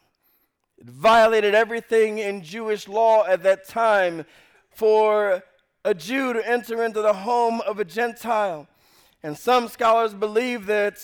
It 0.82 0.88
violated 0.88 1.54
everything 1.54 2.18
in 2.18 2.42
Jewish 2.42 2.88
law 2.88 3.24
at 3.24 3.44
that 3.44 3.68
time 3.68 4.26
for 4.68 5.44
a 5.84 5.94
Jew 5.94 6.32
to 6.32 6.44
enter 6.44 6.82
into 6.84 7.00
the 7.00 7.12
home 7.12 7.60
of 7.60 7.78
a 7.78 7.84
Gentile. 7.84 8.66
And 9.22 9.38
some 9.38 9.68
scholars 9.68 10.12
believe 10.12 10.66
that 10.66 10.98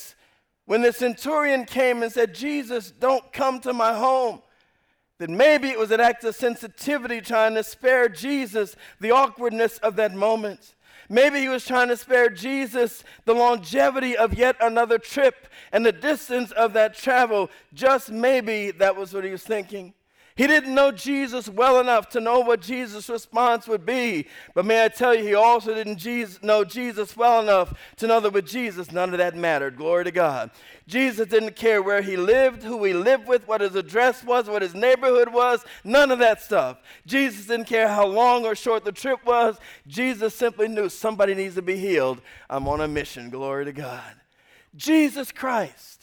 when 0.66 0.83
the 0.83 0.93
centurion 0.93 1.64
came 1.64 2.03
and 2.03 2.12
said, 2.12 2.35
Jesus, 2.35 2.91
don't 2.91 3.33
come 3.33 3.61
to 3.61 3.72
my 3.72 3.97
home 3.97 4.43
that 5.18 5.31
maybe 5.31 5.68
it 5.68 5.79
was 5.79 5.93
an 5.93 6.01
act 6.01 6.24
of 6.24 6.35
sensitivity 6.35 7.20
trying 7.20 7.55
to 7.55 7.62
spare 7.62 8.09
Jesus 8.09 8.74
the 9.01 9.12
awkwardness 9.12 9.79
of 9.79 9.97
that 9.97 10.12
moment. 10.12 10.74
Maybe 11.09 11.41
he 11.41 11.49
was 11.49 11.67
trying 11.67 11.89
to 11.89 11.97
spare 11.97 12.29
Jesus 12.29 13.03
the 13.25 13.35
longevity 13.35 14.17
of 14.17 14.35
yet 14.35 14.57
another 14.61 14.99
trip 14.99 15.49
and 15.73 15.85
the 15.85 15.93
distance 15.93 16.53
of 16.53 16.75
that 16.75 16.95
travel. 16.95 17.51
Just 17.73 18.11
maybe 18.11 18.71
that 18.73 18.97
was 18.97 19.15
what 19.15 19.25
he 19.25 19.31
was 19.31 19.43
thinking. 19.43 19.95
He 20.39 20.47
didn't 20.47 20.72
know 20.72 20.93
Jesus 20.93 21.49
well 21.49 21.80
enough 21.80 22.09
to 22.11 22.20
know 22.20 22.39
what 22.39 22.61
Jesus' 22.61 23.09
response 23.09 23.66
would 23.66 23.84
be. 23.84 24.28
But 24.55 24.66
may 24.66 24.84
I 24.84 24.86
tell 24.86 25.12
you, 25.12 25.24
he 25.24 25.34
also 25.34 25.74
didn't 25.74 25.97
Jesus, 25.97 26.41
know 26.45 26.62
Jesus 26.62 27.16
well 27.16 27.41
enough 27.41 27.74
to 27.97 28.07
know 28.07 28.20
that 28.20 28.32
with 28.32 28.47
Jesus, 28.47 28.93
none 28.93 29.11
of 29.11 29.18
that 29.18 29.34
mattered. 29.34 29.76
Glory 29.76 30.05
to 30.05 30.12
God. 30.12 30.53
Jesus 30.86 31.26
didn't 31.26 31.57
care 31.57 31.82
where 31.82 32.03
he 32.03 32.16
lived, 32.16 32.62
who 32.62 32.84
he 32.84 32.93
lived 32.93 33.26
with, 33.26 33.49
what 33.49 33.62
his 33.62 33.74
address 33.74 34.22
was, 34.22 34.49
what 34.49 34.62
his 34.62 34.76
neighborhood 34.76 35.32
was, 35.32 35.64
none 35.82 36.12
of 36.12 36.20
that 36.20 36.41
stuff. 36.41 36.78
Jesus 37.05 37.47
didn't 37.47 37.66
care 37.66 37.89
how 37.89 38.07
long 38.07 38.47
or 38.47 38.55
short 38.55 38.84
the 38.84 38.93
trip 38.93 39.18
was. 39.26 39.59
Jesus 39.89 40.36
simply 40.36 40.68
knew 40.68 40.89
somebody 40.89 41.34
needs 41.34 41.57
to 41.57 41.62
be 41.62 41.76
healed. 41.76 42.20
I'm 42.49 42.68
on 42.68 42.80
a 42.80 42.86
mission. 42.86 43.28
Glory 43.28 43.64
to 43.64 43.72
God. 43.72 44.14
Jesus 44.76 45.32
Christ 45.32 45.98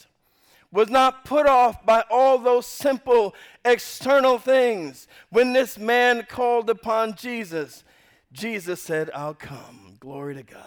was 0.72 0.90
not 0.90 1.24
put 1.24 1.46
off 1.46 1.84
by 1.86 2.04
all 2.10 2.38
those 2.38 2.66
simple 2.66 3.34
external 3.64 4.38
things. 4.38 5.08
When 5.30 5.52
this 5.52 5.78
man 5.78 6.26
called 6.28 6.68
upon 6.68 7.14
Jesus, 7.14 7.84
Jesus 8.32 8.82
said, 8.82 9.10
I'll 9.14 9.34
come. 9.34 9.96
Glory 10.00 10.34
to 10.34 10.42
God. 10.42 10.62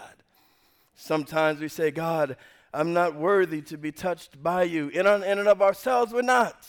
Sometimes 0.96 1.60
we 1.60 1.68
say, 1.68 1.92
God, 1.92 2.38
I'm 2.74 2.94
not 2.94 3.16
worthy 3.16 3.62
to 3.64 3.78
be 3.78 3.92
touched 3.92 4.42
by 4.42 4.64
you. 4.64 4.90
In, 4.90 5.06
and 5.06 5.40
of 5.48 5.62
ourselves, 5.62 6.14
we're 6.14 6.22
not. 6.22 6.68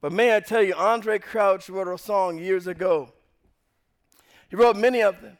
But 0.00 0.12
may 0.12 0.36
I 0.36 0.40
tell 0.40 0.62
you, 0.62 0.74
Andraé 0.74 1.20
Crouch 1.20 1.68
wrote 1.68 1.88
a 1.88 1.98
song 1.98 2.38
years 2.38 2.66
ago. 2.66 3.12
He 4.48 4.56
wrote 4.56 4.76
many 4.76 5.02
of 5.02 5.20
them. 5.20 5.38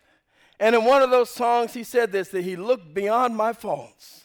And 0.59 0.75
in 0.75 0.85
one 0.85 1.03
of 1.03 1.11
those 1.11 1.31
songs, 1.31 1.75
he 1.75 1.85
said 1.85 2.13
this 2.13 2.29
that 2.29 2.43
he 2.43 2.57
looked 2.57 2.95
beyond 2.95 3.37
my 3.37 3.53
faults 3.53 4.24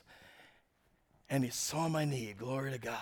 and 1.30 1.44
he 1.44 1.50
saw 1.50 1.88
my 1.88 2.06
need. 2.06 2.38
Glory 2.40 2.72
to 2.72 2.80
God. 2.80 2.98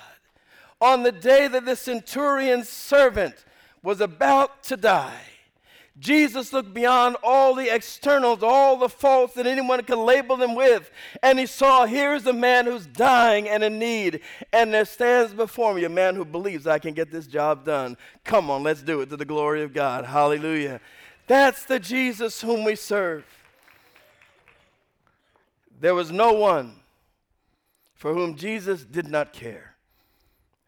On 0.79 1.03
the 1.03 1.11
day 1.11 1.47
that 1.47 1.65
the 1.65 1.75
centurion's 1.75 2.69
servant 2.69 3.45
was 3.81 4.01
about 4.01 4.63
to 4.63 4.77
die, 4.77 5.21
Jesus 5.99 6.53
looked 6.53 6.73
beyond 6.73 7.15
all 7.23 7.55
the 7.55 7.73
externals, 7.73 8.43
all 8.43 8.77
the 8.77 8.89
faults 8.89 9.33
that 9.33 9.47
anyone 9.47 9.83
could 9.83 9.97
label 9.97 10.37
them 10.37 10.53
with, 10.53 10.91
and 11.23 11.39
he 11.39 11.47
saw 11.47 11.85
here's 11.85 12.27
a 12.27 12.33
man 12.33 12.65
who's 12.65 12.85
dying 12.85 13.49
and 13.49 13.63
in 13.63 13.79
need, 13.79 14.21
and 14.53 14.71
there 14.71 14.85
stands 14.85 15.33
before 15.33 15.73
me 15.73 15.85
a 15.85 15.89
man 15.89 16.13
who 16.13 16.23
believes 16.23 16.67
I 16.67 16.77
can 16.77 16.93
get 16.93 17.11
this 17.11 17.25
job 17.25 17.65
done. 17.65 17.97
Come 18.23 18.51
on, 18.51 18.61
let's 18.61 18.83
do 18.83 19.01
it 19.01 19.09
to 19.09 19.17
the 19.17 19.25
glory 19.25 19.63
of 19.63 19.73
God. 19.73 20.05
Hallelujah. 20.05 20.81
That's 21.25 21.65
the 21.65 21.79
Jesus 21.79 22.41
whom 22.41 22.63
we 22.63 22.75
serve. 22.75 23.25
There 25.79 25.95
was 25.95 26.11
no 26.11 26.33
one 26.33 26.75
for 27.97 28.13
whom 28.13 28.35
Jesus 28.35 28.85
did 28.85 29.07
not 29.07 29.33
care. 29.33 29.75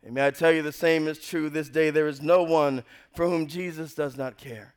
And 0.03 0.15
may 0.15 0.27
I 0.27 0.31
tell 0.31 0.51
you, 0.51 0.61
the 0.61 0.71
same 0.71 1.07
is 1.07 1.19
true 1.19 1.49
this 1.49 1.69
day. 1.69 1.89
There 1.89 2.07
is 2.07 2.21
no 2.21 2.43
one 2.43 2.83
for 3.15 3.27
whom 3.27 3.47
Jesus 3.47 3.93
does 3.93 4.17
not 4.17 4.37
care. 4.37 4.73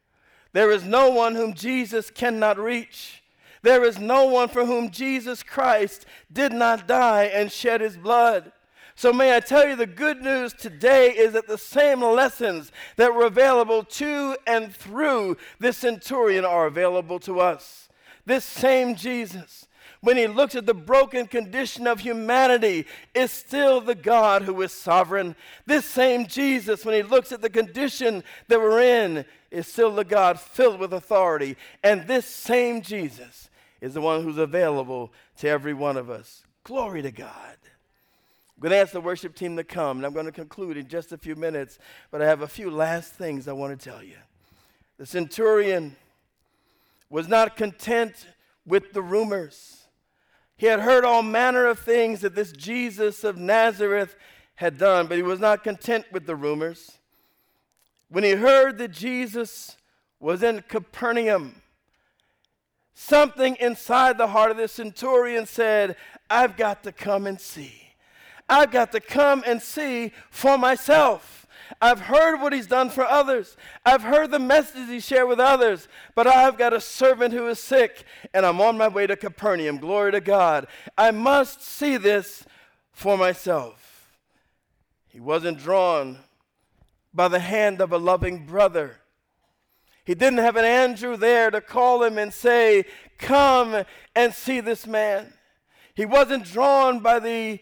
There 0.52 0.70
is 0.70 0.84
no 0.84 1.10
one 1.10 1.34
whom 1.34 1.54
Jesus 1.54 2.10
cannot 2.10 2.58
reach. 2.58 3.22
There 3.62 3.84
is 3.84 3.98
no 3.98 4.26
one 4.26 4.48
for 4.48 4.66
whom 4.66 4.90
Jesus 4.90 5.42
Christ 5.42 6.04
did 6.30 6.52
not 6.52 6.86
die 6.86 7.24
and 7.24 7.50
shed 7.50 7.80
his 7.80 7.96
blood. 7.96 8.52
So, 8.94 9.12
may 9.12 9.34
I 9.34 9.40
tell 9.40 9.66
you, 9.66 9.74
the 9.74 9.86
good 9.86 10.20
news 10.20 10.52
today 10.52 11.10
is 11.10 11.32
that 11.32 11.46
the 11.46 11.56
same 11.56 12.02
lessons 12.02 12.70
that 12.96 13.14
were 13.14 13.24
available 13.24 13.84
to 13.84 14.36
and 14.46 14.74
through 14.74 15.38
this 15.58 15.78
centurion 15.78 16.44
are 16.44 16.66
available 16.66 17.18
to 17.20 17.40
us. 17.40 17.88
This 18.26 18.44
same 18.44 18.94
Jesus 18.94 19.66
when 20.02 20.16
he 20.16 20.26
looks 20.26 20.56
at 20.56 20.66
the 20.66 20.74
broken 20.74 21.26
condition 21.26 21.86
of 21.86 22.00
humanity, 22.00 22.86
is 23.14 23.30
still 23.30 23.80
the 23.80 23.94
God 23.94 24.42
who 24.42 24.60
is 24.60 24.72
sovereign. 24.72 25.36
This 25.64 25.86
same 25.86 26.26
Jesus, 26.26 26.84
when 26.84 26.94
he 26.94 27.02
looks 27.02 27.30
at 27.30 27.40
the 27.40 27.48
condition 27.48 28.24
that 28.48 28.60
we're 28.60 28.82
in, 28.82 29.24
is 29.52 29.68
still 29.68 29.94
the 29.94 30.04
God 30.04 30.40
filled 30.40 30.80
with 30.80 30.92
authority. 30.92 31.56
And 31.84 32.06
this 32.08 32.26
same 32.26 32.82
Jesus 32.82 33.48
is 33.80 33.94
the 33.94 34.00
one 34.00 34.24
who's 34.24 34.38
available 34.38 35.12
to 35.38 35.48
every 35.48 35.72
one 35.72 35.96
of 35.96 36.10
us. 36.10 36.44
Glory 36.64 37.02
to 37.02 37.12
God. 37.12 37.56
I'm 38.56 38.60
going 38.60 38.70
to 38.70 38.78
ask 38.78 38.92
the 38.92 39.00
worship 39.00 39.36
team 39.36 39.56
to 39.56 39.64
come, 39.64 39.98
and 39.98 40.06
I'm 40.06 40.12
going 40.12 40.26
to 40.26 40.32
conclude 40.32 40.76
in 40.76 40.88
just 40.88 41.12
a 41.12 41.18
few 41.18 41.36
minutes, 41.36 41.78
but 42.10 42.20
I 42.20 42.26
have 42.26 42.42
a 42.42 42.48
few 42.48 42.70
last 42.70 43.12
things 43.14 43.46
I 43.46 43.52
want 43.52 43.78
to 43.78 43.90
tell 43.90 44.02
you. 44.02 44.16
The 44.98 45.06
centurion 45.06 45.96
was 47.08 47.28
not 47.28 47.56
content 47.56 48.26
with 48.66 48.92
the 48.92 49.02
rumors. 49.02 49.81
He 50.62 50.68
had 50.68 50.78
heard 50.78 51.04
all 51.04 51.24
manner 51.24 51.66
of 51.66 51.80
things 51.80 52.20
that 52.20 52.36
this 52.36 52.52
Jesus 52.52 53.24
of 53.24 53.36
Nazareth 53.36 54.14
had 54.54 54.78
done, 54.78 55.08
but 55.08 55.16
he 55.16 55.22
was 55.24 55.40
not 55.40 55.64
content 55.64 56.04
with 56.12 56.24
the 56.24 56.36
rumors. 56.36 56.98
When 58.08 58.22
he 58.22 58.30
heard 58.30 58.78
that 58.78 58.92
Jesus 58.92 59.76
was 60.20 60.40
in 60.44 60.62
Capernaum, 60.68 61.62
something 62.94 63.56
inside 63.56 64.18
the 64.18 64.28
heart 64.28 64.52
of 64.52 64.56
the 64.56 64.68
centurion 64.68 65.46
said, 65.46 65.96
I've 66.30 66.56
got 66.56 66.84
to 66.84 66.92
come 66.92 67.26
and 67.26 67.40
see. 67.40 67.94
I've 68.48 68.70
got 68.70 68.92
to 68.92 69.00
come 69.00 69.42
and 69.44 69.60
see 69.60 70.12
for 70.30 70.56
myself. 70.56 71.41
I've 71.80 72.00
heard 72.00 72.40
what 72.40 72.52
he's 72.52 72.66
done 72.66 72.90
for 72.90 73.04
others. 73.04 73.56
I've 73.84 74.02
heard 74.02 74.30
the 74.30 74.38
messages 74.38 74.88
he 74.88 75.00
shared 75.00 75.28
with 75.28 75.40
others. 75.40 75.88
But 76.14 76.26
I've 76.26 76.58
got 76.58 76.72
a 76.72 76.80
servant 76.80 77.32
who 77.32 77.46
is 77.48 77.58
sick, 77.58 78.04
and 78.34 78.44
I'm 78.44 78.60
on 78.60 78.76
my 78.76 78.88
way 78.88 79.06
to 79.06 79.16
Capernaum. 79.16 79.78
Glory 79.78 80.12
to 80.12 80.20
God. 80.20 80.66
I 80.96 81.10
must 81.10 81.62
see 81.62 81.96
this 81.96 82.44
for 82.92 83.16
myself. 83.16 84.18
He 85.08 85.20
wasn't 85.20 85.58
drawn 85.58 86.18
by 87.14 87.28
the 87.28 87.40
hand 87.40 87.80
of 87.80 87.92
a 87.92 87.98
loving 87.98 88.46
brother. 88.46 88.96
He 90.04 90.14
didn't 90.14 90.38
have 90.38 90.56
an 90.56 90.64
Andrew 90.64 91.16
there 91.16 91.50
to 91.50 91.60
call 91.60 92.02
him 92.02 92.18
and 92.18 92.32
say, 92.32 92.84
Come 93.18 93.84
and 94.16 94.34
see 94.34 94.60
this 94.60 94.86
man. 94.86 95.32
He 95.94 96.06
wasn't 96.06 96.44
drawn 96.44 97.00
by 97.00 97.18
the, 97.20 97.60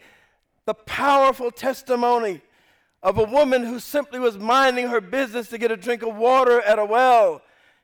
the 0.65 0.75
powerful 0.75 1.51
testimony 1.51 2.41
of 3.03 3.19
a 3.19 3.25
woman 3.25 3.65
who 3.65 3.79
simply 3.79 4.19
was 4.19 4.39
minding 4.39 4.89
her 4.89 5.01
business 5.01 5.49
to 5.49 5.59
get 5.59 5.71
a 5.71 5.77
drink 5.77 6.03
of 6.03 6.17
water 6.17 6.61
at 6.61 6.79
a 6.79 6.85
well. 6.85 7.43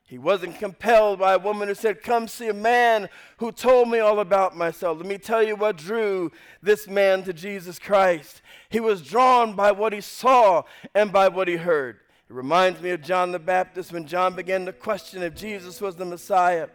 He 0.08 0.18
wasn't 0.18 0.58
compelled 0.58 1.18
by 1.18 1.34
a 1.34 1.38
woman 1.38 1.66
who 1.66 1.74
said, 1.74 2.02
Come 2.02 2.28
see 2.28 2.46
a 2.46 2.54
man 2.54 3.08
who 3.38 3.50
told 3.50 3.88
me 3.88 3.98
all 3.98 4.20
about 4.20 4.56
myself. 4.56 4.98
Let 4.98 5.06
me 5.06 5.18
tell 5.18 5.42
you 5.42 5.56
what 5.56 5.76
drew 5.76 6.30
this 6.62 6.86
man 6.86 7.24
to 7.24 7.32
Jesus 7.32 7.78
Christ. 7.80 8.40
He 8.68 8.78
was 8.78 9.02
drawn 9.02 9.54
by 9.54 9.72
what 9.72 9.92
he 9.92 10.00
saw 10.00 10.62
and 10.94 11.12
by 11.12 11.28
what 11.28 11.48
he 11.48 11.56
heard. 11.56 11.96
It 12.28 12.34
reminds 12.34 12.80
me 12.80 12.90
of 12.90 13.02
John 13.02 13.32
the 13.32 13.40
Baptist 13.40 13.92
when 13.92 14.06
John 14.06 14.36
began 14.36 14.66
to 14.66 14.72
question 14.72 15.22
if 15.22 15.34
Jesus 15.34 15.80
was 15.80 15.96
the 15.96 16.04
Messiah. 16.04 16.68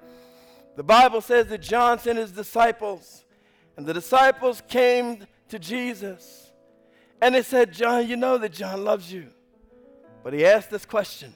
The 0.75 0.83
Bible 0.83 1.21
says 1.21 1.47
that 1.47 1.61
John 1.61 1.99
sent 1.99 2.17
his 2.17 2.31
disciples, 2.31 3.23
and 3.77 3.85
the 3.85 3.93
disciples 3.93 4.61
came 4.67 5.25
to 5.49 5.59
Jesus. 5.59 6.40
And 7.21 7.35
they 7.35 7.43
said, 7.43 7.71
John, 7.71 8.07
you 8.07 8.15
know 8.15 8.37
that 8.39 8.51
John 8.51 8.83
loves 8.83 9.13
you. 9.13 9.27
But 10.23 10.33
he 10.33 10.45
asked 10.45 10.69
this 10.69 10.85
question 10.85 11.33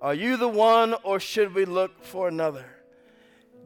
Are 0.00 0.14
you 0.14 0.36
the 0.36 0.48
one, 0.48 0.94
or 1.02 1.20
should 1.20 1.54
we 1.54 1.64
look 1.64 2.04
for 2.04 2.28
another? 2.28 2.64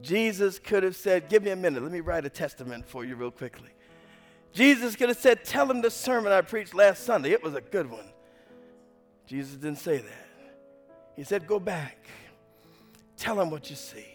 Jesus 0.02 0.58
could 0.58 0.82
have 0.82 0.96
said, 0.96 1.28
Give 1.28 1.42
me 1.42 1.50
a 1.50 1.56
minute, 1.56 1.82
let 1.82 1.92
me 1.92 2.00
write 2.00 2.24
a 2.24 2.30
testament 2.30 2.88
for 2.88 3.04
you 3.04 3.14
real 3.14 3.30
quickly. 3.30 3.70
Jesus 4.52 4.96
could 4.96 5.08
have 5.08 5.18
said, 5.18 5.44
Tell 5.44 5.70
him 5.70 5.80
the 5.80 5.90
sermon 5.90 6.32
I 6.32 6.40
preached 6.40 6.74
last 6.74 7.04
Sunday. 7.04 7.30
It 7.30 7.42
was 7.42 7.54
a 7.54 7.60
good 7.60 7.88
one. 7.90 8.06
Jesus 9.26 9.54
didn't 9.54 9.78
say 9.78 9.98
that. 9.98 10.28
He 11.14 11.22
said, 11.22 11.46
Go 11.46 11.60
back. 11.60 12.06
Tell 13.16 13.40
him 13.40 13.50
what 13.50 13.70
you 13.70 13.76
see. 13.76 14.06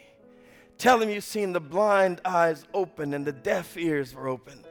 Tell 0.77 1.01
him 1.01 1.09
you've 1.09 1.23
seen 1.23 1.53
the 1.53 1.61
blind 1.61 2.19
eyes 2.25 2.65
open 2.73 3.13
and 3.13 3.23
the 3.23 3.31
deaf 3.31 3.77
ears 3.77 4.13
were 4.13 4.27
open. 4.27 4.64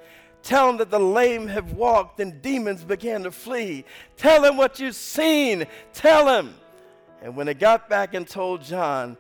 Tell 0.45 0.69
him 0.69 0.77
that 0.77 0.91
the 0.91 1.01
lame 1.01 1.49
have 1.49 1.73
walked 1.73 2.21
and 2.21 2.43
demons 2.43 2.85
began 2.85 3.23
to 3.23 3.31
flee. 3.31 3.87
Tell 4.19 4.45
him 4.45 4.59
what 4.59 4.79
you've 4.79 4.95
seen. 4.95 5.67
Tell 5.95 6.29
him. 6.39 6.55
And 7.23 7.35
when 7.35 7.47
they 7.47 7.55
got 7.55 7.89
back 7.89 8.13
and 8.13 8.29
told 8.29 8.63
John, 8.63 9.17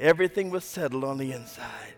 everything 0.00 0.48
was 0.48 0.64
settled 0.64 1.04
on 1.04 1.18
the 1.18 1.32
inside. 1.32 1.92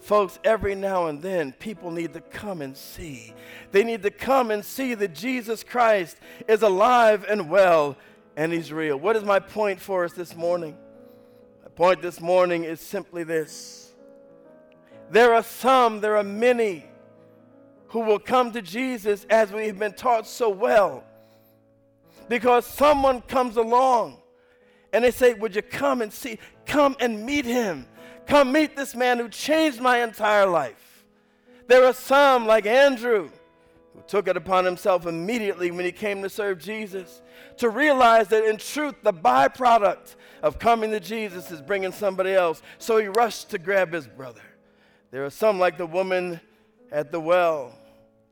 Folks, 0.00 0.38
every 0.44 0.74
now 0.74 1.08
and 1.08 1.20
then, 1.20 1.52
people 1.52 1.90
need 1.90 2.14
to 2.14 2.22
come 2.22 2.62
and 2.62 2.74
see. 2.74 3.34
They 3.70 3.84
need 3.84 4.02
to 4.04 4.10
come 4.10 4.50
and 4.50 4.64
see 4.64 4.94
that 4.94 5.14
Jesus 5.14 5.62
Christ 5.62 6.16
is 6.48 6.62
alive 6.62 7.26
and 7.28 7.50
well 7.50 7.98
and 8.34 8.50
he's 8.50 8.72
real. 8.72 8.96
What 8.96 9.14
is 9.14 9.24
my 9.24 9.40
point 9.40 9.78
for 9.78 10.06
us 10.06 10.14
this 10.14 10.34
morning? 10.34 10.74
My 11.62 11.68
point 11.68 12.00
this 12.00 12.18
morning 12.18 12.64
is 12.64 12.80
simply 12.80 13.24
this 13.24 13.92
there 15.10 15.34
are 15.34 15.42
some, 15.42 16.00
there 16.00 16.16
are 16.16 16.24
many 16.24 16.86
who 17.88 18.00
will 18.00 18.18
come 18.18 18.52
to 18.52 18.62
Jesus 18.62 19.26
as 19.30 19.52
we 19.52 19.66
have 19.66 19.78
been 19.78 19.94
taught 19.94 20.26
so 20.26 20.48
well 20.48 21.04
because 22.28 22.66
someone 22.66 23.20
comes 23.22 23.56
along 23.56 24.18
and 24.92 25.04
they 25.04 25.10
say, 25.10 25.34
Would 25.34 25.54
you 25.54 25.62
come 25.62 26.02
and 26.02 26.12
see? 26.12 26.38
Come 26.66 26.96
and 27.00 27.24
meet 27.24 27.44
him. 27.44 27.86
Come 28.26 28.52
meet 28.52 28.76
this 28.76 28.94
man 28.94 29.18
who 29.18 29.28
changed 29.28 29.80
my 29.80 30.02
entire 30.02 30.46
life. 30.46 31.04
There 31.66 31.84
are 31.84 31.94
some, 31.94 32.46
like 32.46 32.66
Andrew, 32.66 33.30
who 33.94 34.02
took 34.06 34.28
it 34.28 34.36
upon 34.36 34.64
himself 34.64 35.06
immediately 35.06 35.70
when 35.70 35.84
he 35.84 35.92
came 35.92 36.22
to 36.22 36.28
serve 36.28 36.58
Jesus 36.58 37.22
to 37.58 37.70
realize 37.70 38.28
that 38.28 38.44
in 38.44 38.56
truth, 38.56 38.94
the 39.02 39.12
byproduct 39.12 40.16
of 40.42 40.58
coming 40.58 40.90
to 40.90 41.00
Jesus 41.00 41.50
is 41.50 41.60
bringing 41.60 41.92
somebody 41.92 42.32
else. 42.32 42.62
So 42.78 42.98
he 42.98 43.08
rushed 43.08 43.50
to 43.50 43.58
grab 43.58 43.92
his 43.92 44.06
brother. 44.06 44.42
There 45.10 45.24
are 45.24 45.30
some, 45.30 45.58
like 45.58 45.78
the 45.78 45.86
woman 45.86 46.40
at 46.92 47.10
the 47.12 47.20
well. 47.20 47.77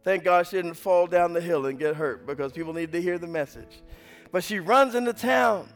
Thank 0.06 0.22
God 0.22 0.46
she 0.46 0.54
didn't 0.54 0.74
fall 0.74 1.08
down 1.08 1.32
the 1.32 1.40
hill 1.40 1.66
and 1.66 1.76
get 1.76 1.96
hurt 1.96 2.28
because 2.28 2.52
people 2.52 2.72
need 2.72 2.92
to 2.92 3.02
hear 3.02 3.18
the 3.18 3.26
message. 3.26 3.82
But 4.30 4.44
she 4.44 4.60
runs 4.60 4.94
into 4.94 5.12
town 5.12 5.68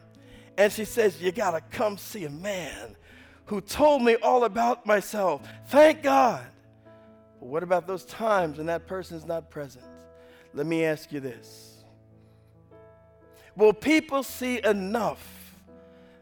and 0.57 0.71
she 0.71 0.85
says, 0.85 1.21
You 1.21 1.33
got 1.33 1.51
to 1.51 1.59
come 1.77 1.97
see 1.97 2.23
a 2.23 2.29
man 2.29 2.95
who 3.47 3.59
told 3.59 4.01
me 4.01 4.15
all 4.15 4.45
about 4.45 4.85
myself. 4.85 5.45
Thank 5.67 6.01
God. 6.01 6.45
But 7.41 7.49
what 7.49 7.61
about 7.61 7.87
those 7.87 8.05
times 8.05 8.57
when 8.57 8.67
that 8.67 8.87
person's 8.87 9.25
not 9.25 9.49
present? 9.49 9.83
Let 10.53 10.65
me 10.65 10.85
ask 10.85 11.11
you 11.11 11.19
this 11.19 11.83
Will 13.57 13.73
people 13.73 14.23
see 14.23 14.63
enough 14.63 15.27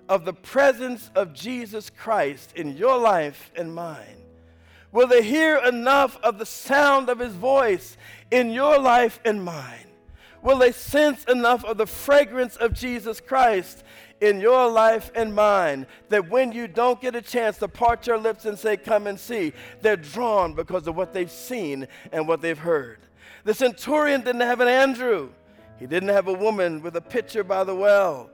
of 0.09 0.25
the 0.25 0.33
presence 0.33 1.11
of 1.13 1.31
Jesus 1.31 1.91
Christ 1.91 2.53
in 2.55 2.75
your 2.75 2.97
life 2.97 3.51
and 3.55 3.71
mine? 3.71 4.18
Will 4.91 5.07
they 5.07 5.23
hear 5.23 5.57
enough 5.57 6.17
of 6.23 6.39
the 6.39 6.45
sound 6.45 7.09
of 7.09 7.19
his 7.19 7.33
voice 7.33 7.95
in 8.31 8.49
your 8.51 8.79
life 8.79 9.19
and 9.23 9.43
mine? 9.43 9.85
Will 10.41 10.57
they 10.57 10.71
sense 10.71 11.23
enough 11.25 11.63
of 11.65 11.77
the 11.77 11.85
fragrance 11.85 12.55
of 12.55 12.73
Jesus 12.73 13.19
Christ 13.19 13.83
in 14.21 14.39
your 14.39 14.69
life 14.69 15.11
and 15.15 15.33
mine 15.33 15.85
that 16.09 16.29
when 16.29 16.51
you 16.51 16.67
don't 16.67 17.01
get 17.01 17.15
a 17.15 17.21
chance 17.21 17.57
to 17.57 17.67
part 17.67 18.07
your 18.07 18.17
lips 18.17 18.45
and 18.45 18.57
say, 18.57 18.77
Come 18.77 19.07
and 19.07 19.19
see, 19.19 19.53
they're 19.81 19.97
drawn 19.97 20.53
because 20.53 20.87
of 20.87 20.95
what 20.95 21.13
they've 21.13 21.31
seen 21.31 21.87
and 22.11 22.27
what 22.27 22.41
they've 22.41 22.57
heard. 22.57 22.99
The 23.43 23.53
centurion 23.53 24.21
didn't 24.21 24.41
have 24.41 24.59
an 24.61 24.67
Andrew, 24.67 25.29
he 25.77 25.87
didn't 25.87 26.09
have 26.09 26.27
a 26.27 26.33
woman 26.33 26.81
with 26.81 26.95
a 26.95 27.01
pitcher 27.01 27.43
by 27.43 27.63
the 27.63 27.75
well, 27.75 28.29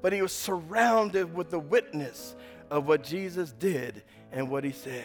but 0.00 0.12
he 0.12 0.22
was 0.22 0.32
surrounded 0.32 1.34
with 1.34 1.50
the 1.50 1.58
witness 1.58 2.34
of 2.70 2.86
what 2.86 3.04
Jesus 3.04 3.52
did 3.52 4.02
and 4.32 4.48
what 4.48 4.64
he 4.64 4.72
said. 4.72 5.04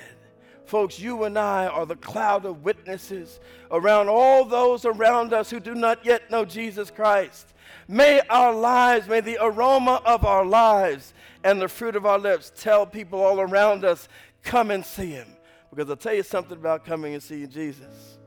Folks, 0.65 0.99
you 0.99 1.23
and 1.23 1.37
I 1.37 1.67
are 1.67 1.85
the 1.85 1.95
cloud 1.95 2.45
of 2.45 2.63
witnesses 2.63 3.39
around 3.69 4.07
all 4.07 4.45
those 4.45 4.85
around 4.85 5.33
us 5.33 5.49
who 5.49 5.59
do 5.59 5.75
not 5.75 6.05
yet 6.05 6.31
know 6.31 6.45
Jesus 6.45 6.89
Christ. 6.89 7.53
May 7.87 8.21
our 8.29 8.53
lives, 8.53 9.07
may 9.07 9.19
the 9.19 9.37
aroma 9.41 10.01
of 10.05 10.23
our 10.23 10.45
lives 10.45 11.13
and 11.43 11.61
the 11.61 11.67
fruit 11.67 11.95
of 11.95 12.05
our 12.05 12.17
lips 12.17 12.51
tell 12.55 12.85
people 12.85 13.21
all 13.21 13.41
around 13.41 13.83
us, 13.83 14.07
come 14.43 14.71
and 14.71 14.85
see 14.85 15.11
him. 15.11 15.27
Because 15.69 15.89
I'll 15.89 15.97
tell 15.97 16.13
you 16.13 16.23
something 16.23 16.57
about 16.57 16.85
coming 16.85 17.13
and 17.13 17.21
seeing 17.21 17.49
Jesus. 17.49 18.17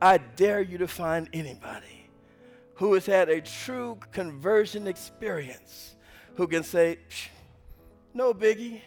I 0.00 0.18
dare 0.18 0.62
you 0.62 0.78
to 0.78 0.88
find 0.88 1.28
anybody 1.32 2.08
who 2.74 2.94
has 2.94 3.04
had 3.04 3.28
a 3.28 3.42
true 3.42 3.98
conversion 4.12 4.86
experience 4.86 5.96
who 6.36 6.46
can 6.46 6.62
say, 6.62 6.98
no 8.14 8.32
biggie. 8.32 8.80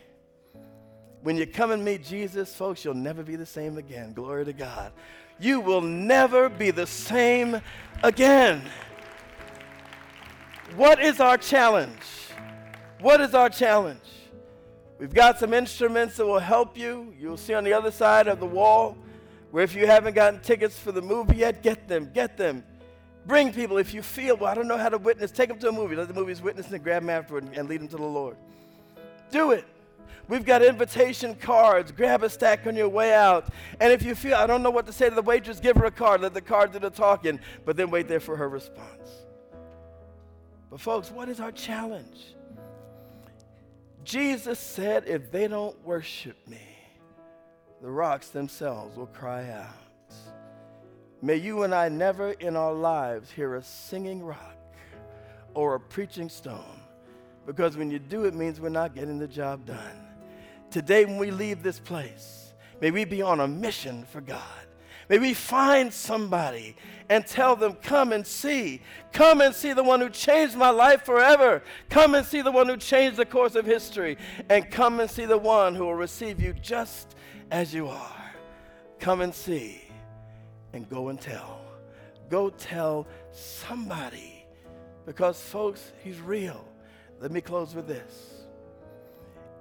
When 1.24 1.38
you 1.38 1.48
come 1.48 1.72
and 1.72 1.84
meet 1.84 2.04
Jesus, 2.04 2.54
folks, 2.54 2.84
you'll 2.84 2.94
never 2.94 3.24
be 3.24 3.38
the 3.38 3.46
same 3.46 3.78
again. 3.78 4.12
Glory 4.12 4.44
to 4.44 4.52
God. 4.52 4.92
You 5.40 5.62
will 5.62 5.82
never 5.82 6.50
be 6.50 6.70
the 6.70 6.86
same 6.86 7.62
again. 8.04 8.62
What 10.76 11.02
is 11.02 11.22
our 11.22 11.38
challenge? 11.38 11.98
What 13.00 13.22
is 13.22 13.34
our 13.34 13.50
challenge? 13.50 14.00
We've 15.00 15.14
got 15.14 15.40
some 15.40 15.54
instruments 15.54 16.18
that 16.18 16.26
will 16.26 16.40
help 16.40 16.78
you. 16.78 17.14
You'll 17.18 17.38
see 17.38 17.54
on 17.54 17.64
the 17.64 17.74
other 17.74 17.92
side 17.92 18.28
of 18.28 18.42
the 18.42 18.46
wall 18.46 18.98
where 19.52 19.64
if 19.64 19.76
you 19.76 19.88
haven't 19.88 20.16
gotten 20.16 20.42
tickets 20.42 20.78
for 20.78 20.92
the 20.92 21.02
movie 21.02 21.38
yet, 21.38 21.64
get 21.64 21.88
them, 21.88 22.12
get 22.14 22.36
them. 22.36 22.66
Bring 23.26 23.54
people 23.54 23.78
if 23.78 23.94
you 23.94 24.02
feel, 24.02 24.36
well, 24.36 24.52
I 24.52 24.56
don't 24.56 24.68
know 24.68 24.78
how 24.78 24.90
to 24.90 24.98
witness, 24.98 25.32
take 25.32 25.48
them 25.48 25.60
to 25.60 25.70
a 25.70 25.72
movie. 25.72 25.96
Let 25.96 26.10
the 26.10 26.14
movie's 26.14 26.42
witness 26.42 26.70
and 26.70 26.84
grab 26.84 27.04
them 27.04 27.10
afterward 27.10 27.50
and 27.54 27.70
lead 27.70 27.80
them 27.80 27.88
to 27.88 27.96
the 27.96 28.04
Lord. 28.04 28.36
Do 29.32 29.52
it. 29.52 29.66
We've 30.28 30.46
got 30.46 30.64
invitation 30.64 31.36
cards. 31.36 31.92
Grab 31.92 32.24
a 32.24 32.30
stack 32.30 32.66
on 32.66 32.76
your 32.76 32.90
way 32.90 33.14
out. 33.14 33.48
And 33.80 33.92
if 33.92 34.04
you 34.04 34.16
feel, 34.16 34.36
I 34.36 34.48
don't 34.48 34.64
know 34.64 34.72
what 34.72 34.86
to 34.88 34.94
say 34.94 35.10
to 35.10 35.16
the 35.16 35.22
waitress, 35.22 35.60
give 35.60 35.76
her 35.78 35.86
a 35.86 35.92
card. 35.92 36.22
Let 36.22 36.34
the 36.34 36.42
card 36.42 36.72
do 36.72 36.80
the 36.80 36.90
talking, 36.90 37.40
but 37.66 37.76
then 37.76 37.90
wait 37.90 38.08
there 38.08 38.20
for 38.20 38.38
her 38.38 38.48
response. 38.48 39.10
But, 40.70 40.80
folks, 40.80 41.12
what 41.12 41.30
is 41.30 41.40
our 41.40 41.52
challenge? 41.52 42.36
Jesus 44.04 44.60
said, 44.60 45.04
if 45.08 45.32
they 45.32 45.48
don't 45.48 45.80
worship 45.86 46.36
me, 46.48 46.62
the 47.82 47.90
rocks 47.90 48.30
themselves 48.30 48.98
will 48.98 49.08
cry 49.08 49.50
out. 49.52 49.70
May 51.22 51.38
you 51.38 51.64
and 51.64 51.74
I 51.74 51.90
never 51.90 52.32
in 52.32 52.56
our 52.56 52.74
lives 52.74 53.32
hear 53.32 53.56
a 53.56 53.64
singing 53.64 54.24
rock 54.24 54.58
or 55.54 55.76
a 55.76 55.80
preaching 55.80 56.28
stone, 56.28 56.82
because 57.46 57.78
when 57.78 57.92
you 57.92 58.00
do, 58.00 58.26
it 58.26 58.34
means 58.34 58.60
we're 58.60 58.70
not 58.70 58.96
getting 58.96 59.20
the 59.20 59.28
job 59.28 59.66
done. 59.66 60.03
Today, 60.74 61.06
when 61.06 61.18
we 61.18 61.30
leave 61.30 61.62
this 61.62 61.78
place, 61.78 62.52
may 62.82 62.90
we 62.90 63.06
be 63.06 63.22
on 63.22 63.40
a 63.40 63.48
mission 63.48 64.06
for 64.06 64.22
God. 64.22 64.42
May 65.08 65.20
we 65.20 65.36
find 65.36 65.94
somebody 65.94 66.76
and 67.10 67.28
tell 67.28 67.56
them, 67.56 67.74
Come 67.84 68.12
and 68.12 68.26
see. 68.26 68.82
Come 69.12 69.42
and 69.42 69.54
see 69.54 69.74
the 69.74 69.84
one 69.84 70.00
who 70.00 70.10
changed 70.10 70.56
my 70.56 70.72
life 70.72 71.06
forever. 71.06 71.62
Come 71.92 72.16
and 72.16 72.26
see 72.26 72.42
the 72.42 72.52
one 72.52 72.68
who 72.68 72.78
changed 72.78 73.18
the 73.18 73.26
course 73.26 73.54
of 73.54 73.68
history. 73.68 74.18
And 74.50 74.72
come 74.72 75.00
and 75.00 75.08
see 75.08 75.26
the 75.26 75.38
one 75.38 75.76
who 75.76 75.86
will 75.86 75.94
receive 75.94 76.42
you 76.42 76.54
just 76.54 77.16
as 77.52 77.72
you 77.72 77.88
are. 77.88 78.32
Come 79.00 79.22
and 79.22 79.36
see 79.36 79.84
and 80.74 80.90
go 80.90 81.10
and 81.10 81.22
tell. 81.22 81.62
Go 82.32 82.50
tell 82.50 83.06
somebody 83.32 84.44
because, 85.06 85.40
folks, 85.40 85.92
he's 86.04 86.20
real. 86.20 86.66
Let 87.20 87.30
me 87.30 87.42
close 87.42 87.76
with 87.76 87.88
this. 87.88 88.33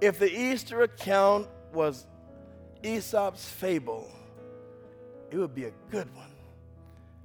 If 0.03 0.19
the 0.19 0.29
Easter 0.29 0.81
account 0.81 1.47
was 1.71 2.07
Aesop's 2.83 3.47
fable, 3.47 4.11
it 5.31 5.37
would 5.37 5.55
be 5.55 5.63
a 5.63 5.71
good 5.91 6.13
one. 6.13 6.33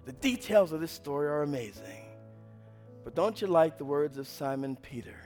The 0.05 0.13
details 0.13 0.71
of 0.71 0.81
this 0.81 0.93
story 0.93 1.27
are 1.27 1.43
amazing. 1.43 2.05
But 3.03 3.17
don't 3.17 3.41
you 3.41 3.49
like 3.49 3.79
the 3.79 3.85
words 3.85 4.17
of 4.17 4.29
Simon 4.29 4.77
Peter 4.77 5.19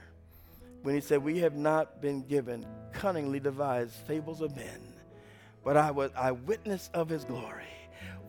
when 0.81 0.95
he 0.95 1.01
said, 1.01 1.23
We 1.23 1.37
have 1.41 1.55
not 1.55 2.01
been 2.01 2.23
given 2.23 2.65
cunningly 2.91 3.39
devised 3.39 3.93
fables 4.07 4.41
of 4.41 4.55
men, 4.55 4.95
but 5.63 5.77
I 5.77 5.91
was 5.91 6.09
eyewitness 6.17 6.89
of 6.95 7.07
his 7.07 7.23
glory. 7.23 7.67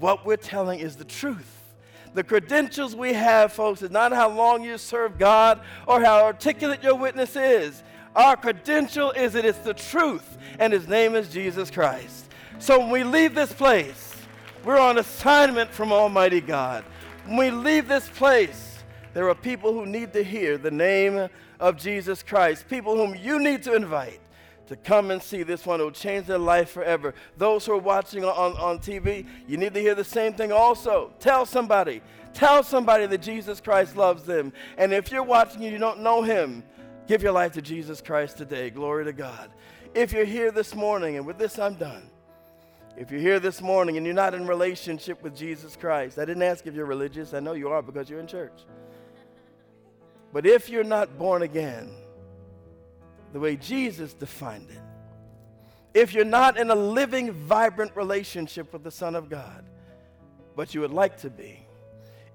What 0.00 0.26
we're 0.26 0.36
telling 0.36 0.80
is 0.80 0.96
the 0.96 1.04
truth. 1.06 1.62
The 2.12 2.24
credentials 2.24 2.94
we 2.94 3.14
have, 3.14 3.54
folks, 3.54 3.80
is 3.80 3.90
not 3.90 4.12
how 4.12 4.28
long 4.28 4.62
you 4.62 4.76
serve 4.76 5.18
God 5.18 5.62
or 5.88 6.02
how 6.02 6.24
articulate 6.24 6.82
your 6.82 6.96
witness 6.96 7.36
is. 7.36 7.82
Our 8.14 8.36
credential 8.36 9.10
is 9.10 9.32
that 9.32 9.44
it's 9.44 9.58
the 9.58 9.74
truth, 9.74 10.38
and 10.58 10.72
his 10.72 10.86
name 10.86 11.14
is 11.14 11.28
Jesus 11.28 11.70
Christ. 11.70 12.26
So 12.58 12.78
when 12.78 12.90
we 12.90 13.04
leave 13.04 13.34
this 13.34 13.52
place, 13.52 14.14
we're 14.64 14.78
on 14.78 14.98
assignment 14.98 15.70
from 15.70 15.92
Almighty 15.92 16.40
God. 16.40 16.84
When 17.26 17.36
we 17.36 17.50
leave 17.50 17.88
this 17.88 18.08
place, 18.08 18.78
there 19.14 19.28
are 19.28 19.34
people 19.34 19.72
who 19.72 19.84
need 19.84 20.12
to 20.12 20.22
hear 20.22 20.58
the 20.58 20.70
name 20.70 21.28
of 21.58 21.76
Jesus 21.76 22.22
Christ, 22.22 22.68
people 22.68 22.96
whom 22.96 23.14
you 23.14 23.40
need 23.40 23.62
to 23.64 23.74
invite 23.74 24.20
to 24.68 24.76
come 24.76 25.10
and 25.10 25.22
see 25.22 25.42
this 25.42 25.66
one 25.66 25.78
who 25.78 25.86
will 25.86 25.92
change 25.92 26.26
their 26.26 26.38
life 26.38 26.70
forever. 26.70 27.14
Those 27.36 27.66
who 27.66 27.72
are 27.72 27.78
watching 27.78 28.24
on, 28.24 28.56
on 28.56 28.78
TV, 28.78 29.26
you 29.46 29.56
need 29.56 29.74
to 29.74 29.80
hear 29.80 29.94
the 29.94 30.04
same 30.04 30.32
thing 30.32 30.52
also. 30.52 31.12
Tell 31.18 31.44
somebody. 31.44 32.00
Tell 32.32 32.62
somebody 32.62 33.06
that 33.06 33.22
Jesus 33.22 33.60
Christ 33.60 33.96
loves 33.96 34.24
them. 34.24 34.52
And 34.78 34.92
if 34.92 35.10
you're 35.10 35.22
watching 35.22 35.64
and 35.64 35.72
you 35.72 35.78
don't 35.78 36.00
know 36.00 36.22
him, 36.22 36.64
give 37.06 37.22
your 37.22 37.32
life 37.32 37.52
to 37.52 37.62
Jesus 37.62 38.00
Christ 38.00 38.38
today. 38.38 38.70
Glory 38.70 39.04
to 39.04 39.12
God. 39.12 39.50
If 39.94 40.12
you're 40.12 40.24
here 40.24 40.50
this 40.50 40.74
morning, 40.74 41.16
and 41.16 41.26
with 41.26 41.38
this 41.38 41.58
I'm 41.58 41.74
done. 41.74 42.10
If 42.96 43.10
you're 43.10 43.20
here 43.20 43.40
this 43.40 43.60
morning 43.60 43.96
and 43.96 44.06
you're 44.06 44.14
not 44.14 44.34
in 44.34 44.46
relationship 44.46 45.20
with 45.22 45.36
Jesus 45.36 45.74
Christ, 45.74 46.18
I 46.18 46.24
didn't 46.24 46.44
ask 46.44 46.66
if 46.66 46.74
you're 46.74 46.86
religious. 46.86 47.34
I 47.34 47.40
know 47.40 47.54
you 47.54 47.68
are 47.68 47.82
because 47.82 48.08
you're 48.08 48.20
in 48.20 48.26
church. 48.26 48.52
But 50.32 50.46
if 50.46 50.68
you're 50.68 50.84
not 50.84 51.18
born 51.18 51.42
again, 51.42 51.90
the 53.32 53.40
way 53.40 53.56
Jesus 53.56 54.14
defined 54.14 54.68
it, 54.70 54.80
if 55.92 56.12
you're 56.12 56.24
not 56.24 56.56
in 56.56 56.70
a 56.70 56.74
living, 56.74 57.32
vibrant 57.32 57.94
relationship 57.96 58.72
with 58.72 58.82
the 58.82 58.90
Son 58.90 59.14
of 59.14 59.28
God, 59.28 59.64
but 60.56 60.74
you 60.74 60.80
would 60.80 60.92
like 60.92 61.16
to 61.18 61.30
be, 61.30 61.66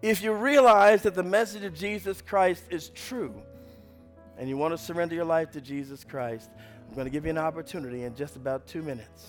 if 0.02 0.22
you 0.22 0.34
realize 0.34 1.04
that 1.04 1.16
the 1.16 1.24
message 1.24 1.64
of 1.64 1.74
Jesus 1.74 2.22
Christ 2.22 2.64
is 2.70 2.90
true 2.90 3.42
and 4.40 4.48
you 4.48 4.56
want 4.56 4.72
to 4.72 4.78
surrender 4.78 5.14
your 5.14 5.26
life 5.26 5.52
to 5.52 5.62
Jesus 5.62 6.06
Christ, 6.06 6.50
I'm 6.88 6.96
going 6.96 7.06
to 7.06 7.12
give 7.12 7.26
you 7.26 7.30
an 7.30 7.38
opportunity 7.38 8.04
in 8.04 8.16
just 8.16 8.38
about 8.38 8.66
two 8.66 8.82
minutes. 8.82 9.28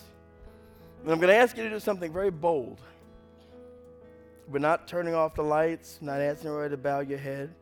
And 1.03 1.11
I'm 1.11 1.19
going 1.19 1.29
to 1.29 1.35
ask 1.35 1.57
you 1.57 1.63
to 1.63 1.69
do 1.69 1.79
something 1.79 2.13
very 2.13 2.31
bold. 2.31 2.79
We're 4.47 4.59
not 4.59 4.87
turning 4.87 5.13
off 5.13 5.35
the 5.35 5.43
lights, 5.43 5.99
not 6.01 6.21
asking 6.21 6.47
everybody 6.47 6.71
to 6.71 6.77
bow 6.77 6.99
your 7.01 7.17
head. 7.17 7.53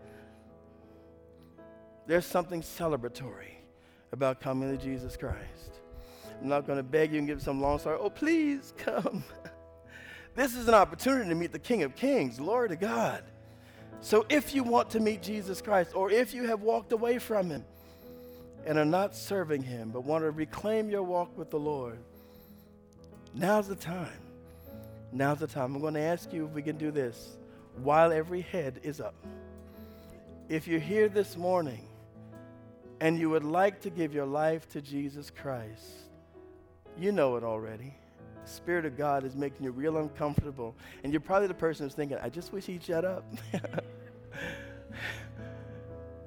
There's 2.06 2.26
something 2.26 2.62
celebratory 2.62 3.56
about 4.12 4.42
coming 4.42 4.76
to 4.76 4.84
Jesus 4.84 5.18
Christ. 5.18 5.82
I'm 6.42 6.50
not 6.50 6.68
going 6.68 6.78
to 6.78 6.84
beg 6.84 7.12
you 7.12 7.18
and 7.18 7.28
give 7.28 7.42
some 7.42 7.60
long 7.62 7.80
story. 7.80 7.98
Oh, 8.00 8.12
please 8.12 8.74
come. 8.78 9.24
this 10.36 10.56
is 10.56 10.68
an 10.68 10.76
opportunity 10.76 11.28
to 11.30 11.36
meet 11.36 11.52
the 11.52 11.60
King 11.60 11.82
of 11.82 11.96
Kings. 11.96 12.38
Glory 12.38 12.70
to 12.70 12.76
God. 12.76 13.24
So 14.02 14.26
if 14.30 14.56
you 14.56 14.64
want 14.64 14.90
to 14.92 15.00
meet 15.00 15.22
Jesus 15.22 15.62
Christ, 15.62 15.96
or 15.96 16.12
if 16.12 16.34
you 16.34 16.46
have 16.48 16.62
walked 16.62 16.92
away 16.92 17.20
from 17.20 17.50
him 17.50 17.66
and 18.66 18.78
are 18.78 18.86
not 18.86 19.16
serving 19.16 19.64
him, 19.64 19.92
but 19.92 20.04
want 20.04 20.24
to 20.24 20.32
reclaim 20.32 20.90
your 20.90 21.04
walk 21.04 21.38
with 21.38 21.50
the 21.50 21.60
Lord, 21.60 22.00
Now's 23.34 23.68
the 23.68 23.76
time. 23.76 24.20
Now's 25.12 25.40
the 25.40 25.48
time. 25.48 25.76
I'm 25.76 25.82
going 25.82 25.94
to 25.94 26.00
ask 26.00 26.34
you 26.34 26.46
if 26.46 26.52
we 26.52 26.62
can 26.62 26.78
do 26.78 26.92
this 26.92 27.38
while 27.78 28.12
every 28.12 28.42
head 28.42 28.80
is 28.84 29.00
up. 29.00 29.16
If 30.48 30.68
you're 30.68 30.80
here 30.80 31.10
this 31.10 31.38
morning 31.38 31.88
and 33.00 33.20
you 33.20 33.30
would 33.30 33.44
like 33.44 33.82
to 33.82 33.90
give 33.90 34.14
your 34.14 34.26
life 34.26 34.68
to 34.70 34.82
Jesus 34.82 35.30
Christ, 35.30 35.86
you 36.98 37.12
know 37.12 37.38
it 37.38 37.44
already. 37.44 37.94
Spirit 38.50 38.86
of 38.86 38.98
God 38.98 39.24
is 39.24 39.36
making 39.36 39.64
you 39.64 39.72
real 39.72 39.98
uncomfortable. 39.98 40.76
And 41.04 41.14
you're 41.14 41.22
probably 41.22 41.48
the 41.48 41.54
person 41.54 41.86
who's 41.86 41.94
thinking, 41.94 42.18
I 42.22 42.30
just 42.30 42.52
wish 42.52 42.66
he'd 42.66 42.84
shut 42.84 43.06
up. 43.06 43.24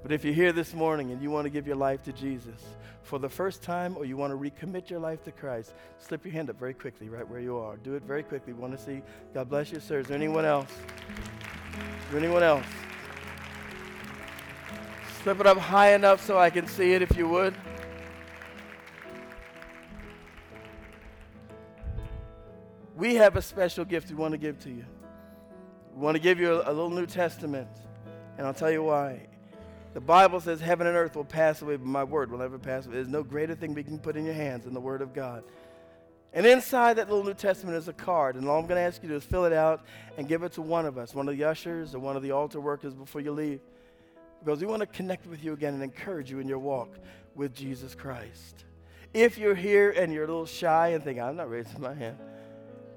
but 0.02 0.12
if 0.12 0.24
you're 0.24 0.34
here 0.34 0.52
this 0.52 0.74
morning 0.74 1.12
and 1.12 1.22
you 1.22 1.30
want 1.30 1.44
to 1.44 1.50
give 1.50 1.66
your 1.66 1.76
life 1.76 2.02
to 2.04 2.12
Jesus, 2.12 2.60
for 3.02 3.18
the 3.18 3.28
first 3.28 3.62
time 3.62 3.96
or 3.96 4.04
you 4.04 4.16
want 4.16 4.32
to 4.32 4.50
recommit 4.50 4.88
your 4.88 5.00
life 5.00 5.22
to 5.24 5.32
Christ, 5.32 5.74
slip 5.98 6.24
your 6.24 6.32
hand 6.32 6.48
up 6.50 6.58
very 6.58 6.74
quickly 6.74 7.08
right 7.08 7.28
where 7.28 7.40
you 7.40 7.58
are. 7.58 7.76
Do 7.76 7.94
it 7.94 8.02
very 8.04 8.22
quickly. 8.22 8.52
We 8.52 8.60
want 8.60 8.76
to 8.76 8.82
see. 8.82 9.02
God 9.34 9.48
bless 9.48 9.72
you, 9.72 9.80
sir. 9.80 10.00
Is 10.00 10.06
there 10.06 10.16
anyone 10.16 10.44
else? 10.44 10.70
Is 10.70 12.10
there 12.10 12.20
anyone 12.20 12.42
else? 12.42 12.66
Slip 15.22 15.40
it 15.40 15.46
up 15.46 15.58
high 15.58 15.94
enough 15.94 16.24
so 16.24 16.38
I 16.38 16.50
can 16.50 16.66
see 16.66 16.92
it 16.94 17.02
if 17.02 17.16
you 17.16 17.28
would. 17.28 17.54
We 22.97 23.14
have 23.16 23.36
a 23.36 23.43
special 23.43 23.84
gift 23.84 24.11
we 24.11 24.16
want 24.16 24.32
to 24.32 24.38
give 24.38 24.59
to 24.64 24.70
you. 24.70 24.84
We 25.95 26.03
want 26.03 26.16
to 26.16 26.22
give 26.22 26.38
you 26.38 26.53
a, 26.55 26.70
a 26.70 26.72
little 26.72 26.90
New 26.90 27.07
Testament. 27.07 27.68
And 28.38 28.47
I'll 28.47 28.55
tell 28.55 28.70
you 28.70 28.82
why. 28.82 29.28
The 29.95 30.01
Bible 30.01 30.40
says 30.40 30.61
heaven 30.61 30.86
and 30.86 30.97
earth 30.97 31.16
will 31.16 31.24
pass 31.24 31.61
away, 31.61 31.76
but 31.76 31.86
my 31.86 32.05
word 32.05 32.30
will 32.30 32.38
never 32.38 32.59
pass 32.59 32.86
away. 32.86 32.95
There's 32.95 33.09
no 33.09 33.22
greater 33.22 33.55
thing 33.55 33.74
we 33.74 33.84
can 33.84 33.99
put 33.99 34.16
in 34.16 34.24
your 34.24 34.34
hands 34.34 34.64
than 34.64 34.74
the 34.74 34.80
word 34.80 35.03
of 35.03 35.12
God. 35.12 35.45
And 36.32 36.47
inside 36.47 36.97
that 36.97 37.11
little 37.11 37.24
New 37.24 37.34
Testament 37.34 37.76
is 37.76 37.88
a 37.88 37.93
card. 37.93 38.36
And 38.36 38.49
all 38.49 38.59
I'm 38.59 38.66
going 38.66 38.76
to 38.76 38.82
ask 38.82 39.03
you 39.03 39.09
to 39.09 39.14
do 39.14 39.18
is 39.18 39.24
fill 39.24 39.45
it 39.45 39.53
out 39.53 39.84
and 40.16 40.26
give 40.26 40.43
it 40.43 40.53
to 40.53 40.62
one 40.62 40.86
of 40.86 40.97
us, 40.97 41.14
one 41.14 41.28
of 41.28 41.36
the 41.36 41.45
ushers 41.45 41.95
or 41.95 41.99
one 41.99 42.16
of 42.16 42.22
the 42.22 42.30
altar 42.30 42.61
workers 42.61 42.95
before 42.95 43.20
you 43.20 43.32
leave. 43.32 43.61
Because 44.43 44.61
we 44.61 44.66
want 44.66 44.80
to 44.80 44.86
connect 44.86 45.26
with 45.26 45.45
you 45.45 45.53
again 45.53 45.74
and 45.74 45.82
encourage 45.82 46.30
you 46.30 46.40
in 46.40 46.49
your 46.49 46.59
walk 46.59 46.97
with 47.34 47.55
Jesus 47.55 47.95
Christ. 47.95 48.64
If 49.12 49.36
you're 49.36 49.55
here 49.55 49.90
and 49.90 50.11
you're 50.11 50.24
a 50.24 50.26
little 50.26 50.47
shy 50.47 50.88
and 50.88 51.05
think, 51.05 51.18
I'm 51.18 51.36
not 51.36 51.51
raising 51.51 51.80
my 51.82 51.93
hand, 51.93 52.16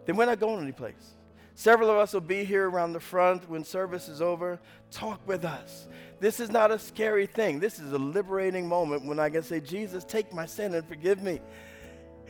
then 0.06 0.16
we're 0.16 0.26
not 0.26 0.40
going 0.40 0.62
anyplace. 0.62 1.16
Several 1.56 1.90
of 1.90 1.98
us 1.98 2.14
will 2.14 2.22
be 2.22 2.44
here 2.44 2.70
around 2.70 2.94
the 2.94 3.00
front 3.00 3.50
when 3.50 3.64
service 3.64 4.10
is 4.10 4.22
over. 4.22 4.60
Talk 4.92 5.26
with 5.26 5.46
us. 5.46 5.88
This 6.20 6.40
is 6.40 6.50
not 6.50 6.70
a 6.70 6.78
scary 6.78 7.26
thing. 7.26 7.60
This 7.60 7.80
is 7.80 7.94
a 7.94 7.98
liberating 7.98 8.68
moment 8.68 9.06
when 9.06 9.20
I 9.20 9.30
can 9.30 9.42
say, 9.42 9.62
Jesus, 9.62 10.04
take 10.04 10.34
my 10.34 10.46
sin 10.46 10.74
and 10.74 10.86
forgive 10.86 11.24
me 11.24 11.40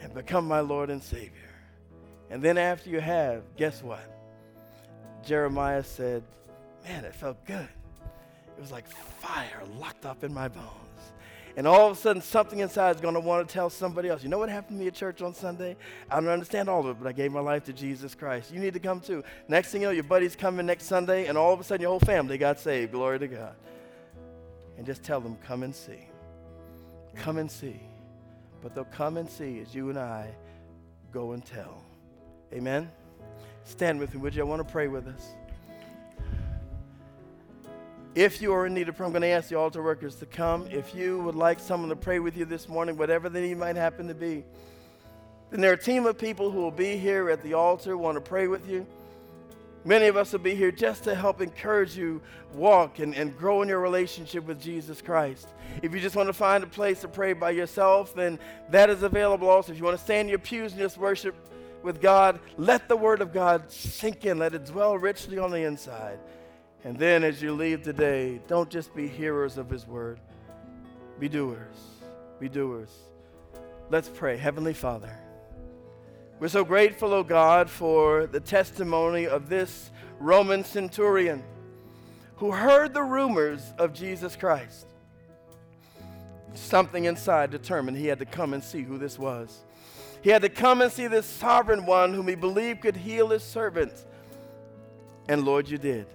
and 0.02 0.14
become 0.14 0.48
my 0.48 0.60
Lord 0.60 0.92
and 0.92 1.02
Savior. 1.02 1.32
And 2.30 2.42
then 2.42 2.58
after 2.58 2.90
you 2.90 3.00
have, 3.00 3.44
guess 3.58 3.82
what? 3.82 4.12
Jeremiah 5.24 5.84
said, 5.84 6.24
Man, 6.84 7.04
it 7.04 7.16
felt 7.16 7.44
good. 7.46 7.68
It 8.58 8.62
was 8.62 8.72
like 8.72 8.88
fire 8.88 9.64
locked 9.80 10.06
up 10.06 10.24
in 10.24 10.32
my 10.32 10.48
bones. 10.48 10.95
And 11.58 11.66
all 11.66 11.90
of 11.90 11.98
a 11.98 12.00
sudden, 12.00 12.22
something 12.22 12.60
inside 12.60 12.96
is 12.96 13.02
going 13.02 13.14
to 13.14 13.20
want 13.22 13.48
to 13.48 13.54
tell 13.54 13.70
somebody 13.70 14.10
else. 14.10 14.24
You 14.24 14.30
know 14.30 14.40
what 14.40 14.50
happened 14.50 14.78
to 14.78 14.82
me 14.82 14.88
at 14.88 14.94
church 14.94 15.22
on 15.22 15.34
Sunday? 15.34 15.78
I 16.12 16.20
don't 16.20 16.28
understand 16.28 16.68
all 16.68 16.82
of 16.82 16.88
it, 16.88 16.98
but 17.02 17.08
I 17.08 17.14
gave 17.14 17.32
my 17.32 17.40
life 17.40 17.64
to 17.66 17.74
Jesus 17.74 18.14
Christ. 18.14 18.52
You 18.52 18.60
need 18.60 18.74
to 18.74 18.80
come 18.80 19.00
too. 19.00 19.24
Next 19.48 19.72
thing 19.72 19.82
you 19.82 19.88
know, 19.88 19.94
your 19.94 20.04
buddy's 20.04 20.36
coming 20.36 20.66
next 20.66 20.86
Sunday, 20.86 21.28
and 21.28 21.38
all 21.38 21.54
of 21.54 21.60
a 21.60 21.64
sudden, 21.64 21.82
your 21.82 21.92
whole 21.92 22.00
family 22.00 22.38
got 22.38 22.60
saved. 22.60 22.92
Glory 22.92 23.20
to 23.20 23.28
God 23.28 23.56
and 24.78 24.86
just 24.86 25.04
tell 25.04 25.22
them, 25.22 25.38
come 25.46 25.64
and 25.64 25.74
see. 25.74 26.08
Come 27.16 27.38
and 27.38 27.50
see. 27.50 27.80
But 28.62 28.76
they'll 28.76 28.86
come 28.86 29.18
and 29.18 29.30
see 29.30 29.60
as 29.60 29.74
you 29.74 29.90
and 29.90 29.98
I 29.98 30.30
go 31.12 31.32
and 31.32 31.46
tell. 31.46 31.84
Amen? 32.54 32.90
Stand 33.64 34.00
with 34.00 34.14
me, 34.14 34.22
would 34.22 34.36
you? 34.36 34.42
I 34.42 34.46
want 34.46 34.66
to 34.66 34.72
pray 34.72 34.88
with 34.88 35.08
us. 35.08 35.36
If 38.16 38.42
you 38.42 38.54
are 38.54 38.66
in 38.66 38.74
need 38.74 38.88
of 38.88 38.96
prayer, 38.96 39.08
I'm 39.08 39.12
going 39.12 39.24
to 39.24 39.28
ask 39.28 39.50
the 39.50 39.58
altar 39.58 39.84
workers 39.84 40.16
to 40.16 40.26
come. 40.26 40.70
If 40.72 40.96
you 40.96 41.20
would 41.24 41.36
like 41.36 41.60
someone 41.60 41.90
to 41.90 41.98
pray 41.98 42.20
with 42.20 42.38
you 42.38 42.46
this 42.46 42.70
morning, 42.70 42.96
whatever 42.96 43.28
the 43.28 43.42
need 43.42 43.58
might 43.58 43.76
happen 43.76 44.08
to 44.08 44.14
be, 44.14 44.46
then 45.52 45.60
there 45.60 45.72
are 45.72 45.74
a 45.74 45.78
team 45.78 46.06
of 46.06 46.18
people 46.18 46.50
who 46.50 46.62
will 46.62 46.72
be 46.72 46.96
here 46.96 47.30
at 47.30 47.44
the 47.44 47.56
altar, 47.56 47.98
want 47.98 48.16
to 48.16 48.22
pray 48.22 48.48
with 48.48 48.70
you. 48.70 48.88
Many 49.84 50.08
of 50.08 50.16
us 50.16 50.32
will 50.32 50.40
be 50.40 50.56
here 50.56 50.72
just 50.72 51.04
to 51.04 51.14
help 51.14 51.42
encourage 51.42 51.98
you 51.98 52.22
walk 52.54 53.00
and, 53.00 53.14
and 53.14 53.38
grow 53.38 53.62
in 53.64 53.68
your 53.68 53.82
relationship 53.82 54.46
with 54.46 54.62
Jesus 54.62 55.02
Christ. 55.02 55.50
If 55.82 55.94
you 55.94 56.00
just 56.00 56.16
want 56.16 56.28
to 56.28 56.34
find 56.34 56.64
a 56.64 56.68
place 56.68 57.02
to 57.02 57.10
pray 57.10 57.34
by 57.34 57.52
yourself, 57.52 58.16
then 58.16 58.40
that 58.70 58.90
is 58.90 59.04
available 59.04 59.50
also. 59.50 59.74
If 59.74 59.78
you 59.78 59.84
want 59.84 59.98
to 59.98 60.04
stand 60.04 60.28
in 60.28 60.30
your 60.30 60.40
pews 60.40 60.72
and 60.72 60.80
just 60.80 60.98
worship 60.98 61.36
with 61.84 62.02
God, 62.02 62.40
let 62.56 62.88
the 62.88 62.96
Word 62.96 63.20
of 63.20 63.34
God 63.34 63.70
sink 63.70 64.24
in, 64.24 64.40
let 64.40 64.56
it 64.56 64.66
dwell 64.66 64.98
richly 64.98 65.38
on 65.38 65.52
the 65.52 65.64
inside. 65.64 66.18
And 66.86 67.00
then 67.00 67.24
as 67.24 67.42
you 67.42 67.52
leave 67.52 67.82
today, 67.82 68.40
don't 68.48 68.70
just 68.70 68.96
be 68.96 69.08
hearers 69.08 69.58
of 69.58 69.72
His 69.72 69.88
Word, 69.88 70.20
be 71.20 71.28
doers. 71.28 71.76
Be 72.40 72.48
doers. 72.48 72.92
Let's 73.90 74.08
pray. 74.08 74.38
Heavenly 74.38 74.74
Father. 74.74 75.18
We're 76.40 76.48
so 76.50 76.64
grateful, 76.64 77.12
O 77.12 77.18
oh 77.18 77.24
God, 77.24 77.70
for 77.70 78.28
the 78.28 78.40
testimony 78.40 79.26
of 79.26 79.50
this 79.50 79.90
Roman 80.20 80.64
centurion 80.64 81.44
who 82.36 82.52
heard 82.52 82.94
the 82.94 83.02
rumors 83.02 83.74
of 83.80 83.94
Jesus 83.94 84.36
Christ. 84.36 84.86
Something 86.54 87.06
inside 87.06 87.50
determined 87.50 87.98
he 87.98 88.08
had 88.08 88.20
to 88.20 88.26
come 88.26 88.54
and 88.54 88.64
see 88.64 88.84
who 88.84 89.00
this 89.00 89.18
was. 89.18 89.64
He 90.22 90.30
had 90.30 90.44
to 90.44 90.50
come 90.50 90.82
and 90.82 90.92
see 90.92 91.08
this 91.08 91.26
sovereign 91.26 91.86
one 91.88 92.14
whom 92.14 92.28
he 92.28 92.36
believed 92.36 92.82
could 92.82 92.98
heal 92.98 93.30
his 93.30 93.44
servants. 93.44 94.06
And 95.28 95.46
Lord, 95.46 95.68
you 95.68 95.80
did. 95.80 96.06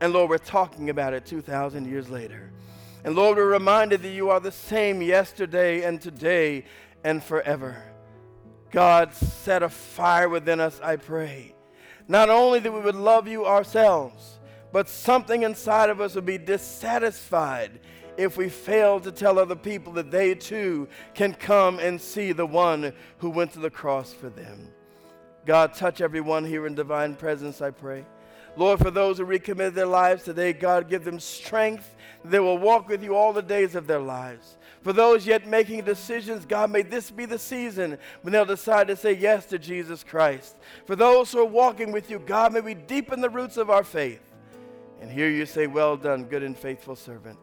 And 0.00 0.12
Lord, 0.12 0.30
we're 0.30 0.38
talking 0.38 0.90
about 0.90 1.12
it 1.12 1.26
2,000 1.26 1.86
years 1.86 2.08
later. 2.08 2.50
And 3.04 3.14
Lord, 3.14 3.36
we're 3.36 3.50
reminded 3.50 4.02
that 4.02 4.10
you 4.10 4.30
are 4.30 4.40
the 4.40 4.52
same 4.52 5.02
yesterday 5.02 5.82
and 5.82 6.00
today 6.00 6.64
and 7.04 7.22
forever. 7.22 7.82
God, 8.70 9.14
set 9.14 9.62
a 9.62 9.68
fire 9.68 10.28
within 10.28 10.60
us, 10.60 10.80
I 10.82 10.96
pray. 10.96 11.54
Not 12.08 12.30
only 12.30 12.60
that 12.60 12.72
we 12.72 12.80
would 12.80 12.94
love 12.94 13.28
you 13.28 13.46
ourselves, 13.46 14.38
but 14.72 14.88
something 14.88 15.42
inside 15.42 15.90
of 15.90 16.00
us 16.00 16.14
would 16.14 16.26
be 16.26 16.38
dissatisfied 16.38 17.80
if 18.16 18.36
we 18.36 18.48
fail 18.48 19.00
to 19.00 19.10
tell 19.10 19.38
other 19.38 19.56
people 19.56 19.92
that 19.94 20.10
they 20.10 20.34
too 20.34 20.88
can 21.14 21.34
come 21.34 21.78
and 21.78 22.00
see 22.00 22.32
the 22.32 22.46
one 22.46 22.92
who 23.18 23.30
went 23.30 23.52
to 23.52 23.60
the 23.60 23.70
cross 23.70 24.12
for 24.12 24.28
them. 24.28 24.68
God, 25.46 25.74
touch 25.74 26.00
everyone 26.00 26.44
here 26.44 26.66
in 26.66 26.74
divine 26.74 27.14
presence, 27.14 27.60
I 27.60 27.70
pray. 27.70 28.04
Lord, 28.56 28.80
for 28.80 28.90
those 28.90 29.18
who 29.18 29.26
recommit 29.26 29.74
their 29.74 29.86
lives 29.86 30.24
today, 30.24 30.52
God, 30.52 30.88
give 30.88 31.04
them 31.04 31.20
strength. 31.20 31.94
They 32.24 32.40
will 32.40 32.58
walk 32.58 32.88
with 32.88 33.02
you 33.02 33.14
all 33.14 33.32
the 33.32 33.42
days 33.42 33.74
of 33.74 33.86
their 33.86 34.00
lives. 34.00 34.56
For 34.82 34.92
those 34.92 35.26
yet 35.26 35.46
making 35.46 35.84
decisions, 35.84 36.46
God, 36.46 36.70
may 36.70 36.82
this 36.82 37.10
be 37.10 37.26
the 37.26 37.38
season 37.38 37.98
when 38.22 38.32
they'll 38.32 38.44
decide 38.44 38.88
to 38.88 38.96
say 38.96 39.12
yes 39.12 39.46
to 39.46 39.58
Jesus 39.58 40.02
Christ. 40.02 40.56
For 40.86 40.96
those 40.96 41.32
who 41.32 41.40
are 41.40 41.44
walking 41.44 41.92
with 41.92 42.10
you, 42.10 42.18
God, 42.18 42.52
may 42.52 42.60
we 42.60 42.74
deepen 42.74 43.20
the 43.20 43.28
roots 43.28 43.56
of 43.56 43.70
our 43.70 43.84
faith 43.84 44.22
and 45.00 45.10
hear 45.10 45.28
you 45.28 45.46
say, 45.46 45.66
Well 45.66 45.96
done, 45.96 46.24
good 46.24 46.42
and 46.42 46.56
faithful 46.56 46.96
servant. 46.96 47.38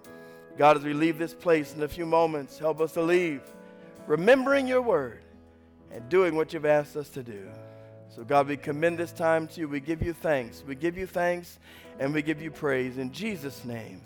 God, 0.58 0.78
as 0.78 0.84
we 0.84 0.94
leave 0.94 1.20
this 1.20 1.34
place 1.34 1.74
in 1.74 1.84
a 1.84 1.88
few 1.88 2.06
moments, 2.06 2.58
help 2.58 2.82
us 2.82 2.94
to 2.94 3.02
leave 3.02 3.42
remembering 4.08 4.68
your 4.68 4.82
word 4.82 5.22
and 5.92 6.08
doing 6.10 6.36
what 6.36 6.54
you've 6.54 6.66
asked 6.66 6.96
us 6.96 7.10
to 7.10 7.22
do. 7.22 7.48
So, 8.18 8.24
God, 8.24 8.48
we 8.48 8.58
commend 8.58 8.98
this 8.98 9.12
time 9.12 9.48
to 9.50 9.60
you. 9.60 9.68
We 9.70 9.80
give 9.80 10.02
you 10.02 10.12
thanks. 10.12 10.64
We 10.66 10.74
give 10.74 10.98
you 10.98 11.06
thanks 11.06 11.60
and 12.00 12.12
we 12.12 12.24
give 12.24 12.42
you 12.42 12.50
praise 12.50 12.98
in 12.98 13.12
Jesus' 13.12 13.64
name. 13.64 14.02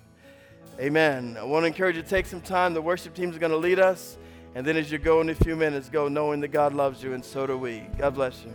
Amen. 0.81 1.37
I 1.39 1.45
want 1.45 1.63
to 1.63 1.67
encourage 1.67 1.95
you 1.95 2.01
to 2.01 2.07
take 2.09 2.25
some 2.25 2.41
time. 2.41 2.73
The 2.73 2.81
worship 2.81 3.13
team 3.13 3.29
is 3.29 3.37
going 3.37 3.53
to 3.53 3.57
lead 3.57 3.79
us. 3.79 4.17
And 4.53 4.67
then 4.67 4.75
as 4.75 4.91
you 4.91 4.97
go 4.97 5.21
in 5.21 5.29
a 5.29 5.35
few 5.35 5.55
minutes, 5.55 5.87
go 5.87 6.09
knowing 6.09 6.41
that 6.41 6.49
God 6.49 6.73
loves 6.73 7.01
you, 7.01 7.13
and 7.13 7.23
so 7.23 7.47
do 7.47 7.57
we. 7.57 7.87
God 7.97 8.15
bless 8.15 8.43
you. 8.43 8.51